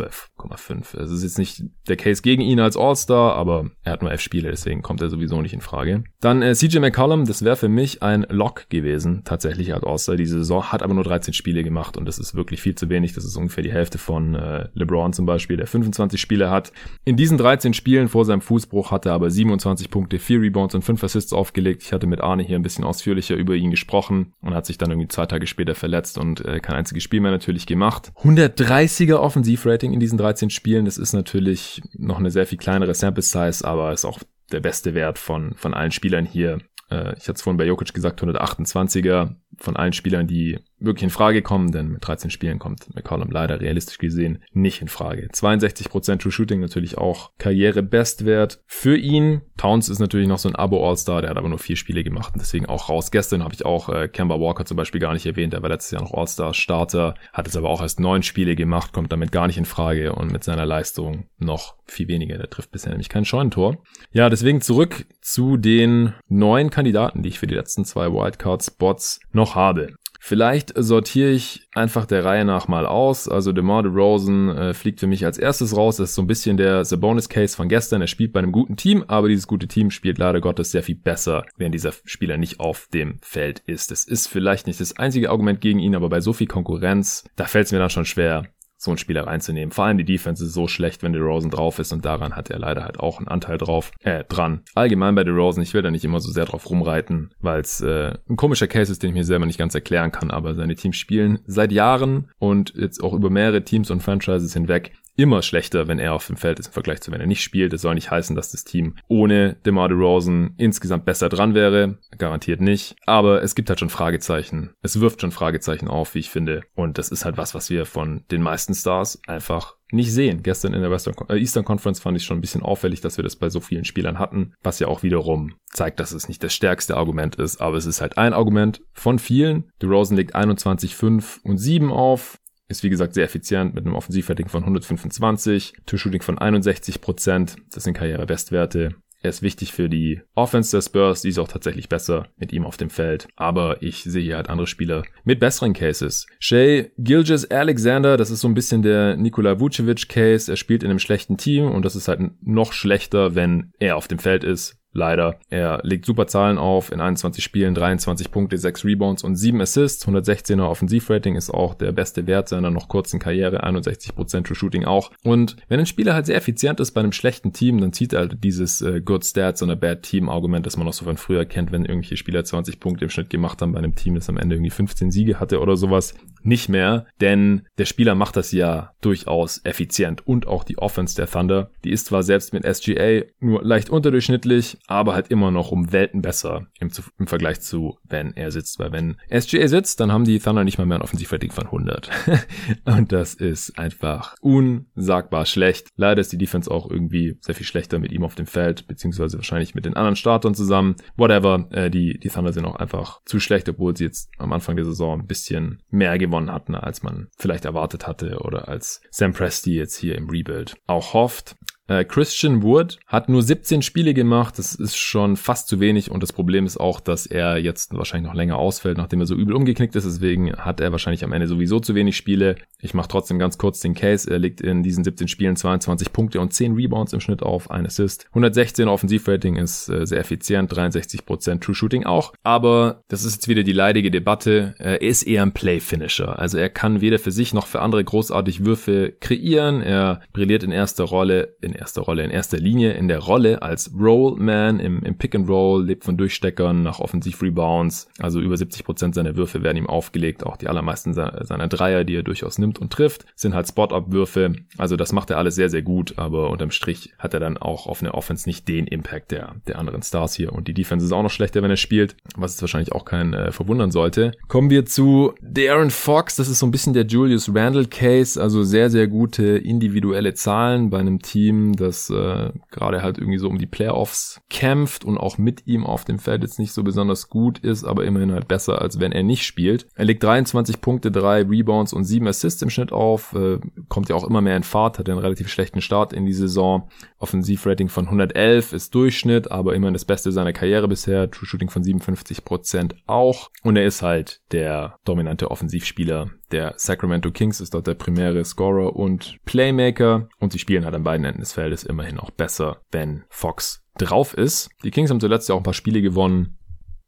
12,5. 0.56 0.98
Es 0.98 1.10
ist 1.10 1.22
jetzt 1.22 1.38
nicht 1.38 1.62
der 1.88 1.96
Case 1.96 2.22
gegen 2.22 2.42
ihn 2.42 2.60
als 2.60 2.76
All-Star, 2.76 3.34
aber 3.34 3.70
er 3.82 3.92
hat 3.92 4.02
nur 4.02 4.10
elf 4.10 4.20
Spiele, 4.20 4.50
deswegen 4.50 4.82
kommt 4.82 5.00
er 5.00 5.10
sowieso 5.10 5.40
nicht 5.42 5.52
in 5.52 5.60
Frage. 5.60 6.04
Dann 6.20 6.42
äh, 6.42 6.54
CJ 6.54 6.78
McCollum, 6.78 7.24
das 7.24 7.44
wäre 7.44 7.56
für 7.56 7.68
mich 7.68 8.02
ein 8.02 8.26
Lock 8.28 8.68
gewesen, 8.68 9.22
tatsächlich 9.24 9.74
als 9.74 9.84
All-Star 9.84 10.16
diese 10.16 10.38
Saison, 10.38 10.64
hat 10.72 10.82
aber 10.82 10.94
nur 10.94 11.04
13 11.04 11.34
Spiele 11.34 11.62
gemacht 11.62 11.96
und 11.96 12.06
das 12.06 12.18
ist 12.18 12.34
wirklich 12.34 12.62
viel 12.62 12.74
zu 12.74 12.88
wenig. 12.88 13.12
Das 13.12 13.24
ist 13.24 13.36
ungefähr 13.36 13.62
die 13.62 13.72
Hälfte 13.72 13.98
von 13.98 14.34
äh, 14.34 14.68
LeBron 14.74 15.12
zum 15.12 15.26
Beispiel, 15.26 15.56
der 15.56 15.66
25 15.66 16.20
Spiele 16.20 16.50
hat. 16.50 16.72
In 17.04 17.16
diesen 17.16 17.38
13 17.38 17.74
Spielen 17.74 18.08
vor 18.08 18.24
seinem 18.24 18.40
Fußbruch 18.40 18.90
hat 18.90 19.06
er 19.06 19.12
aber 19.12 19.30
27 19.30 19.90
Punkte, 19.90 20.18
4 20.18 20.40
Rebounds 20.40 20.74
und 20.74 20.82
5 20.82 21.02
Assists 21.04 21.32
aufgelegt. 21.32 21.82
Ich 21.82 21.92
hatte 21.92 22.06
mit 22.06 22.20
Arne 22.20 22.42
hier 22.42 22.56
ein 22.56 22.62
bisschen 22.62 22.84
ausführlicher 22.84 23.36
über 23.36 23.54
ihn 23.54 23.70
gesprochen 23.70 24.32
und 24.40 24.54
hat 24.54 24.66
sich 24.66 24.78
dann 24.78 24.90
irgendwie 24.90 25.08
zwei 25.08 25.26
Tage 25.26 25.46
später 25.46 25.74
verletzt 25.74 26.18
und 26.18 26.44
äh, 26.44 26.60
kein 26.60 26.76
einziges 26.76 27.02
Spiel 27.02 27.20
mehr 27.20 27.30
natürlich 27.30 27.66
gemacht. 27.66 28.12
130er 28.22 29.16
Offensivrating 29.16 29.92
in 29.92 30.00
diesen 30.00 30.18
13 30.18 30.37
Spielen, 30.50 30.84
das 30.84 30.98
ist 30.98 31.12
natürlich 31.12 31.82
noch 31.92 32.18
eine 32.18 32.30
sehr 32.30 32.46
viel 32.46 32.58
kleinere 32.58 32.94
Sample 32.94 33.22
Size, 33.22 33.66
aber 33.66 33.92
ist 33.92 34.04
auch 34.04 34.20
der 34.52 34.60
beste 34.60 34.94
Wert 34.94 35.18
von, 35.18 35.54
von 35.54 35.74
allen 35.74 35.90
Spielern 35.90 36.24
hier. 36.24 36.58
Äh, 36.90 37.14
ich 37.16 37.24
hatte 37.24 37.32
es 37.32 37.42
vorhin 37.42 37.58
bei 37.58 37.66
Jokic 37.66 37.92
gesagt, 37.92 38.22
128er 38.22 39.34
von 39.58 39.76
allen 39.76 39.92
Spielern, 39.92 40.26
die 40.26 40.58
wirklich 40.80 41.04
in 41.04 41.10
Frage 41.10 41.42
kommen, 41.42 41.72
denn 41.72 41.88
mit 41.88 42.06
13 42.06 42.30
Spielen 42.30 42.58
kommt 42.58 42.94
McCollum 42.94 43.30
leider 43.30 43.60
realistisch 43.60 43.98
gesehen 43.98 44.42
nicht 44.52 44.80
in 44.80 44.88
Frage. 44.88 45.28
62% 45.32 46.18
True 46.18 46.32
Shooting 46.32 46.60
natürlich 46.60 46.98
auch 46.98 47.32
Karriere-Bestwert 47.38 48.60
für 48.66 48.96
ihn. 48.96 49.42
Towns 49.56 49.88
ist 49.88 49.98
natürlich 49.98 50.28
noch 50.28 50.38
so 50.38 50.48
ein 50.48 50.54
Abo-All-Star, 50.54 51.22
der 51.22 51.30
hat 51.30 51.36
aber 51.36 51.48
nur 51.48 51.58
vier 51.58 51.76
Spiele 51.76 52.04
gemacht 52.04 52.34
und 52.34 52.40
deswegen 52.40 52.66
auch 52.66 52.88
raus. 52.88 53.10
Gestern 53.10 53.42
habe 53.42 53.54
ich 53.54 53.64
auch 53.64 53.88
äh, 53.88 54.08
Kemba 54.08 54.38
Walker 54.38 54.64
zum 54.64 54.76
Beispiel 54.76 55.00
gar 55.00 55.14
nicht 55.14 55.26
erwähnt, 55.26 55.52
der 55.52 55.62
war 55.62 55.68
letztes 55.68 55.90
Jahr 55.90 56.02
noch 56.02 56.14
All-Star-Starter, 56.14 57.14
hat 57.32 57.46
jetzt 57.46 57.56
aber 57.56 57.70
auch 57.70 57.82
erst 57.82 57.98
neun 57.98 58.22
Spiele 58.22 58.54
gemacht, 58.54 58.92
kommt 58.92 59.12
damit 59.12 59.32
gar 59.32 59.48
nicht 59.48 59.58
in 59.58 59.64
Frage 59.64 60.14
und 60.14 60.30
mit 60.30 60.44
seiner 60.44 60.66
Leistung 60.66 61.26
noch 61.38 61.74
viel 61.86 62.08
weniger. 62.08 62.38
Der 62.38 62.50
trifft 62.50 62.70
bisher 62.70 62.90
nämlich 62.90 63.08
kein 63.08 63.24
Scheunentor. 63.24 63.78
Ja, 64.12 64.30
deswegen 64.30 64.60
zurück 64.60 65.06
zu 65.20 65.56
den 65.56 66.14
neuen 66.28 66.70
Kandidaten, 66.70 67.22
die 67.22 67.30
ich 67.30 67.38
für 67.38 67.46
die 67.46 67.54
letzten 67.54 67.84
zwei 67.84 68.12
Wildcard-Spots 68.12 69.20
noch 69.32 69.47
habe. 69.54 69.88
Vielleicht 70.20 70.72
sortiere 70.76 71.30
ich 71.30 71.68
einfach 71.72 72.04
der 72.04 72.24
Reihe 72.24 72.44
nach 72.44 72.68
mal 72.68 72.86
aus. 72.86 73.28
Also 73.28 73.52
DeMar 73.52 73.84
DeRozan 73.84 74.48
äh, 74.50 74.74
fliegt 74.74 75.00
für 75.00 75.06
mich 75.06 75.24
als 75.24 75.38
erstes 75.38 75.76
raus. 75.76 75.96
Das 75.96 76.10
ist 76.10 76.16
so 76.16 76.22
ein 76.22 76.26
bisschen 76.26 76.56
der 76.56 76.84
Sabonis-Case 76.84 77.56
von 77.56 77.68
gestern. 77.68 78.00
Er 78.00 78.08
spielt 78.08 78.32
bei 78.32 78.40
einem 78.40 78.52
guten 78.52 78.76
Team, 78.76 79.04
aber 79.06 79.28
dieses 79.28 79.46
gute 79.46 79.68
Team 79.68 79.90
spielt 79.90 80.18
leider 80.18 80.40
Gottes 80.40 80.72
sehr 80.72 80.82
viel 80.82 80.96
besser, 80.96 81.44
während 81.56 81.74
dieser 81.74 81.92
Spieler 82.04 82.36
nicht 82.36 82.58
auf 82.60 82.88
dem 82.92 83.18
Feld 83.22 83.60
ist. 83.60 83.90
Das 83.90 84.04
ist 84.04 84.26
vielleicht 84.26 84.66
nicht 84.66 84.80
das 84.80 84.96
einzige 84.96 85.30
Argument 85.30 85.60
gegen 85.60 85.78
ihn, 85.78 85.94
aber 85.94 86.08
bei 86.08 86.20
so 86.20 86.32
viel 86.32 86.48
Konkurrenz, 86.48 87.24
da 87.36 87.46
fällt 87.46 87.66
es 87.66 87.72
mir 87.72 87.78
dann 87.78 87.90
schon 87.90 88.04
schwer, 88.04 88.44
so 88.78 88.92
einen 88.92 88.98
Spieler 88.98 89.26
reinzunehmen. 89.26 89.72
Vor 89.72 89.84
allem 89.84 89.98
die 89.98 90.04
Defense 90.04 90.44
ist 90.44 90.54
so 90.54 90.68
schlecht, 90.68 91.02
wenn 91.02 91.12
DeRozan 91.12 91.50
drauf 91.50 91.78
ist 91.80 91.92
und 91.92 92.04
daran 92.04 92.36
hat 92.36 92.48
er 92.48 92.58
leider 92.58 92.84
halt 92.84 93.00
auch 93.00 93.18
einen 93.18 93.28
Anteil 93.28 93.58
drauf, 93.58 93.90
äh, 94.00 94.24
dran. 94.24 94.62
Allgemein 94.74 95.16
bei 95.16 95.24
DeRozan, 95.24 95.62
ich 95.62 95.74
will 95.74 95.82
da 95.82 95.90
nicht 95.90 96.04
immer 96.04 96.20
so 96.20 96.30
sehr 96.30 96.44
drauf 96.44 96.70
rumreiten, 96.70 97.34
weil 97.40 97.60
es 97.60 97.80
äh, 97.80 98.14
ein 98.30 98.36
komischer 98.36 98.68
Case 98.68 98.92
ist, 98.92 99.02
den 99.02 99.10
ich 99.10 99.16
mir 99.16 99.24
selber 99.24 99.46
nicht 99.46 99.58
ganz 99.58 99.74
erklären 99.74 100.12
kann, 100.12 100.30
aber 100.30 100.54
seine 100.54 100.76
Teams 100.76 100.96
spielen 100.96 101.40
seit 101.46 101.72
Jahren 101.72 102.30
und 102.38 102.72
jetzt 102.76 103.02
auch 103.02 103.12
über 103.12 103.30
mehrere 103.30 103.64
Teams 103.64 103.90
und 103.90 104.02
Franchises 104.02 104.52
hinweg 104.52 104.92
immer 105.18 105.42
schlechter, 105.42 105.88
wenn 105.88 105.98
er 105.98 106.14
auf 106.14 106.26
dem 106.28 106.36
Feld 106.36 106.60
ist 106.60 106.68
im 106.68 106.72
Vergleich 106.72 107.00
zu 107.00 107.10
wenn 107.10 107.20
er 107.20 107.26
nicht 107.26 107.42
spielt. 107.42 107.72
Das 107.72 107.82
soll 107.82 107.96
nicht 107.96 108.10
heißen, 108.10 108.36
dass 108.36 108.52
das 108.52 108.64
Team 108.64 108.94
ohne 109.08 109.56
DeMar 109.66 109.88
DeRozan 109.88 110.54
insgesamt 110.58 111.04
besser 111.04 111.28
dran 111.28 111.54
wäre. 111.54 111.98
Garantiert 112.16 112.60
nicht. 112.60 112.94
Aber 113.04 113.42
es 113.42 113.56
gibt 113.56 113.68
halt 113.68 113.80
schon 113.80 113.90
Fragezeichen. 113.90 114.74
Es 114.80 115.00
wirft 115.00 115.20
schon 115.20 115.32
Fragezeichen 115.32 115.88
auf, 115.88 116.14
wie 116.14 116.20
ich 116.20 116.30
finde. 116.30 116.62
Und 116.74 116.98
das 116.98 117.08
ist 117.08 117.24
halt 117.24 117.36
was, 117.36 117.52
was 117.52 117.68
wir 117.68 117.84
von 117.84 118.24
den 118.30 118.42
meisten 118.42 118.74
Stars 118.74 119.20
einfach 119.26 119.74
nicht 119.90 120.12
sehen. 120.12 120.42
Gestern 120.44 120.72
in 120.72 120.82
der 120.82 120.90
Western, 120.90 121.14
äh, 121.28 121.38
Eastern 121.38 121.64
Conference 121.64 121.98
fand 121.98 122.16
ich 122.16 122.24
schon 122.24 122.38
ein 122.38 122.42
bisschen 122.42 122.62
auffällig, 122.62 123.00
dass 123.00 123.16
wir 123.16 123.24
das 123.24 123.36
bei 123.36 123.50
so 123.50 123.60
vielen 123.60 123.84
Spielern 123.84 124.18
hatten, 124.18 124.52
was 124.62 124.78
ja 124.78 124.86
auch 124.86 125.02
wiederum 125.02 125.54
zeigt, 125.72 125.98
dass 125.98 126.12
es 126.12 126.28
nicht 126.28 126.44
das 126.44 126.54
stärkste 126.54 126.96
Argument 126.96 127.36
ist, 127.36 127.60
aber 127.60 127.76
es 127.76 127.86
ist 127.86 128.00
halt 128.00 128.18
ein 128.18 128.34
Argument 128.34 128.82
von 128.92 129.18
vielen. 129.18 129.70
DeRozan 129.82 130.16
legt 130.16 130.34
21, 130.34 130.94
5 130.94 131.40
und 131.42 131.58
7 131.58 131.90
auf. 131.90 132.38
Ist 132.68 132.82
wie 132.82 132.90
gesagt 132.90 133.14
sehr 133.14 133.24
effizient 133.24 133.74
mit 133.74 133.86
einem 133.86 133.94
Offensivrating 133.94 134.48
von 134.48 134.62
125, 134.62 135.74
Two-Shooting 135.86 136.22
von 136.22 136.38
61%, 136.38 137.56
das 137.72 137.84
sind 137.84 137.94
Karriere-Bestwerte. 137.94 138.94
Er 139.20 139.30
ist 139.30 139.42
wichtig 139.42 139.72
für 139.72 139.88
die 139.88 140.20
Offense 140.34 140.76
der 140.76 140.82
Spurs, 140.82 141.22
die 141.22 141.30
ist 141.30 141.38
auch 141.38 141.48
tatsächlich 141.48 141.88
besser 141.88 142.28
mit 142.36 142.52
ihm 142.52 142.64
auf 142.64 142.76
dem 142.76 142.88
Feld. 142.88 143.26
Aber 143.34 143.82
ich 143.82 144.04
sehe 144.04 144.22
hier 144.22 144.36
halt 144.36 144.48
andere 144.48 144.68
Spieler 144.68 145.02
mit 145.24 145.40
besseren 145.40 145.72
Cases. 145.72 146.26
Shay 146.38 146.92
Gilgis 146.98 147.50
Alexander, 147.50 148.16
das 148.16 148.30
ist 148.30 148.40
so 148.40 148.48
ein 148.48 148.54
bisschen 148.54 148.82
der 148.82 149.16
Nikola 149.16 149.58
Vucevic 149.58 150.08
Case. 150.08 150.50
Er 150.50 150.56
spielt 150.56 150.84
in 150.84 150.90
einem 150.90 151.00
schlechten 151.00 151.36
Team 151.36 151.68
und 151.68 151.84
das 151.84 151.96
ist 151.96 152.06
halt 152.06 152.20
noch 152.42 152.72
schlechter, 152.72 153.34
wenn 153.34 153.72
er 153.80 153.96
auf 153.96 154.06
dem 154.06 154.20
Feld 154.20 154.44
ist 154.44 154.76
leider. 154.98 155.38
Er 155.48 155.80
legt 155.82 156.04
super 156.04 156.26
Zahlen 156.26 156.58
auf, 156.58 156.92
in 156.92 157.00
21 157.00 157.42
Spielen 157.42 157.74
23 157.74 158.30
Punkte, 158.30 158.58
6 158.58 158.84
Rebounds 158.84 159.24
und 159.24 159.36
7 159.36 159.60
Assists. 159.60 160.06
116er 160.06 160.68
Offensivrating 160.68 161.36
ist 161.36 161.50
auch 161.50 161.74
der 161.74 161.92
beste 161.92 162.26
Wert 162.26 162.48
seiner 162.48 162.70
noch 162.70 162.88
kurzen 162.88 163.18
Karriere, 163.18 163.64
61% 163.64 164.44
True 164.44 164.54
Shooting 164.54 164.84
auch. 164.84 165.10
Und 165.22 165.56
wenn 165.68 165.80
ein 165.80 165.86
Spieler 165.86 166.14
halt 166.14 166.26
sehr 166.26 166.36
effizient 166.36 166.80
ist 166.80 166.92
bei 166.92 167.00
einem 167.00 167.12
schlechten 167.12 167.52
Team, 167.52 167.80
dann 167.80 167.92
zieht 167.92 168.12
er 168.12 168.20
halt 168.20 168.44
dieses 168.44 168.82
äh, 168.82 169.00
Good 169.00 169.24
Stats 169.24 169.62
und 169.62 169.70
a 169.70 169.74
Bad 169.74 170.02
Team 170.02 170.28
Argument, 170.28 170.66
das 170.66 170.76
man 170.76 170.86
noch 170.86 170.92
so 170.92 171.04
von 171.04 171.16
früher 171.16 171.44
kennt, 171.44 171.72
wenn 171.72 171.84
irgendwelche 171.84 172.16
Spieler 172.16 172.44
20 172.44 172.80
Punkte 172.80 173.04
im 173.04 173.10
Schnitt 173.10 173.30
gemacht 173.30 173.62
haben 173.62 173.72
bei 173.72 173.78
einem 173.78 173.94
Team, 173.94 174.14
das 174.14 174.28
am 174.28 174.36
Ende 174.36 174.56
irgendwie 174.56 174.70
15 174.70 175.10
Siege 175.10 175.40
hatte 175.40 175.60
oder 175.60 175.76
sowas. 175.76 176.14
Nicht 176.42 176.68
mehr, 176.68 177.06
denn 177.20 177.62
der 177.78 177.84
Spieler 177.84 178.14
macht 178.14 178.36
das 178.36 178.52
ja 178.52 178.92
durchaus 179.00 179.60
effizient 179.64 180.26
und 180.26 180.46
auch 180.46 180.64
die 180.64 180.78
Offense 180.78 181.16
der 181.16 181.26
Thunder, 181.26 181.70
die 181.84 181.90
ist 181.90 182.06
zwar 182.06 182.22
selbst 182.22 182.52
mit 182.52 182.64
SGA 182.64 183.22
nur 183.40 183.62
leicht 183.62 183.90
unterdurchschnittlich, 183.90 184.78
aber 184.88 185.14
halt 185.14 185.28
immer 185.28 185.50
noch 185.50 185.70
um 185.70 185.92
Welten 185.92 186.22
besser 186.22 186.66
im, 186.80 186.90
im, 187.18 187.26
Vergleich 187.26 187.60
zu, 187.60 187.98
wenn 188.04 188.34
er 188.34 188.50
sitzt. 188.50 188.78
Weil 188.78 188.90
wenn 188.90 189.16
SGA 189.30 189.68
sitzt, 189.68 190.00
dann 190.00 190.10
haben 190.10 190.24
die 190.24 190.38
Thunder 190.38 190.64
nicht 190.64 190.78
mal 190.78 190.86
mehr 190.86 190.98
ein 190.98 191.02
Offensivrating 191.02 191.52
von 191.52 191.66
100. 191.66 192.10
und 192.86 193.12
das 193.12 193.34
ist 193.34 193.78
einfach 193.78 194.34
unsagbar 194.40 195.44
schlecht. 195.44 195.88
Leider 195.96 196.22
ist 196.22 196.32
die 196.32 196.38
Defense 196.38 196.70
auch 196.70 196.90
irgendwie 196.90 197.36
sehr 197.40 197.54
viel 197.54 197.66
schlechter 197.66 197.98
mit 197.98 198.12
ihm 198.12 198.24
auf 198.24 198.34
dem 198.34 198.46
Feld, 198.46 198.88
beziehungsweise 198.88 199.36
wahrscheinlich 199.36 199.74
mit 199.74 199.84
den 199.84 199.94
anderen 199.94 200.16
Startern 200.16 200.54
zusammen. 200.54 200.96
Whatever, 201.16 201.68
äh, 201.70 201.90
die, 201.90 202.18
die 202.18 202.30
Thunder 202.30 202.54
sind 202.54 202.64
auch 202.64 202.76
einfach 202.76 203.20
zu 203.26 203.40
schlecht, 203.40 203.68
obwohl 203.68 203.94
sie 203.94 204.04
jetzt 204.04 204.30
am 204.38 204.54
Anfang 204.54 204.76
der 204.76 204.86
Saison 204.86 205.20
ein 205.20 205.26
bisschen 205.26 205.82
mehr 205.90 206.16
gewonnen 206.16 206.50
hatten, 206.50 206.74
als 206.74 207.02
man 207.02 207.28
vielleicht 207.36 207.66
erwartet 207.66 208.06
hatte 208.06 208.38
oder 208.40 208.68
als 208.68 209.02
Sam 209.10 209.34
Presti 209.34 209.74
jetzt 209.74 209.98
hier 209.98 210.16
im 210.16 210.30
Rebuild 210.30 210.76
auch 210.86 211.12
hofft. 211.12 211.56
Äh, 211.88 212.04
Christian 212.04 212.62
Wood 212.62 212.98
hat 213.06 213.28
nur 213.28 213.42
17 213.42 213.82
Spiele 213.82 214.14
gemacht. 214.14 214.58
Das 214.58 214.74
ist 214.74 214.96
schon 214.96 215.36
fast 215.36 215.68
zu 215.68 215.80
wenig. 215.80 216.10
Und 216.10 216.22
das 216.22 216.32
Problem 216.32 216.66
ist 216.66 216.78
auch, 216.78 217.00
dass 217.00 217.26
er 217.26 217.56
jetzt 217.56 217.96
wahrscheinlich 217.96 218.28
noch 218.28 218.36
länger 218.36 218.58
ausfällt, 218.58 218.98
nachdem 218.98 219.20
er 219.20 219.26
so 219.26 219.34
übel 219.34 219.54
umgeknickt 219.54 219.96
ist. 219.96 220.04
Deswegen 220.04 220.52
hat 220.52 220.80
er 220.80 220.92
wahrscheinlich 220.92 221.24
am 221.24 221.32
Ende 221.32 221.48
sowieso 221.48 221.80
zu 221.80 221.94
wenig 221.94 222.16
Spiele. 222.16 222.56
Ich 222.80 222.94
mache 222.94 223.08
trotzdem 223.08 223.38
ganz 223.38 223.58
kurz 223.58 223.80
den 223.80 223.94
Case. 223.94 224.30
Er 224.30 224.38
legt 224.38 224.60
in 224.60 224.82
diesen 224.82 225.02
17 225.02 225.28
Spielen 225.28 225.56
22 225.56 226.12
Punkte 226.12 226.40
und 226.40 226.52
10 226.52 226.74
Rebounds 226.74 227.12
im 227.12 227.20
Schnitt 227.20 227.42
auf, 227.42 227.70
ein 227.70 227.86
Assist. 227.86 228.26
116 228.28 228.86
Offensivrating 228.86 229.56
ist 229.56 229.88
äh, 229.88 230.06
sehr 230.06 230.20
effizient, 230.20 230.72
63% 230.72 231.60
True 231.60 231.74
Shooting 231.74 232.04
auch. 232.04 232.34
Aber 232.42 233.02
das 233.08 233.24
ist 233.24 233.36
jetzt 233.36 233.48
wieder 233.48 233.62
die 233.62 233.72
leidige 233.72 234.10
Debatte. 234.10 234.74
Er 234.78 235.00
ist 235.00 235.22
eher 235.22 235.42
ein 235.42 235.52
Play-Finisher. 235.52 236.38
Also 236.38 236.58
er 236.58 236.68
kann 236.68 237.00
weder 237.00 237.18
für 237.18 237.32
sich 237.32 237.54
noch 237.54 237.66
für 237.66 237.80
andere 237.80 238.04
großartig 238.04 238.66
Würfe 238.66 239.14
kreieren. 239.18 239.80
Er 239.80 240.20
brilliert 240.32 240.62
in 240.62 240.70
erster 240.70 241.04
Rolle 241.04 241.56
in 241.62 241.77
erster 241.78 242.02
Rolle, 242.02 242.24
in 242.24 242.30
erster 242.30 242.58
Linie 242.58 242.92
in 242.92 243.08
der 243.08 243.20
Rolle 243.20 243.62
als 243.62 243.92
Rollman 243.98 244.80
im, 244.80 245.02
im 245.02 245.16
Pick 245.16 245.34
and 245.34 245.48
Roll, 245.48 245.84
lebt 245.84 246.04
von 246.04 246.16
Durchsteckern 246.16 246.82
nach 246.82 247.00
Offensiv-Rebounds. 247.00 248.08
Also 248.18 248.40
über 248.40 248.56
70 248.56 248.84
Prozent 248.84 249.14
seiner 249.14 249.36
Würfe 249.36 249.62
werden 249.62 249.78
ihm 249.78 249.86
aufgelegt. 249.86 250.44
Auch 250.44 250.56
die 250.56 250.68
allermeisten 250.68 251.14
seiner 251.14 251.68
Dreier, 251.68 252.04
die 252.04 252.16
er 252.16 252.22
durchaus 252.22 252.58
nimmt 252.58 252.78
und 252.78 252.92
trifft, 252.92 253.24
sind 253.34 253.54
halt 253.54 253.68
Spot-Up-Würfe. 253.68 254.52
Also 254.76 254.96
das 254.96 255.12
macht 255.12 255.30
er 255.30 255.38
alles 255.38 255.54
sehr, 255.54 255.70
sehr 255.70 255.82
gut. 255.82 256.18
Aber 256.18 256.50
unterm 256.50 256.70
Strich 256.70 257.14
hat 257.18 257.34
er 257.34 257.40
dann 257.40 257.56
auch 257.56 257.86
auf 257.86 258.02
eine 258.02 258.14
Offense 258.14 258.48
nicht 258.48 258.68
den 258.68 258.86
Impact 258.86 259.30
der, 259.30 259.56
der 259.66 259.78
anderen 259.78 260.02
Stars 260.02 260.34
hier. 260.34 260.52
Und 260.52 260.68
die 260.68 260.74
Defense 260.74 261.06
ist 261.06 261.12
auch 261.12 261.22
noch 261.22 261.30
schlechter, 261.30 261.62
wenn 261.62 261.70
er 261.70 261.76
spielt, 261.76 262.16
was 262.36 262.54
es 262.54 262.60
wahrscheinlich 262.60 262.92
auch 262.92 263.04
keinen 263.04 263.34
äh, 263.34 263.52
verwundern 263.52 263.90
sollte. 263.90 264.32
Kommen 264.48 264.70
wir 264.70 264.86
zu 264.86 265.34
Darren 265.40 265.90
Fox. 265.90 266.36
Das 266.36 266.48
ist 266.48 266.58
so 266.58 266.66
ein 266.66 266.70
bisschen 266.70 266.92
der 266.92 267.06
Julius 267.06 267.50
Randle 267.54 267.86
Case. 267.86 268.40
Also 268.40 268.62
sehr, 268.62 268.90
sehr 268.90 269.06
gute 269.06 269.44
individuelle 269.58 270.34
Zahlen 270.34 270.90
bei 270.90 270.98
einem 270.98 271.20
Team, 271.20 271.67
das 271.74 272.10
äh, 272.10 272.50
gerade 272.70 273.02
halt 273.02 273.18
irgendwie 273.18 273.38
so 273.38 273.48
um 273.48 273.58
die 273.58 273.66
Playoffs 273.66 274.40
kämpft 274.50 275.04
und 275.04 275.18
auch 275.18 275.38
mit 275.38 275.66
ihm 275.66 275.86
auf 275.86 276.04
dem 276.04 276.18
Feld 276.18 276.42
jetzt 276.42 276.58
nicht 276.58 276.72
so 276.72 276.82
besonders 276.82 277.28
gut 277.28 277.58
ist, 277.58 277.84
aber 277.84 278.04
immerhin 278.04 278.32
halt 278.32 278.48
besser, 278.48 278.80
als 278.80 279.00
wenn 279.00 279.12
er 279.12 279.22
nicht 279.22 279.44
spielt. 279.44 279.86
Er 279.94 280.04
legt 280.04 280.22
23 280.22 280.80
Punkte, 280.80 281.10
3 281.10 281.42
Rebounds 281.42 281.92
und 281.92 282.04
7 282.04 282.26
Assists 282.26 282.62
im 282.62 282.70
Schnitt 282.70 282.92
auf, 282.92 283.34
äh, 283.34 283.58
kommt 283.88 284.08
ja 284.08 284.16
auch 284.16 284.24
immer 284.24 284.40
mehr 284.40 284.56
in 284.56 284.62
Fahrt, 284.62 284.98
hat 284.98 285.08
einen 285.08 285.18
relativ 285.18 285.48
schlechten 285.48 285.80
Start 285.80 286.12
in 286.12 286.26
die 286.26 286.32
Saison. 286.32 286.88
Offensivrating 287.18 287.88
von 287.88 288.06
111 288.06 288.72
ist 288.72 288.94
Durchschnitt, 288.94 289.50
aber 289.50 289.74
immerhin 289.74 289.94
das 289.94 290.04
Beste 290.04 290.32
seiner 290.32 290.52
Karriere 290.52 290.88
bisher. 290.88 291.30
True 291.30 291.46
Shooting 291.46 291.70
von 291.70 291.82
57% 291.82 292.94
auch. 293.06 293.50
Und 293.62 293.76
er 293.76 293.86
ist 293.86 294.02
halt 294.02 294.40
der 294.52 294.98
dominante 295.04 295.50
Offensivspieler 295.50 296.30
der 296.50 296.74
Sacramento 296.76 297.30
Kings 297.30 297.60
ist 297.60 297.74
dort 297.74 297.86
der 297.86 297.94
primäre 297.94 298.44
Scorer 298.44 298.96
und 298.96 299.38
Playmaker 299.44 300.28
und 300.38 300.52
sie 300.52 300.58
spielen 300.58 300.84
halt 300.84 300.94
an 300.94 301.04
beiden 301.04 301.24
Enden 301.24 301.40
des 301.40 301.52
Feldes 301.52 301.84
immerhin 301.84 302.18
auch 302.18 302.30
besser, 302.30 302.82
wenn 302.90 303.24
Fox 303.28 303.84
drauf 303.98 304.34
ist. 304.34 304.70
Die 304.84 304.90
Kings 304.90 305.10
haben 305.10 305.20
zuletzt 305.20 305.48
ja 305.48 305.54
auch 305.54 305.60
ein 305.60 305.64
paar 305.64 305.74
Spiele 305.74 306.02
gewonnen, 306.02 306.57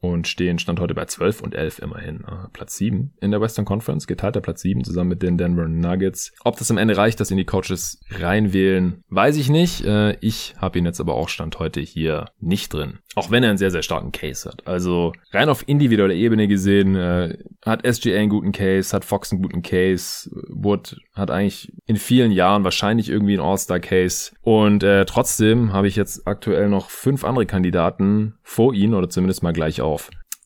und 0.00 0.26
stehen 0.26 0.58
Stand 0.58 0.80
heute 0.80 0.94
bei 0.94 1.04
12 1.04 1.42
und 1.42 1.54
11 1.54 1.80
immerhin. 1.80 2.20
Uh, 2.20 2.48
Platz 2.52 2.76
7 2.76 3.12
in 3.20 3.30
der 3.30 3.40
Western 3.40 3.64
Conference, 3.64 4.06
geteilter 4.06 4.40
Platz 4.40 4.62
7 4.62 4.82
zusammen 4.84 5.10
mit 5.10 5.22
den 5.22 5.36
Denver 5.36 5.68
Nuggets. 5.68 6.32
Ob 6.42 6.58
das 6.58 6.70
am 6.70 6.78
Ende 6.78 6.96
reicht, 6.96 7.20
dass 7.20 7.30
ihn 7.30 7.36
die 7.36 7.44
Coaches 7.44 8.00
reinwählen, 8.10 9.02
weiß 9.08 9.36
ich 9.36 9.50
nicht. 9.50 9.84
Uh, 9.84 10.14
ich 10.20 10.54
habe 10.58 10.78
ihn 10.78 10.86
jetzt 10.86 11.00
aber 11.00 11.14
auch 11.14 11.28
Stand 11.28 11.58
heute 11.58 11.80
hier 11.80 12.26
nicht 12.40 12.72
drin. 12.72 12.98
Auch 13.14 13.30
wenn 13.30 13.42
er 13.42 13.50
einen 13.50 13.58
sehr, 13.58 13.70
sehr 13.70 13.82
starken 13.82 14.12
Case 14.12 14.48
hat. 14.48 14.66
Also 14.66 15.12
rein 15.32 15.48
auf 15.48 15.68
individueller 15.68 16.14
Ebene 16.14 16.48
gesehen 16.48 16.96
uh, 16.96 17.32
hat 17.64 17.86
SGA 17.86 18.16
einen 18.16 18.30
guten 18.30 18.52
Case, 18.52 18.94
hat 18.96 19.04
Fox 19.04 19.32
einen 19.32 19.42
guten 19.42 19.62
Case, 19.62 20.30
Wood 20.48 20.96
hat 21.14 21.30
eigentlich 21.30 21.72
in 21.86 21.96
vielen 21.96 22.32
Jahren 22.32 22.64
wahrscheinlich 22.64 23.08
irgendwie 23.08 23.34
einen 23.34 23.46
All-Star-Case. 23.46 24.32
Und 24.42 24.82
äh, 24.82 25.04
trotzdem 25.04 25.72
habe 25.72 25.88
ich 25.88 25.96
jetzt 25.96 26.26
aktuell 26.26 26.68
noch 26.68 26.90
fünf 26.90 27.24
andere 27.24 27.46
Kandidaten 27.46 28.34
vor 28.42 28.74
ihnen 28.74 28.94
oder 28.94 29.08
zumindest 29.08 29.42
mal 29.42 29.52
gleich 29.52 29.80
auf. 29.80 29.89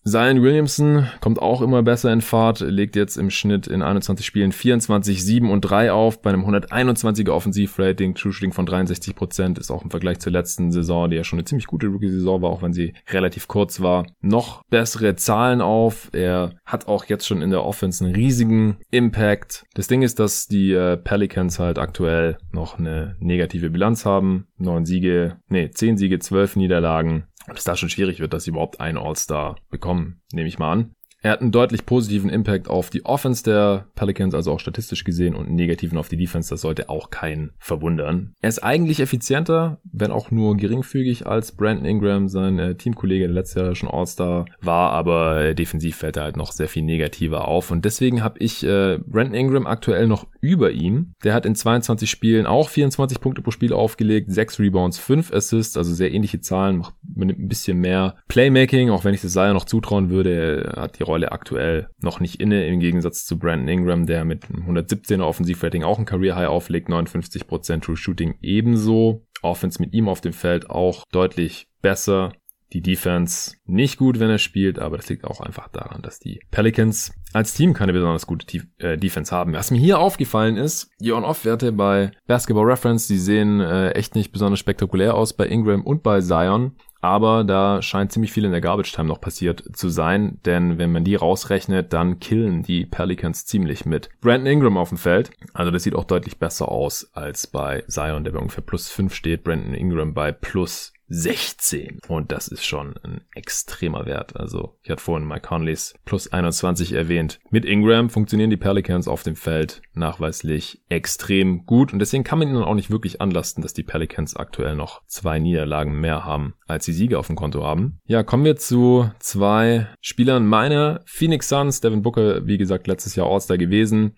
Zion 0.06 0.42
Williamson 0.42 1.06
kommt 1.22 1.40
auch 1.40 1.62
immer 1.62 1.82
besser 1.82 2.12
in 2.12 2.20
Fahrt, 2.20 2.60
legt 2.60 2.94
jetzt 2.94 3.16
im 3.16 3.30
Schnitt 3.30 3.66
in 3.66 3.80
21 3.80 4.26
Spielen 4.26 4.52
24, 4.52 5.24
7 5.24 5.50
und 5.50 5.62
3 5.62 5.92
auf, 5.92 6.20
bei 6.20 6.28
einem 6.28 6.44
121er 6.44 7.30
Offensivrating, 7.30 8.14
True 8.14 8.30
Shooting 8.30 8.52
von 8.52 8.66
63%, 8.66 9.14
Prozent 9.14 9.58
ist 9.58 9.70
auch 9.70 9.82
im 9.82 9.90
Vergleich 9.90 10.18
zur 10.18 10.32
letzten 10.32 10.72
Saison, 10.72 11.08
die 11.08 11.16
ja 11.16 11.24
schon 11.24 11.38
eine 11.38 11.46
ziemlich 11.46 11.66
gute 11.66 11.86
Rookie-Saison 11.86 12.42
war, 12.42 12.50
auch 12.50 12.60
wenn 12.60 12.74
sie 12.74 12.92
relativ 13.08 13.48
kurz 13.48 13.80
war, 13.80 14.06
noch 14.20 14.62
bessere 14.68 15.16
Zahlen 15.16 15.62
auf. 15.62 16.10
Er 16.12 16.52
hat 16.66 16.86
auch 16.86 17.06
jetzt 17.06 17.26
schon 17.26 17.40
in 17.40 17.48
der 17.48 17.64
Offense 17.64 18.04
einen 18.04 18.14
riesigen 18.14 18.76
Impact. 18.90 19.64
Das 19.72 19.86
Ding 19.86 20.02
ist, 20.02 20.18
dass 20.18 20.48
die 20.48 20.72
äh, 20.72 20.98
Pelicans 20.98 21.58
halt 21.58 21.78
aktuell 21.78 22.36
noch 22.52 22.78
eine 22.78 23.16
negative 23.20 23.70
Bilanz 23.70 24.04
haben. 24.04 24.48
Neun 24.58 24.84
Siege, 24.84 25.38
nee, 25.48 25.70
zehn 25.70 25.96
Siege, 25.96 26.18
zwölf 26.18 26.56
Niederlagen 26.56 27.24
und 27.48 27.58
es 27.58 27.64
da 27.64 27.76
schon 27.76 27.90
schwierig 27.90 28.20
wird, 28.20 28.32
dass 28.32 28.44
sie 28.44 28.50
überhaupt 28.50 28.80
einen 28.80 28.98
All-Star 28.98 29.56
bekommen, 29.70 30.20
nehme 30.32 30.48
ich 30.48 30.58
mal 30.58 30.72
an. 30.72 30.94
Er 31.24 31.30
hat 31.30 31.40
einen 31.40 31.52
deutlich 31.52 31.86
positiven 31.86 32.28
Impact 32.28 32.68
auf 32.68 32.90
die 32.90 33.06
Offense 33.06 33.42
der 33.42 33.86
Pelicans, 33.94 34.34
also 34.34 34.52
auch 34.52 34.60
statistisch 34.60 35.04
gesehen, 35.04 35.34
und 35.34 35.46
einen 35.46 35.54
negativen 35.54 35.96
auf 35.96 36.10
die 36.10 36.18
Defense. 36.18 36.50
Das 36.50 36.60
sollte 36.60 36.90
auch 36.90 37.08
keinen 37.08 37.52
verwundern. 37.58 38.34
Er 38.42 38.50
ist 38.50 38.58
eigentlich 38.58 39.00
effizienter, 39.00 39.80
wenn 39.90 40.10
auch 40.10 40.30
nur 40.30 40.54
geringfügig 40.54 41.26
als 41.26 41.52
Brandon 41.52 41.86
Ingram, 41.86 42.28
sein 42.28 42.58
äh, 42.58 42.74
Teamkollege, 42.74 43.24
der 43.24 43.32
letztes 43.32 43.62
Jahr 43.62 43.74
schon 43.74 43.88
All-Star 43.88 44.44
war, 44.60 44.90
aber 44.90 45.40
äh, 45.40 45.54
defensiv 45.54 45.96
fällt 45.96 46.18
er 46.18 46.24
halt 46.24 46.36
noch 46.36 46.52
sehr 46.52 46.68
viel 46.68 46.82
negativer 46.82 47.48
auf. 47.48 47.70
Und 47.70 47.86
deswegen 47.86 48.22
habe 48.22 48.38
ich 48.40 48.62
äh, 48.62 48.98
Brandon 49.06 49.34
Ingram 49.34 49.66
aktuell 49.66 50.06
noch 50.06 50.26
über 50.44 50.72
ihm. 50.72 51.14
Der 51.24 51.34
hat 51.34 51.46
in 51.46 51.54
22 51.54 52.08
Spielen 52.08 52.46
auch 52.46 52.68
24 52.68 53.20
Punkte 53.20 53.42
pro 53.42 53.50
Spiel 53.50 53.72
aufgelegt, 53.72 54.30
6 54.30 54.60
Rebounds, 54.60 54.98
5 54.98 55.32
Assists, 55.32 55.76
also 55.76 55.92
sehr 55.94 56.12
ähnliche 56.12 56.40
Zahlen, 56.40 56.78
macht 56.78 56.94
mit 57.14 57.38
ein 57.38 57.48
bisschen 57.48 57.78
mehr 57.78 58.16
Playmaking, 58.28 58.90
auch 58.90 59.04
wenn 59.04 59.14
ich 59.14 59.22
das 59.22 59.32
Seier 59.32 59.54
noch 59.54 59.64
zutrauen 59.64 60.10
würde. 60.10 60.72
Er 60.76 60.82
hat 60.82 60.98
die 60.98 61.02
Rolle 61.02 61.32
aktuell 61.32 61.88
noch 62.00 62.20
nicht 62.20 62.40
inne, 62.40 62.66
im 62.66 62.80
Gegensatz 62.80 63.24
zu 63.24 63.38
Brandon 63.38 63.68
Ingram, 63.68 64.06
der 64.06 64.24
mit 64.24 64.44
117er 64.44 65.22
Offensivrating 65.22 65.82
auch 65.82 65.98
ein 65.98 66.04
Career 66.04 66.36
High 66.36 66.48
auflegt, 66.48 66.88
59% 66.88 67.80
True 67.80 67.96
Shooting 67.96 68.34
ebenso. 68.42 69.26
Offense 69.42 69.80
mit 69.80 69.92
ihm 69.92 70.08
auf 70.08 70.20
dem 70.20 70.32
Feld 70.32 70.70
auch 70.70 71.04
deutlich 71.12 71.68
besser. 71.82 72.32
Die 72.72 72.80
Defense 72.80 73.56
nicht 73.66 73.98
gut, 73.98 74.18
wenn 74.18 74.30
er 74.30 74.38
spielt, 74.38 74.78
aber 74.78 74.96
das 74.96 75.08
liegt 75.08 75.24
auch 75.24 75.40
einfach 75.40 75.68
daran, 75.68 76.02
dass 76.02 76.18
die 76.18 76.40
Pelicans 76.50 77.12
als 77.32 77.54
Team 77.54 77.72
keine 77.72 77.92
besonders 77.92 78.26
gute 78.26 78.46
äh, 78.78 78.96
Defense 78.96 79.34
haben. 79.34 79.52
Was 79.52 79.70
mir 79.70 79.78
hier 79.78 79.98
aufgefallen 79.98 80.56
ist, 80.56 80.90
die 81.00 81.12
On-Off-Werte 81.12 81.72
bei 81.72 82.12
Basketball 82.26 82.64
Reference, 82.64 83.06
die 83.06 83.18
sehen 83.18 83.60
äh, 83.60 83.90
echt 83.90 84.14
nicht 84.14 84.32
besonders 84.32 84.60
spektakulär 84.60 85.14
aus 85.14 85.34
bei 85.34 85.46
Ingram 85.46 85.82
und 85.82 86.02
bei 86.02 86.20
Zion. 86.20 86.76
Aber 87.04 87.44
da 87.44 87.82
scheint 87.82 88.12
ziemlich 88.12 88.32
viel 88.32 88.46
in 88.46 88.52
der 88.52 88.62
Garbage 88.62 88.90
Time 88.92 89.08
noch 89.08 89.20
passiert 89.20 89.62
zu 89.76 89.90
sein, 89.90 90.40
denn 90.46 90.78
wenn 90.78 90.90
man 90.90 91.04
die 91.04 91.16
rausrechnet, 91.16 91.92
dann 91.92 92.18
killen 92.18 92.62
die 92.62 92.86
Pelicans 92.86 93.44
ziemlich 93.44 93.84
mit 93.84 94.08
Brandon 94.22 94.46
Ingram 94.46 94.78
auf 94.78 94.88
dem 94.88 94.96
Feld. 94.96 95.30
Also 95.52 95.70
das 95.70 95.82
sieht 95.82 95.94
auch 95.94 96.04
deutlich 96.04 96.38
besser 96.38 96.70
aus 96.70 97.10
als 97.12 97.46
bei 97.46 97.84
Zion, 97.88 98.24
der 98.24 98.32
bei 98.32 98.38
ungefähr 98.38 98.64
plus 98.64 98.88
5 98.88 99.14
steht. 99.14 99.44
Brandon 99.44 99.74
Ingram 99.74 100.14
bei 100.14 100.32
plus 100.32 100.93
16. 101.08 101.98
Und 102.08 102.32
das 102.32 102.48
ist 102.48 102.64
schon 102.64 102.94
ein 103.02 103.22
extremer 103.34 104.06
Wert. 104.06 104.36
Also 104.36 104.76
ich 104.82 104.90
hatte 104.90 105.02
vorhin 105.02 105.28
Mike 105.28 105.46
Conleys 105.46 105.94
plus 106.04 106.32
21 106.32 106.92
erwähnt. 106.92 107.40
Mit 107.50 107.64
Ingram 107.64 108.10
funktionieren 108.10 108.50
die 108.50 108.56
Pelicans 108.56 109.08
auf 109.08 109.22
dem 109.22 109.36
Feld 109.36 109.82
nachweislich 109.92 110.82
extrem 110.88 111.66
gut. 111.66 111.92
Und 111.92 111.98
deswegen 111.98 112.24
kann 112.24 112.38
man 112.38 112.48
ihnen 112.48 112.62
auch 112.62 112.74
nicht 112.74 112.90
wirklich 112.90 113.20
anlasten, 113.20 113.62
dass 113.62 113.74
die 113.74 113.82
Pelicans 113.82 114.36
aktuell 114.36 114.74
noch 114.76 115.02
zwei 115.06 115.38
Niederlagen 115.38 116.00
mehr 116.00 116.24
haben, 116.24 116.54
als 116.66 116.84
sie 116.84 116.92
Siege 116.92 117.18
auf 117.18 117.26
dem 117.26 117.36
Konto 117.36 117.64
haben. 117.64 118.00
Ja, 118.06 118.22
kommen 118.22 118.44
wir 118.44 118.56
zu 118.56 119.10
zwei 119.18 119.88
Spielern 120.00 120.46
meiner 120.46 121.02
Phoenix 121.06 121.48
Suns. 121.48 121.80
Devin 121.80 122.02
Booker, 122.02 122.46
wie 122.46 122.58
gesagt, 122.58 122.86
letztes 122.86 123.14
Jahr 123.16 123.26
All-Star 123.26 123.58
gewesen. 123.58 124.14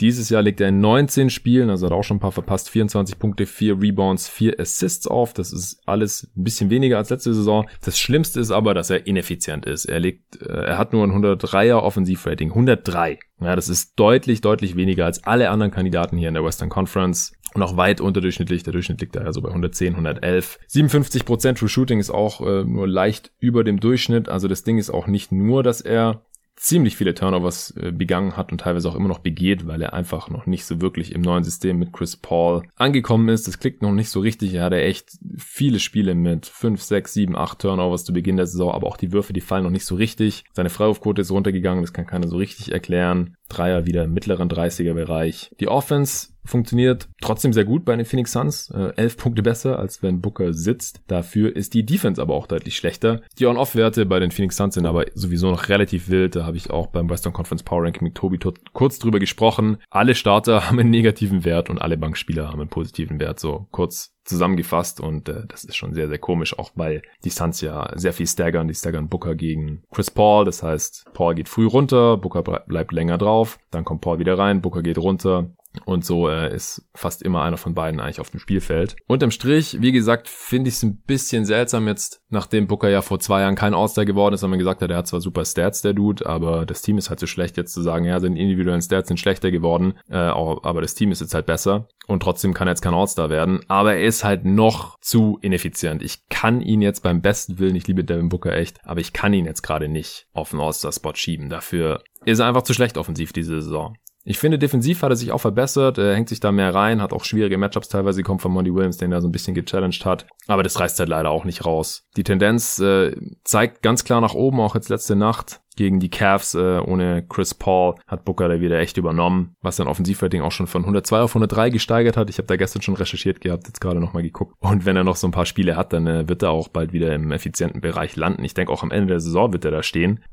Dieses 0.00 0.28
Jahr 0.28 0.42
legt 0.42 0.60
er 0.60 0.68
in 0.68 0.80
19 0.80 1.30
Spielen, 1.30 1.70
also 1.70 1.86
hat 1.86 1.92
auch 1.92 2.02
schon 2.02 2.18
ein 2.18 2.20
paar 2.20 2.32
verpasst, 2.32 2.68
24 2.68 3.18
Punkte, 3.18 3.46
4 3.46 3.80
Rebounds, 3.80 4.28
4 4.28 4.60
Assists 4.60 5.06
auf. 5.06 5.32
Das 5.32 5.52
ist 5.52 5.80
alles 5.86 6.30
ein 6.36 6.44
bisschen 6.44 6.68
weniger 6.68 6.98
als 6.98 7.10
letzte 7.10 7.32
Saison. 7.32 7.66
Das 7.82 7.98
Schlimmste 7.98 8.40
ist 8.40 8.50
aber, 8.50 8.74
dass 8.74 8.90
er 8.90 9.06
ineffizient 9.06 9.64
ist. 9.64 9.86
Er 9.86 10.00
legt, 10.00 10.42
äh, 10.42 10.66
er 10.66 10.78
hat 10.78 10.92
nur 10.92 11.04
ein 11.04 11.12
103er 11.12 11.76
Offensivrating. 11.76 12.50
103. 12.50 13.18
Ja, 13.40 13.56
das 13.56 13.68
ist 13.68 13.94
deutlich, 13.96 14.40
deutlich 14.42 14.76
weniger 14.76 15.06
als 15.06 15.24
alle 15.24 15.50
anderen 15.50 15.72
Kandidaten 15.72 16.18
hier 16.18 16.28
in 16.28 16.34
der 16.34 16.44
Western 16.44 16.68
Conference 16.68 17.32
und 17.54 17.62
auch 17.62 17.76
weit 17.76 18.00
unterdurchschnittlich. 18.02 18.62
Der 18.62 18.72
Durchschnitt 18.72 19.00
liegt 19.00 19.16
da 19.16 19.24
ja 19.24 19.32
so 19.32 19.40
bei 19.40 19.48
110, 19.48 19.94
111. 19.94 20.58
57% 20.70 21.54
True 21.54 21.68
Shooting 21.68 22.00
ist 22.00 22.10
auch 22.10 22.40
äh, 22.42 22.64
nur 22.64 22.86
leicht 22.86 23.32
über 23.38 23.64
dem 23.64 23.80
Durchschnitt. 23.80 24.28
Also 24.28 24.46
das 24.46 24.62
Ding 24.62 24.78
ist 24.78 24.90
auch 24.90 25.06
nicht 25.06 25.32
nur, 25.32 25.62
dass 25.62 25.80
er 25.80 26.22
ziemlich 26.56 26.96
viele 26.96 27.14
Turnovers 27.14 27.70
äh, 27.76 27.92
begangen 27.92 28.36
hat 28.36 28.50
und 28.50 28.62
teilweise 28.62 28.88
auch 28.88 28.94
immer 28.94 29.08
noch 29.08 29.18
begeht, 29.18 29.66
weil 29.66 29.82
er 29.82 29.92
einfach 29.92 30.30
noch 30.30 30.46
nicht 30.46 30.64
so 30.64 30.80
wirklich 30.80 31.14
im 31.14 31.20
neuen 31.20 31.44
System 31.44 31.78
mit 31.78 31.92
Chris 31.92 32.16
Paul 32.16 32.62
angekommen 32.76 33.28
ist. 33.28 33.46
Das 33.46 33.58
klickt 33.58 33.82
noch 33.82 33.92
nicht 33.92 34.08
so 34.08 34.20
richtig. 34.20 34.54
Er 34.54 34.64
hatte 34.64 34.80
echt 34.80 35.18
viele 35.36 35.78
Spiele 35.78 36.14
mit 36.14 36.46
5, 36.46 36.82
6, 36.82 37.12
7, 37.12 37.36
8 37.36 37.58
Turnovers 37.58 38.04
zu 38.04 38.12
Beginn 38.12 38.36
der 38.36 38.46
Saison, 38.46 38.72
aber 38.72 38.86
auch 38.86 38.96
die 38.96 39.12
Würfe, 39.12 39.34
die 39.34 39.40
fallen 39.42 39.64
noch 39.64 39.70
nicht 39.70 39.84
so 39.84 39.94
richtig. 39.94 40.44
Seine 40.52 40.70
Freiwurfquote 40.70 41.22
ist 41.22 41.30
runtergegangen, 41.30 41.82
das 41.82 41.92
kann 41.92 42.06
keiner 42.06 42.26
so 42.26 42.36
richtig 42.36 42.72
erklären. 42.72 43.36
Dreier 43.48 43.86
wieder 43.86 44.04
im 44.04 44.14
mittleren 44.14 44.48
30er 44.48 44.94
Bereich. 44.94 45.50
Die 45.60 45.68
Offense 45.68 46.28
funktioniert 46.46 47.08
trotzdem 47.20 47.52
sehr 47.52 47.64
gut 47.64 47.84
bei 47.84 47.94
den 47.96 48.06
Phoenix 48.06 48.32
Suns. 48.32 48.70
Äh, 48.70 48.92
elf 48.96 49.16
Punkte 49.26 49.42
besser, 49.42 49.78
als 49.78 50.02
wenn 50.02 50.20
Booker 50.20 50.52
sitzt. 50.52 51.00
Dafür 51.06 51.54
ist 51.54 51.74
die 51.74 51.84
Defense 51.84 52.20
aber 52.20 52.34
auch 52.34 52.46
deutlich 52.46 52.76
schlechter. 52.76 53.22
Die 53.38 53.46
On-Off-Werte 53.46 54.06
bei 54.06 54.20
den 54.20 54.30
Phoenix 54.30 54.56
Suns 54.56 54.74
sind 54.74 54.86
aber 54.86 55.06
sowieso 55.14 55.50
noch 55.50 55.68
relativ 55.68 56.08
wild. 56.08 56.36
Da 56.36 56.44
habe 56.44 56.56
ich 56.56 56.70
auch 56.70 56.88
beim 56.88 57.10
Western 57.10 57.32
Conference 57.32 57.62
Power 57.62 57.84
Ranking 57.84 58.04
mit 58.04 58.14
Tobi 58.14 58.38
kurz 58.72 58.98
drüber 58.98 59.18
gesprochen. 59.18 59.78
Alle 59.90 60.14
Starter 60.14 60.66
haben 60.68 60.78
einen 60.78 60.90
negativen 60.90 61.44
Wert 61.44 61.70
und 61.70 61.80
alle 61.80 61.96
Bankspieler 61.96 62.48
haben 62.48 62.60
einen 62.60 62.70
positiven 62.70 63.20
Wert. 63.20 63.40
So 63.40 63.66
kurz 63.70 64.16
zusammengefasst 64.26 65.00
und 65.00 65.28
äh, 65.28 65.46
das 65.48 65.64
ist 65.64 65.76
schon 65.76 65.94
sehr, 65.94 66.08
sehr 66.08 66.18
komisch, 66.18 66.58
auch 66.58 66.72
weil 66.74 67.02
die 67.24 67.30
Suns 67.30 67.60
ja 67.60 67.90
sehr 67.94 68.12
viel 68.12 68.26
staggern. 68.26 68.68
Die 68.68 68.74
staggern 68.74 69.08
Booker 69.08 69.34
gegen 69.34 69.82
Chris 69.90 70.10
Paul, 70.10 70.44
das 70.44 70.62
heißt, 70.62 71.04
Paul 71.14 71.34
geht 71.34 71.48
früh 71.48 71.66
runter, 71.66 72.16
Booker 72.16 72.42
bleibt 72.42 72.92
länger 72.92 73.18
drauf, 73.18 73.58
dann 73.70 73.84
kommt 73.84 74.00
Paul 74.00 74.18
wieder 74.18 74.38
rein, 74.38 74.62
Booker 74.62 74.82
geht 74.82 74.98
runter, 74.98 75.50
und 75.84 76.04
so 76.04 76.28
äh, 76.28 76.54
ist 76.54 76.88
fast 76.94 77.22
immer 77.22 77.42
einer 77.42 77.56
von 77.56 77.74
beiden 77.74 78.00
eigentlich 78.00 78.20
auf 78.20 78.30
dem 78.30 78.40
Spielfeld. 78.40 78.96
Unterm 79.06 79.30
Strich, 79.30 79.78
wie 79.80 79.92
gesagt, 79.92 80.28
finde 80.28 80.68
ich 80.68 80.76
es 80.76 80.82
ein 80.82 81.02
bisschen 81.02 81.44
seltsam 81.44 81.86
jetzt, 81.88 82.22
nachdem 82.28 82.66
Booker 82.66 82.88
ja 82.88 83.02
vor 83.02 83.18
zwei 83.20 83.40
Jahren 83.42 83.54
kein 83.54 83.74
All-Star 83.74 84.04
geworden 84.04 84.34
ist, 84.34 84.42
haben 84.42 84.50
wir 84.50 84.58
gesagt 84.58 84.82
hat, 84.82 84.90
er 84.90 84.98
hat 84.98 85.06
zwar 85.06 85.20
super 85.20 85.44
Stats, 85.44 85.82
der 85.82 85.94
Dude, 85.94 86.26
aber 86.26 86.66
das 86.66 86.82
Team 86.82 86.98
ist 86.98 87.10
halt 87.10 87.20
so 87.20 87.26
schlecht, 87.26 87.56
jetzt 87.56 87.72
zu 87.72 87.82
sagen, 87.82 88.04
ja, 88.04 88.18
seine 88.20 88.38
individuellen 88.38 88.82
Stats 88.82 89.08
sind 89.08 89.18
schlechter 89.18 89.50
geworden, 89.50 89.94
äh, 90.08 90.16
aber 90.16 90.80
das 90.80 90.94
Team 90.94 91.12
ist 91.12 91.20
jetzt 91.20 91.34
halt 91.34 91.46
besser. 91.46 91.88
Und 92.06 92.22
trotzdem 92.22 92.54
kann 92.54 92.68
er 92.68 92.72
jetzt 92.72 92.82
kein 92.82 92.94
All-Star 92.94 93.30
werden. 93.30 93.60
Aber 93.68 93.94
er 93.94 94.04
ist 94.04 94.22
halt 94.22 94.44
noch 94.44 94.96
zu 95.00 95.38
ineffizient. 95.42 96.02
Ich 96.02 96.28
kann 96.28 96.60
ihn 96.60 96.80
jetzt 96.80 97.02
beim 97.02 97.20
besten 97.20 97.58
Willen, 97.58 97.74
ich 97.74 97.88
liebe 97.88 98.04
Devin 98.04 98.28
Booker 98.28 98.52
echt, 98.52 98.78
aber 98.84 99.00
ich 99.00 99.12
kann 99.12 99.32
ihn 99.32 99.44
jetzt 99.44 99.62
gerade 99.62 99.88
nicht 99.88 100.28
auf 100.32 100.50
den 100.50 100.60
All-Star-Spot 100.60 101.14
schieben. 101.14 101.48
Dafür 101.48 102.02
ist 102.24 102.38
er 102.38 102.46
einfach 102.46 102.62
zu 102.62 102.74
schlecht 102.74 102.96
offensiv 102.98 103.32
diese 103.32 103.60
Saison. 103.60 103.96
Ich 104.28 104.38
finde, 104.38 104.58
defensiv 104.58 105.02
hat 105.02 105.10
er 105.10 105.16
sich 105.16 105.30
auch 105.30 105.38
verbessert, 105.38 105.98
er 105.98 106.16
hängt 106.16 106.28
sich 106.28 106.40
da 106.40 106.50
mehr 106.50 106.74
rein, 106.74 107.00
hat 107.00 107.12
auch 107.12 107.24
schwierige 107.24 107.58
Matchups 107.58 107.88
teilweise, 107.88 108.24
kommt 108.24 108.42
von 108.42 108.50
Monty 108.50 108.74
Williams, 108.74 108.96
den 108.96 109.12
er 109.12 109.22
so 109.22 109.28
ein 109.28 109.32
bisschen 109.32 109.54
gechallenged 109.54 110.04
hat. 110.04 110.26
Aber 110.48 110.64
das 110.64 110.80
reißt 110.80 110.98
halt 110.98 111.08
leider 111.08 111.30
auch 111.30 111.44
nicht 111.44 111.64
raus. 111.64 112.08
Die 112.16 112.24
Tendenz 112.24 112.80
äh, 112.80 113.14
zeigt 113.44 113.82
ganz 113.82 114.02
klar 114.02 114.20
nach 114.20 114.34
oben, 114.34 114.58
auch 114.58 114.74
jetzt 114.74 114.88
letzte 114.88 115.14
Nacht 115.14 115.60
gegen 115.76 116.00
die 116.00 116.10
Cavs 116.10 116.54
äh, 116.54 116.80
ohne 116.80 117.24
Chris 117.28 117.54
Paul 117.54 117.94
hat 118.06 118.24
Booker 118.24 118.48
da 118.48 118.60
wieder 118.60 118.80
echt 118.80 118.96
übernommen, 118.96 119.54
was 119.60 119.76
sein 119.76 119.86
Offensivrating 119.86 120.42
auch 120.42 120.50
schon 120.50 120.66
von 120.66 120.82
102 120.82 121.20
auf 121.20 121.30
103 121.30 121.70
gesteigert 121.70 122.16
hat. 122.16 122.28
Ich 122.30 122.38
habe 122.38 122.48
da 122.48 122.56
gestern 122.56 122.82
schon 122.82 122.96
recherchiert 122.96 123.40
gehabt, 123.40 123.68
jetzt 123.68 123.80
gerade 123.80 124.00
nochmal 124.00 124.22
geguckt. 124.22 124.54
Und 124.58 124.86
wenn 124.86 124.96
er 124.96 125.04
noch 125.04 125.16
so 125.16 125.28
ein 125.28 125.32
paar 125.32 125.46
Spiele 125.46 125.76
hat, 125.76 125.92
dann 125.92 126.06
äh, 126.06 126.28
wird 126.28 126.42
er 126.42 126.50
auch 126.50 126.68
bald 126.68 126.92
wieder 126.92 127.14
im 127.14 127.30
effizienten 127.30 127.80
Bereich 127.80 128.16
landen. 128.16 128.42
Ich 128.42 128.54
denke 128.54 128.72
auch 128.72 128.82
am 128.82 128.90
Ende 128.90 129.08
der 129.08 129.20
Saison 129.20 129.52
wird 129.52 129.64
er 129.64 129.70
da 129.70 129.82
stehen. 129.82 130.24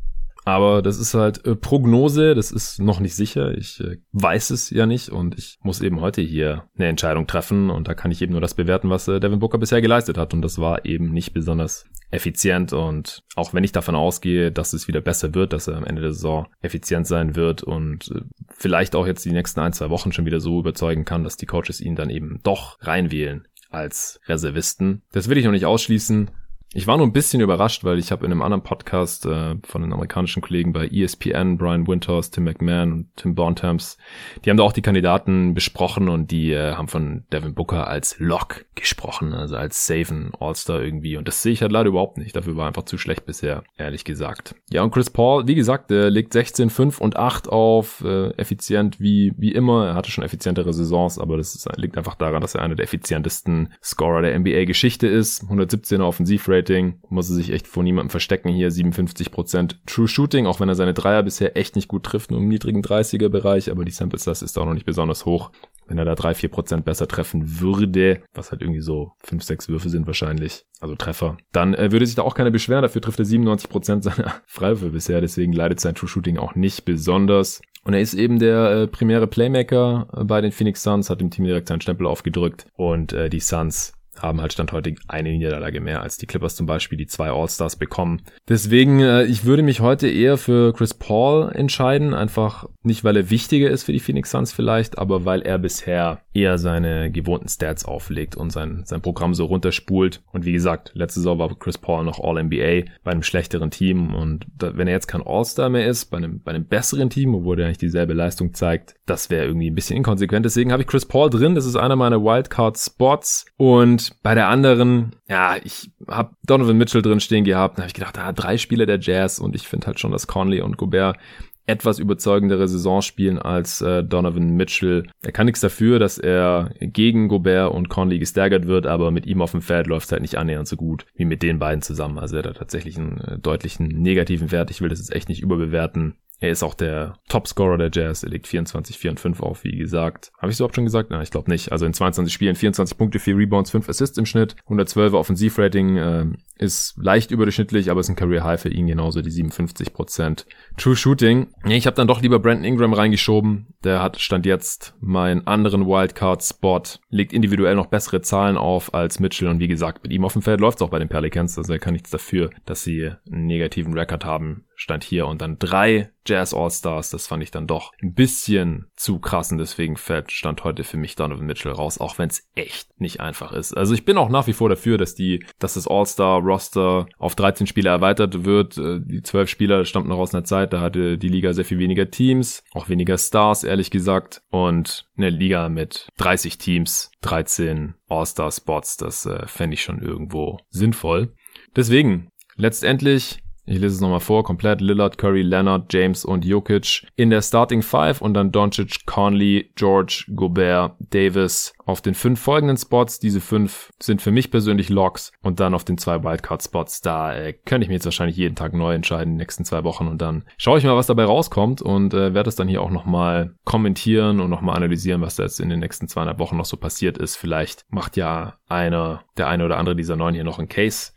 Aber 0.46 0.82
das 0.82 1.00
ist 1.00 1.14
halt 1.14 1.46
äh, 1.46 1.56
Prognose, 1.56 2.36
das 2.36 2.52
ist 2.52 2.80
noch 2.80 3.00
nicht 3.00 3.16
sicher. 3.16 3.58
Ich 3.58 3.80
äh, 3.80 3.98
weiß 4.12 4.50
es 4.50 4.70
ja 4.70 4.86
nicht 4.86 5.10
und 5.10 5.38
ich 5.38 5.58
muss 5.62 5.82
eben 5.82 6.02
heute 6.02 6.22
hier 6.22 6.66
eine 6.78 6.88
Entscheidung 6.88 7.28
treffen 7.28 7.70
und 7.70 7.88
da 7.88 7.94
kann 7.94 8.12
ich 8.12 8.22
eben 8.22 8.34
nur 8.34 8.42
das 8.42 8.54
bewerten, 8.54 8.90
was 8.90 9.08
äh, 9.08 9.20
Devin 9.20 9.40
Booker 9.40 9.58
bisher 9.58 9.82
geleistet 9.82 10.18
hat 10.18 10.34
und 10.34 10.42
das 10.42 10.60
war 10.60 10.86
eben 10.86 11.12
nicht 11.12 11.34
besonders 11.34 11.86
effizient 12.12 12.74
und 12.74 13.24
auch 13.36 13.54
wenn 13.54 13.64
ich 13.64 13.72
davon 13.72 13.96
ausgehe, 13.96 14.52
dass 14.52 14.74
es 14.74 14.88
wieder 14.88 15.02
besser 15.02 15.34
wird, 15.34 15.52
dass 15.52 15.68
er 15.68 15.78
am 15.78 15.86
Ende 15.86 16.02
der 16.02 16.14
Saison 16.14 16.48
effizient 16.62 17.08
sein 17.08 17.36
wird 17.36 17.64
und 17.64 18.12
äh, 18.12 18.22
vielleicht 18.54 18.96
auch 18.96 19.08
jetzt 19.08 19.26
die 19.26 19.32
nächsten 19.32 19.62
ein, 19.62 19.74
zwei 19.74 19.90
Wochen 19.90 20.12
schon 20.12 20.26
wieder 20.26 20.40
so 20.40 20.60
überzeugen 20.60 21.06
kann, 21.06 21.24
dass 21.24 21.38
die 21.38 21.48
Coaches 21.48 21.82
ihn 21.82 21.96
dann 21.96 22.10
eben 22.10 22.40
doch 22.44 22.78
reinwählen 22.82 23.48
als 23.70 24.20
Reservisten. 24.28 25.02
Das 25.12 25.28
will 25.28 25.38
ich 25.38 25.46
noch 25.46 25.52
nicht 25.52 25.66
ausschließen. 25.66 26.30
Ich 26.76 26.88
war 26.88 26.98
nur 26.98 27.06
ein 27.06 27.14
bisschen 27.14 27.40
überrascht, 27.40 27.84
weil 27.84 28.00
ich 28.00 28.12
habe 28.12 28.26
in 28.26 28.32
einem 28.32 28.42
anderen 28.42 28.64
Podcast 28.64 29.28
äh, 29.28 29.56
von 29.64 29.84
den 29.84 29.94
amerikanischen 29.94 30.42
Kollegen 30.42 30.74
bei 30.74 30.88
ESPN, 30.88 31.60
Brian 31.60 31.86
Winters, 31.86 32.32
Tim 32.32 32.46
McMahon 32.46 32.92
und 32.92 33.16
Tim 33.16 33.36
Bontemps, 33.36 34.00
die 34.44 34.50
haben 34.50 34.58
da 34.58 34.64
auch 34.64 34.74
die 34.74 34.82
Kandidaten 34.82 35.54
besprochen 35.54 36.10
und 36.10 36.32
die 36.32 36.52
äh, 36.52 36.74
haben 36.74 36.88
von 36.88 37.26
Devin 37.32 37.54
Booker 37.54 37.86
als 37.86 38.16
Lock 38.18 38.66
gesprochen, 38.74 39.34
also 39.34 39.56
als 39.56 39.86
Saven 39.86 40.32
All-Star 40.40 40.82
irgendwie. 40.82 41.16
Und 41.16 41.28
das 41.28 41.44
sehe 41.44 41.54
ich 41.54 41.62
halt 41.62 41.72
leider 41.72 41.90
überhaupt 41.90 42.18
nicht. 42.18 42.36
Dafür 42.36 42.56
war 42.56 42.66
einfach 42.66 42.86
zu 42.86 42.98
schlecht 42.98 43.28
bisher, 43.28 43.64
ehrlich 43.78 44.04
gesagt. 44.04 44.56
Ja, 44.72 44.82
und 44.82 44.90
Chris 44.90 45.12
Paul, 45.12 45.48
wie 45.48 45.56
gesagt, 45.56 45.92
der 45.92 46.10
legt 46.10 46.34
16, 46.34 46.72
5 46.72 47.00
und 47.00 47.18
8 47.18 47.50
auf, 47.50 48.04
äh, 48.04 48.30
effizient 48.38 49.00
wie, 49.00 49.34
wie 49.38 49.52
immer. 49.52 49.90
Er 49.90 49.94
hatte 49.94 50.10
schon 50.10 50.24
effizientere 50.24 50.74
Saisons, 50.74 51.20
aber 51.20 51.38
das 51.38 51.54
ist, 51.54 51.70
liegt 51.78 52.00
einfach 52.00 52.16
daran, 52.16 52.42
dass 52.42 52.56
er 52.56 52.64
einer 52.64 52.74
der 52.74 52.86
effizientesten 52.86 53.74
Scorer 53.84 54.24
der 54.24 54.40
NBA-Geschichte 54.40 55.06
ist. 55.06 55.44
117er 55.44 56.02
Offensivrate 56.02 56.63
Rating, 56.64 57.00
muss 57.10 57.30
er 57.30 57.36
sich 57.36 57.52
echt 57.52 57.68
vor 57.68 57.84
niemandem 57.84 58.10
verstecken 58.10 58.50
hier, 58.50 58.72
57% 58.72 59.76
True 59.86 60.08
Shooting, 60.08 60.46
auch 60.46 60.60
wenn 60.60 60.70
er 60.70 60.76
seine 60.76 60.94
Dreier 60.94 61.24
bisher 61.24 61.58
echt 61.58 61.76
nicht 61.76 61.88
gut 61.88 62.04
trifft, 62.04 62.32
nur 62.32 62.40
im 62.40 62.48
niedrigen 62.48 62.82
30er 62.82 63.30
Bereich, 63.30 63.70
aber 63.70 63.84
die 63.84 63.92
Sample 63.92 64.20
Size 64.20 64.44
ist 64.44 64.58
auch 64.58 64.66
noch 64.66 64.74
nicht 64.74 64.86
besonders 64.86 65.26
hoch. 65.26 65.52
wenn 65.86 65.98
er 65.98 66.06
da 66.06 66.16
drei, 66.16 66.34
vier 66.34 66.50
Prozent 66.50 66.86
besser 66.86 67.10
treffen 67.10 67.60
würde, 67.60 68.22
was 68.34 68.52
halt 68.52 68.62
irgendwie 68.62 68.80
so 68.80 69.12
fünf, 69.20 69.44
sechs 69.44 69.68
Würfe 69.68 69.90
sind 69.90 70.08
wahrscheinlich, 70.08 70.66
also 70.80 70.96
Treffer, 70.96 71.36
dann 71.52 71.74
äh, 71.74 71.92
würde 71.92 72.06
sich 72.06 72.16
da 72.16 72.22
auch 72.22 72.36
keiner 72.36 72.52
beschweren. 72.52 72.84
Dafür 72.84 73.02
trifft 73.02 73.20
er 73.20 73.26
97 73.26 73.70
Prozent 73.70 74.04
seiner 74.06 74.34
Freiwürfe 74.46 74.92
bisher, 74.92 75.20
deswegen 75.20 75.52
leidet 75.52 75.82
sein 75.82 75.94
True 75.94 76.08
Shooting 76.08 76.38
auch 76.38 76.56
nicht 76.56 76.86
besonders. 76.86 77.62
Und 77.84 77.94
er 77.94 78.00
ist 78.00 78.14
eben 78.14 78.40
der 78.40 78.72
äh, 78.72 78.88
primäre 78.88 79.28
Playmaker 79.28 80.08
bei 80.26 80.40
den 80.40 80.54
Phoenix 80.54 80.84
Suns, 80.84 81.10
hat 81.10 81.20
dem 81.20 81.30
Team 81.30 81.44
direkt 81.44 81.68
seinen 81.68 81.82
Stempel 81.82 82.08
aufgedrückt 82.08 82.66
und 82.78 83.12
äh, 83.12 83.30
die 83.30 83.42
Suns 83.42 83.93
haben 84.22 84.42
halt 84.42 84.54
Stand 84.54 84.72
heute 84.72 84.96
eine 85.08 85.32
Niederlage 85.32 85.82
mehr 85.82 86.02
als 86.02 86.18
die 86.18 86.26
Clippers 86.26 86.56
zum 86.56 86.66
Beispiel, 86.66 86.98
die 86.98 87.08
zwei 87.08 87.30
All-Stars 87.30 87.76
bekommen. 87.76 88.22
Deswegen, 88.48 89.00
äh, 89.00 89.24
ich 89.26 89.46
würde 89.46 89.64
mich 89.64 89.80
heute 89.80 90.08
eher 90.08 90.38
für 90.38 90.74
Chris 90.74 90.94
Paul 90.94 91.52
entscheiden, 91.54 92.14
einfach 92.14 92.66
nicht, 92.84 93.04
weil 93.04 93.18
er 93.18 93.30
wichtiger 93.30 93.70
ist 93.70 93.84
für 93.84 93.94
die 93.94 94.00
Phoenix 94.00 94.32
Suns 94.32 94.52
vielleicht, 94.52 94.98
aber 94.98 95.26
weil 95.26 95.42
er 95.42 95.58
bisher 95.58 96.22
eher 96.34 96.58
seine 96.58 97.12
gewohnten 97.12 97.48
Stats 97.48 97.86
auflegt 97.86 98.36
und 98.36 98.52
sein, 98.52 98.84
sein 98.86 99.02
Programm 99.02 99.34
so 99.34 99.46
runterspult. 99.46 100.22
Und 100.32 100.46
wie 100.46 100.52
gesagt, 100.52 100.92
letzte 100.94 101.20
Saison 101.20 101.40
war 101.40 101.54
Chris 101.58 101.78
Paul 101.78 102.04
noch 102.04 102.20
All-NBA 102.20 102.92
bei 103.04 103.12
einem 103.12 103.24
schlechteren 103.24 103.72
Team 103.72 104.14
und 104.14 104.46
da, 104.58 104.76
wenn 104.78 104.88
er 104.88 104.94
jetzt 104.94 105.08
kein 105.08 105.26
All-Star 105.26 105.70
mehr 105.70 105.88
ist, 105.88 106.06
bei 106.06 106.18
einem, 106.18 106.42
bei 106.42 106.52
einem 106.52 106.66
besseren 106.66 107.10
Team, 107.10 107.36
obwohl 107.36 107.60
er 107.60 107.66
eigentlich 107.66 107.78
dieselbe 107.78 108.14
Leistung 108.14 108.54
zeigt, 108.54 108.96
das 109.06 109.30
wäre 109.30 109.46
irgendwie 109.46 109.70
ein 109.70 109.76
bisschen 109.76 109.98
inkonsequent. 109.98 110.46
Deswegen 110.46 110.72
habe 110.72 110.84
ich 110.84 110.88
Chris 110.88 111.06
Paul 111.06 111.30
drin, 111.30 111.56
das 111.56 111.66
ist 111.66 111.76
einer 111.76 111.96
meiner 111.96 112.24
Wildcard-Spots 112.24 113.46
und 113.58 114.03
bei 114.10 114.36
der 114.36 114.48
anderen, 114.48 115.16
ja, 115.28 115.58
ich 115.64 115.92
habe 116.08 116.36
Donovan 116.46 116.78
Mitchell 116.78 117.02
drin 117.02 117.20
stehen 117.20 117.44
gehabt. 117.44 117.78
Da 117.78 117.84
habe 117.84 117.88
ich 117.88 117.94
gedacht, 117.94 118.18
ah, 118.18 118.32
drei 118.32 118.58
Spieler 118.58 118.86
der 118.86 119.00
Jazz 119.00 119.40
und 119.40 119.56
ich 119.56 119.68
finde 119.68 119.88
halt 119.88 120.00
schon, 120.00 120.12
dass 120.12 120.28
Conley 120.28 120.62
und 120.62 120.78
Gobert 120.78 121.18
etwas 121.66 122.00
überzeugendere 122.00 122.68
Saison 122.68 123.02
spielen 123.02 123.40
als 123.40 123.82
äh, 123.82 124.04
Donovan 124.04 124.56
Mitchell. 124.56 125.08
Er 125.22 125.32
kann 125.32 125.46
nichts 125.46 125.62
dafür, 125.62 125.98
dass 125.98 126.18
er 126.18 126.72
gegen 126.80 127.30
Gobert 127.30 127.72
und 127.72 127.90
Conley 127.90 128.20
gestärkert 128.20 128.68
wird, 128.68 128.86
aber 128.86 129.12
mit 129.12 129.26
ihm 129.26 129.42
auf 129.42 129.52
dem 129.52 129.62
Feld 129.62 129.88
läuft 129.88 130.08
es 130.08 130.12
halt 130.12 130.22
nicht 130.22 130.38
annähernd 130.38 130.68
so 130.68 130.76
gut 130.76 131.06
wie 131.16 131.26
mit 131.26 131.42
den 131.42 131.60
beiden 131.60 131.82
zusammen. 131.82 132.20
Also 132.20 132.38
er 132.38 132.44
hat 132.44 132.58
tatsächlich 132.58 132.98
einen 132.98 133.18
äh, 133.22 133.40
deutlichen 133.40 133.88
negativen 133.88 134.52
Wert. 134.52 134.72
Ich 134.72 134.82
will 134.82 134.90
das 134.90 135.00
jetzt 135.00 135.16
echt 135.16 135.30
nicht 135.30 135.42
überbewerten. 135.42 136.16
Er 136.44 136.50
ist 136.50 136.62
auch 136.62 136.74
der 136.74 137.20
Topscorer 137.30 137.78
der 137.78 137.90
Jazz. 137.90 138.22
Er 138.22 138.30
legt 138.30 138.48
24, 138.48 138.98
4 138.98 139.12
und 139.12 139.20
5 139.22 139.40
auf, 139.40 139.64
wie 139.64 139.78
gesagt. 139.78 140.34
Habe 140.38 140.52
ich 140.52 140.58
so 140.58 140.64
überhaupt 140.66 140.76
schon 140.76 140.84
gesagt? 140.84 141.10
Nein, 141.10 141.22
ich 141.22 141.32
glaube 141.32 141.50
nicht. 141.50 141.72
Also 141.72 141.86
in 141.86 141.94
22 141.94 142.34
Spielen 142.34 142.56
24 142.56 142.98
Punkte, 142.98 143.20
4 143.20 143.38
Rebounds, 143.38 143.72
5 143.72 143.88
Assists 143.88 144.18
im 144.18 144.26
Schnitt. 144.26 144.58
112 144.66 145.14
Offensivrating 145.14 145.96
äh, 145.96 146.26
ist 146.58 146.98
leicht 146.98 147.32
überdurchschnittlich, 147.32 147.90
aber 147.90 148.02
ist 148.02 148.10
ein 148.10 148.18
Career 148.18 148.44
High 148.44 148.62
für 148.62 148.68
ihn 148.68 148.88
genauso, 148.88 149.22
die 149.22 149.30
57%. 149.30 150.46
True 150.76 150.98
Shooting. 150.98 151.48
Ich 151.64 151.86
habe 151.86 151.96
dann 151.96 152.10
doch 152.10 152.22
lieber 152.22 152.40
Brandon 152.40 152.66
Ingram 152.66 152.92
reingeschoben. 152.92 153.68
Der 153.86 154.02
hat 154.02 154.20
Stand 154.20 154.46
jetzt 154.46 154.96
meinen 155.00 155.48
anderen 155.48 155.88
Wildcard-Spot. 155.88 156.84
Legt 157.10 157.32
individuell 157.32 157.76
noch 157.76 157.88
bessere 157.88 158.22
Zahlen 158.22 158.58
auf 158.58 158.94
als 158.94 159.22
Mitchell. 159.22 159.48
Und 159.48 159.62
wie 159.62 159.70
gesagt, 159.70 160.04
mit 160.04 160.12
ihm 160.12 160.26
auf 160.26 160.34
dem 160.34 160.42
Feld 160.42 160.60
läuft 160.60 160.80
es 160.80 160.82
auch 160.82 160.90
bei 160.90 161.00
den 161.00 161.08
Pelicans. 161.08 161.58
Also 161.58 161.72
er 161.72 161.80
kann 161.80 161.94
nichts 161.94 162.10
dafür, 162.10 162.50
dass 162.66 162.84
sie 162.84 163.12
einen 163.32 163.46
negativen 163.46 163.98
Rekord 163.98 164.26
haben 164.26 164.66
stand 164.84 165.06
hier 165.06 165.28
und 165.28 165.42
dann 165.42 165.58
drei 165.60 166.12
Jazz 166.26 166.54
All-Stars. 166.54 167.10
Das 167.10 167.26
fand 167.26 167.42
ich 167.42 167.52
dann 167.52 167.68
doch 167.68 167.94
ein 168.02 168.14
bisschen 168.14 168.88
zu 168.98 169.20
krass 169.20 169.50
und 169.52 169.58
deswegen 169.58 169.96
fällt 169.96 170.32
stand 170.32 170.66
heute 170.66 170.84
für 170.84 170.98
mich 170.98 171.16
Donovan 171.16 171.46
Mitchell 171.46 171.72
raus, 171.72 172.00
auch 172.00 172.18
wenn 172.18 172.30
es 172.30 172.50
echt 172.56 173.00
nicht 173.00 173.22
einfach 173.22 173.54
ist. 173.54 173.76
Also 173.76 173.94
ich 173.94 174.04
bin 174.04 174.18
auch 174.18 174.28
nach 174.28 174.46
wie 174.48 174.54
vor 174.54 174.68
dafür, 174.68 174.98
dass 174.98 175.16
die, 175.16 175.46
dass 175.58 175.76
das 175.76 175.88
All-Star-Roster 175.88 177.06
auf 177.18 177.36
13 177.36 177.66
Spieler 177.66 177.92
erweitert 177.92 178.44
wird. 178.44 178.78
Äh, 178.78 179.00
die 179.02 179.22
12 179.22 179.50
Spieler 179.50 179.86
stammten 179.86 180.10
noch 180.10 180.18
aus 180.18 180.34
einer 180.34 180.44
Zeit, 180.44 180.74
da 180.74 180.82
hatte 180.82 181.18
die 181.18 181.30
Liga 181.30 181.54
sehr 181.54 181.66
viel 181.66 181.80
weniger 181.80 182.12
Teams, 182.12 182.62
auch 182.74 182.90
weniger 182.90 183.18
Stars, 183.18 183.64
ehrlich 183.64 183.90
gesagt. 183.90 184.42
Und 184.50 185.06
eine 185.16 185.30
Liga 185.30 185.70
mit 185.70 186.10
30 186.18 186.58
Teams, 186.58 187.10
13 187.22 187.96
All-Star-Spots, 188.10 188.98
das 188.98 189.26
äh, 189.26 189.48
fände 189.48 189.76
ich 189.76 189.82
schon 189.82 190.02
irgendwo 190.02 190.60
sinnvoll. 190.70 191.34
Deswegen, 191.74 192.28
letztendlich 192.58 193.40
ich 193.66 193.80
lese 193.80 193.96
es 193.96 194.02
nochmal 194.02 194.20
vor, 194.20 194.44
komplett. 194.44 194.82
Lillard, 194.82 195.18
Curry, 195.18 195.42
Leonard, 195.42 195.92
James 195.94 196.26
und 196.26 196.44
Jokic. 196.44 197.08
In 197.16 197.30
der 197.30 197.42
Starting 197.42 197.82
Five 197.82 198.22
und 198.22 198.34
dann 198.34 198.52
Doncic, 198.52 199.06
Conley, 199.06 199.72
George, 199.76 200.26
Gobert, 200.36 200.96
Davis. 201.00 201.74
Auf 201.86 202.02
den 202.02 202.14
fünf 202.14 202.42
folgenden 202.42 202.76
Spots. 202.76 203.20
Diese 203.20 203.40
fünf 203.40 203.92
sind 204.02 204.22
für 204.22 204.32
mich 204.32 204.52
persönlich 204.52 204.90
Locks. 204.90 205.32
Und 205.42 205.62
dann 205.62 205.74
auf 205.74 205.86
den 205.86 205.98
zwei 205.98 206.24
Wildcard-Spots. 206.24 207.02
Da 207.02 207.34
äh, 207.34 207.54
könnte 207.54 207.86
ich 207.86 207.90
mir 207.90 207.96
jetzt 207.96 208.06
wahrscheinlich 208.06 208.36
jeden 208.36 208.56
Tag 208.56 208.74
neu 208.74 208.94
entscheiden, 208.94 209.24
in 209.24 209.36
den 209.36 209.38
nächsten 209.38 209.64
zwei 209.64 209.86
Wochen. 209.86 210.08
Und 210.08 210.22
dann 210.22 210.44
schaue 210.58 210.78
ich 210.78 210.84
mal, 210.84 210.98
was 210.98 211.08
dabei 211.08 211.24
rauskommt 211.24 211.82
und 211.82 212.14
äh, 212.14 212.34
werde 212.34 212.50
es 212.50 212.56
dann 212.56 212.68
hier 212.68 212.82
auch 212.82 212.92
nochmal 212.92 213.56
kommentieren 213.64 214.42
und 214.42 214.50
nochmal 214.50 214.76
analysieren, 214.76 215.22
was 215.22 215.38
da 215.38 215.44
jetzt 215.44 215.62
in 215.62 215.70
den 215.70 215.80
nächsten 215.80 216.10
zweieinhalb 216.10 216.40
Wochen 216.40 216.58
noch 216.58 216.66
so 216.66 216.76
passiert 216.76 217.18
ist. 217.18 217.38
Vielleicht 217.38 217.86
macht 217.90 218.18
ja 218.18 218.56
einer, 218.68 219.24
der 219.38 219.48
eine 219.48 219.64
oder 219.64 219.78
andere 219.78 219.96
dieser 219.96 220.18
neun 220.18 220.34
hier 220.34 220.44
noch 220.44 220.60
einen 220.60 220.68
Case 220.68 221.14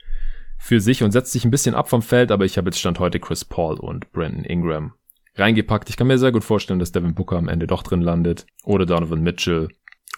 für 0.58 0.80
sich 0.80 1.02
und 1.02 1.12
setzt 1.12 1.32
sich 1.32 1.44
ein 1.44 1.50
bisschen 1.50 1.74
ab 1.74 1.88
vom 1.88 2.02
Feld, 2.02 2.32
aber 2.32 2.44
ich 2.44 2.58
habe 2.58 2.68
jetzt 2.68 2.78
Stand 2.78 2.98
heute 2.98 3.20
Chris 3.20 3.44
Paul 3.44 3.78
und 3.78 4.10
Brandon 4.12 4.44
Ingram 4.44 4.94
reingepackt. 5.36 5.90
Ich 5.90 5.96
kann 5.96 6.06
mir 6.06 6.18
sehr 6.18 6.32
gut 6.32 6.44
vorstellen, 6.44 6.78
dass 6.78 6.92
Devin 6.92 7.14
Booker 7.14 7.36
am 7.36 7.48
Ende 7.48 7.66
doch 7.66 7.82
drin 7.82 8.00
landet. 8.00 8.46
Oder 8.64 8.86
Donovan 8.86 9.22
Mitchell. 9.22 9.68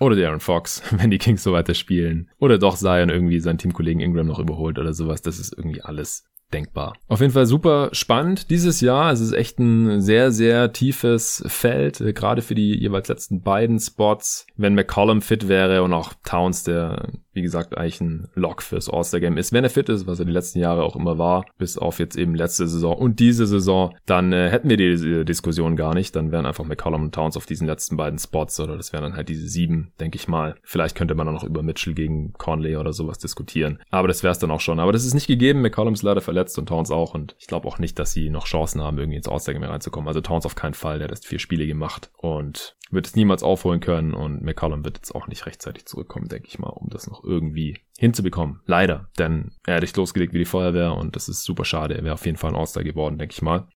Oder 0.01 0.17
Darren 0.17 0.41
Fox, 0.41 0.83
wenn 0.91 1.11
die 1.11 1.19
Kings 1.19 1.43
so 1.43 1.53
weiter 1.53 1.75
spielen. 1.75 2.31
Oder 2.39 2.59
doch 2.59 2.77
Zion 2.77 3.09
irgendwie 3.09 3.41
seinen 3.41 3.59
Teamkollegen 3.59 4.01
Ingram 4.01 4.27
noch 4.27 4.39
überholt 4.39 4.79
oder 4.79 4.93
sowas. 4.93 5.23
Das 5.23 5.39
ist 5.39 5.53
irgendwie 5.57 5.83
alles 5.83 6.25
denkbar. 6.53 6.95
Auf 7.09 7.21
jeden 7.21 7.33
Fall 7.33 7.47
super 7.47 7.91
spannend 7.93 8.51
dieses 8.51 8.81
Jahr. 8.81 9.13
Es 9.13 9.21
ist 9.21 9.33
echt 9.33 9.59
ein 9.59 10.01
sehr, 10.01 10.33
sehr 10.33 10.73
tiefes 10.73 11.45
Feld, 11.47 12.01
äh, 12.01 12.13
gerade 12.13 12.43
für 12.43 12.55
die 12.55 12.79
jeweils 12.79 13.09
letzten 13.09 13.43
beiden 13.43 13.79
Spots. 13.79 14.47
Wenn 14.57 14.75
McCollum 14.75 15.21
fit 15.21 15.49
wäre 15.49 15.83
und 15.83 15.93
auch 15.93 16.15
Towns, 16.25 16.63
der 16.63 17.09
wie 17.39 17.43
gesagt, 17.43 17.79
eigentlich 17.79 18.01
ein 18.01 18.27
Lock 18.35 18.63
fürs 18.63 18.91
All-Star-Game 18.91 19.37
ist. 19.37 19.53
Wenn 19.53 19.63
er 19.63 19.71
fit 19.71 19.89
ist, 19.89 20.09
was 20.09 20.19
er 20.19 20.25
die 20.25 20.33
letzten 20.33 20.59
Jahre 20.59 20.83
auch 20.83 20.97
immer 20.97 21.19
war, 21.19 21.47
bis 21.57 21.79
auf 21.79 22.01
jetzt 22.01 22.17
eben 22.17 22.35
letzte 22.35 22.67
Saison 22.67 22.97
und 22.97 23.21
diese 23.21 23.47
Saison, 23.47 23.95
dann 24.07 24.33
äh, 24.33 24.51
hätten 24.51 24.69
wir 24.69 24.77
die 24.77 25.25
Diskussion 25.25 25.77
gar 25.77 25.95
nicht. 25.95 26.17
Dann 26.17 26.33
wären 26.33 26.47
einfach 26.47 26.65
McCollum 26.65 27.05
und 27.05 27.15
Towns 27.15 27.37
auf 27.37 27.47
diesen 27.47 27.69
letzten 27.69 27.97
beiden 27.97 28.19
Spots 28.19 28.59
oder 28.59 28.77
das 28.77 28.93
wären 28.93 29.05
dann 29.05 29.15
halt 29.15 29.29
diese 29.29 29.47
sieben, 29.47 29.93
denke 30.01 30.17
ich 30.17 30.27
mal. 30.27 30.57
Vielleicht 30.65 30.97
könnte 30.97 31.15
man 31.15 31.27
dann 31.27 31.35
noch 31.37 31.45
über 31.45 31.63
Mitchell 31.63 31.95
gegen 31.95 32.33
Conley 32.33 32.77
oder 32.77 32.93
sowas 32.93 33.19
diskutieren. 33.19 33.79
Aber 33.91 34.09
das 34.09 34.25
wäre 34.25 34.33
es 34.33 34.41
dann 34.41 34.51
auch 34.51 34.61
schon. 34.61 34.81
Aber 34.81 34.91
das 34.91 35.05
ist 35.05 35.15
nicht 35.15 35.29
gegeben. 35.29 35.63
McCollum 35.63 35.95
ist 35.95 36.03
leider 36.03 36.21
verletzt 36.21 36.59
und 36.59 36.67
Towns 36.67 36.91
auch 36.91 37.15
und 37.15 37.37
ich 37.39 37.47
glaube 37.47 37.69
auch 37.69 37.79
nicht, 37.79 38.01
dass 38.01 38.13
sie 38.13 38.31
noch 38.31 38.47
Chancen 38.47 38.83
haben, 38.83 38.99
irgendwie 38.99 39.19
ins 39.19 39.29
All-Star-Game 39.29 39.63
reinzukommen. 39.63 40.09
Also 40.09 40.21
Towns 40.21 40.45
auf 40.45 40.57
keinen 40.57 40.75
Fall, 40.75 40.99
der 40.99 41.05
hat 41.05 41.13
erst 41.13 41.27
vier 41.27 41.39
Spiele 41.39 41.69
gemacht 41.69 42.11
und 42.17 42.75
wird 42.91 43.07
es 43.07 43.17
niemals 43.17 43.43
aufholen 43.43 43.81
können 43.81 44.15
und 44.15 44.43
McCollum 44.43 44.85
wird 44.85 44.99
jetzt 44.99 45.15
auch 45.15 45.27
nicht 45.27 45.47
rechtzeitig 45.47 45.87
zurückkommen, 45.87 46.29
denke 46.29 46.49
ich 46.49 46.59
mal, 46.59 46.69
um 46.69 46.89
das 46.89 47.07
noch 47.07 47.23
irgendwie 47.29 47.79
hinzubekommen. 47.99 48.61
Leider, 48.67 49.09
denn 49.19 49.53
er 49.67 49.77
hat 49.77 49.83
nicht 49.83 49.97
losgelegt 49.97 50.33
wie 50.33 50.39
die 50.39 50.45
Feuerwehr 50.45 50.95
und 50.95 51.15
das 51.15 51.29
ist 51.29 51.45
super 51.45 51.65
schade. 51.65 51.97
Er 51.97 52.05
wäre 52.05 52.15
auf 52.15 52.27
jeden 52.27 52.39
Fall 52.39 52.51
ein 52.51 52.57
All-Star 52.57 52.85
geworden, 52.85 53.19
denke 53.19 53.33
ich 53.33 53.43
mal. 53.43 53.69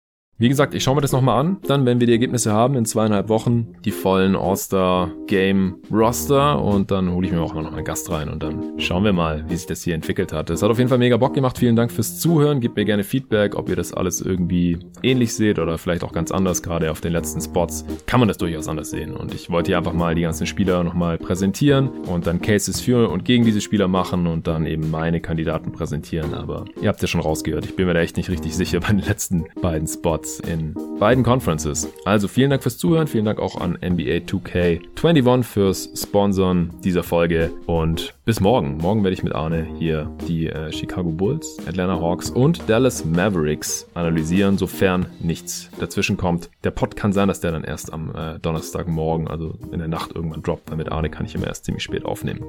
Wie 0.42 0.48
gesagt, 0.48 0.74
ich 0.74 0.82
schaue 0.82 0.96
mir 0.96 1.02
das 1.02 1.12
nochmal 1.12 1.38
an. 1.38 1.58
Dann, 1.68 1.86
wenn 1.86 2.00
wir 2.00 2.08
die 2.08 2.14
Ergebnisse 2.14 2.52
haben, 2.52 2.74
in 2.74 2.84
zweieinhalb 2.84 3.28
Wochen 3.28 3.74
die 3.84 3.92
vollen 3.92 4.34
All-Star-Game-Roster 4.34 6.60
und 6.60 6.90
dann 6.90 7.12
hole 7.12 7.28
ich 7.28 7.32
mir 7.32 7.40
auch 7.40 7.54
noch 7.54 7.72
einen 7.72 7.84
Gast 7.84 8.10
rein 8.10 8.28
und 8.28 8.42
dann 8.42 8.76
schauen 8.80 9.04
wir 9.04 9.12
mal, 9.12 9.44
wie 9.48 9.54
sich 9.54 9.66
das 9.66 9.84
hier 9.84 9.94
entwickelt 9.94 10.32
hat. 10.32 10.50
Es 10.50 10.60
hat 10.60 10.68
auf 10.68 10.78
jeden 10.78 10.88
Fall 10.88 10.98
mega 10.98 11.16
Bock 11.16 11.34
gemacht. 11.34 11.58
Vielen 11.58 11.76
Dank 11.76 11.92
fürs 11.92 12.18
Zuhören. 12.18 12.58
Gebt 12.58 12.74
mir 12.74 12.84
gerne 12.84 13.04
Feedback, 13.04 13.54
ob 13.54 13.68
ihr 13.68 13.76
das 13.76 13.92
alles 13.92 14.20
irgendwie 14.20 14.80
ähnlich 15.04 15.32
seht 15.32 15.60
oder 15.60 15.78
vielleicht 15.78 16.02
auch 16.02 16.10
ganz 16.10 16.32
anders. 16.32 16.60
Gerade 16.60 16.90
auf 16.90 17.00
den 17.00 17.12
letzten 17.12 17.40
Spots 17.40 17.84
kann 18.06 18.18
man 18.18 18.26
das 18.26 18.38
durchaus 18.38 18.66
anders 18.66 18.90
sehen. 18.90 19.14
Und 19.14 19.32
ich 19.32 19.48
wollte 19.48 19.68
hier 19.68 19.78
einfach 19.78 19.92
mal 19.92 20.16
die 20.16 20.22
ganzen 20.22 20.48
Spieler 20.48 20.82
nochmal 20.82 21.18
präsentieren 21.18 21.88
und 22.08 22.26
dann 22.26 22.40
Cases 22.40 22.80
für 22.80 23.10
und 23.10 23.24
gegen 23.24 23.44
diese 23.44 23.60
Spieler 23.60 23.86
machen 23.86 24.26
und 24.26 24.48
dann 24.48 24.66
eben 24.66 24.90
meine 24.90 25.20
Kandidaten 25.20 25.70
präsentieren. 25.70 26.34
Aber 26.34 26.64
ihr 26.80 26.88
habt 26.88 27.00
ja 27.00 27.06
schon 27.06 27.20
rausgehört. 27.20 27.64
Ich 27.64 27.76
bin 27.76 27.86
mir 27.86 27.94
da 27.94 28.00
echt 28.00 28.16
nicht 28.16 28.28
richtig 28.28 28.56
sicher 28.56 28.80
bei 28.80 28.88
den 28.88 29.02
letzten 29.02 29.44
beiden 29.60 29.86
Spots 29.86 30.31
in 30.40 30.74
beiden 30.98 31.24
Conferences. 31.24 31.88
Also 32.04 32.28
vielen 32.28 32.50
Dank 32.50 32.62
fürs 32.62 32.78
Zuhören, 32.78 33.06
vielen 33.06 33.24
Dank 33.24 33.38
auch 33.38 33.60
an 33.60 33.72
NBA 33.72 34.24
2K21 34.26 35.42
fürs 35.42 35.90
Sponsoren 35.94 36.70
dieser 36.84 37.02
Folge 37.02 37.50
und 37.66 38.14
bis 38.24 38.40
morgen. 38.40 38.76
Morgen 38.76 39.02
werde 39.02 39.14
ich 39.14 39.22
mit 39.22 39.34
Arne 39.34 39.66
hier 39.78 40.10
die 40.28 40.48
äh, 40.48 40.72
Chicago 40.72 41.10
Bulls, 41.10 41.58
Atlanta 41.66 42.00
Hawks 42.00 42.30
und 42.30 42.68
Dallas 42.68 43.04
Mavericks 43.04 43.86
analysieren, 43.94 44.58
sofern 44.58 45.06
nichts 45.20 45.70
dazwischen 45.78 46.16
kommt. 46.16 46.50
Der 46.64 46.70
Pod 46.70 46.96
kann 46.96 47.12
sein, 47.12 47.28
dass 47.28 47.40
der 47.40 47.52
dann 47.52 47.64
erst 47.64 47.92
am 47.92 48.14
äh, 48.14 48.38
Donnerstagmorgen, 48.38 49.28
also 49.28 49.54
in 49.72 49.78
der 49.78 49.88
Nacht 49.88 50.12
irgendwann 50.14 50.42
droppt, 50.42 50.70
weil 50.70 50.76
mit 50.76 50.92
Arne 50.92 51.10
kann 51.10 51.26
ich 51.26 51.34
immer 51.34 51.46
erst 51.46 51.64
ziemlich 51.64 51.82
spät 51.82 52.04
aufnehmen. 52.04 52.44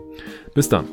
Bis 0.53 0.69
dann. 0.69 0.85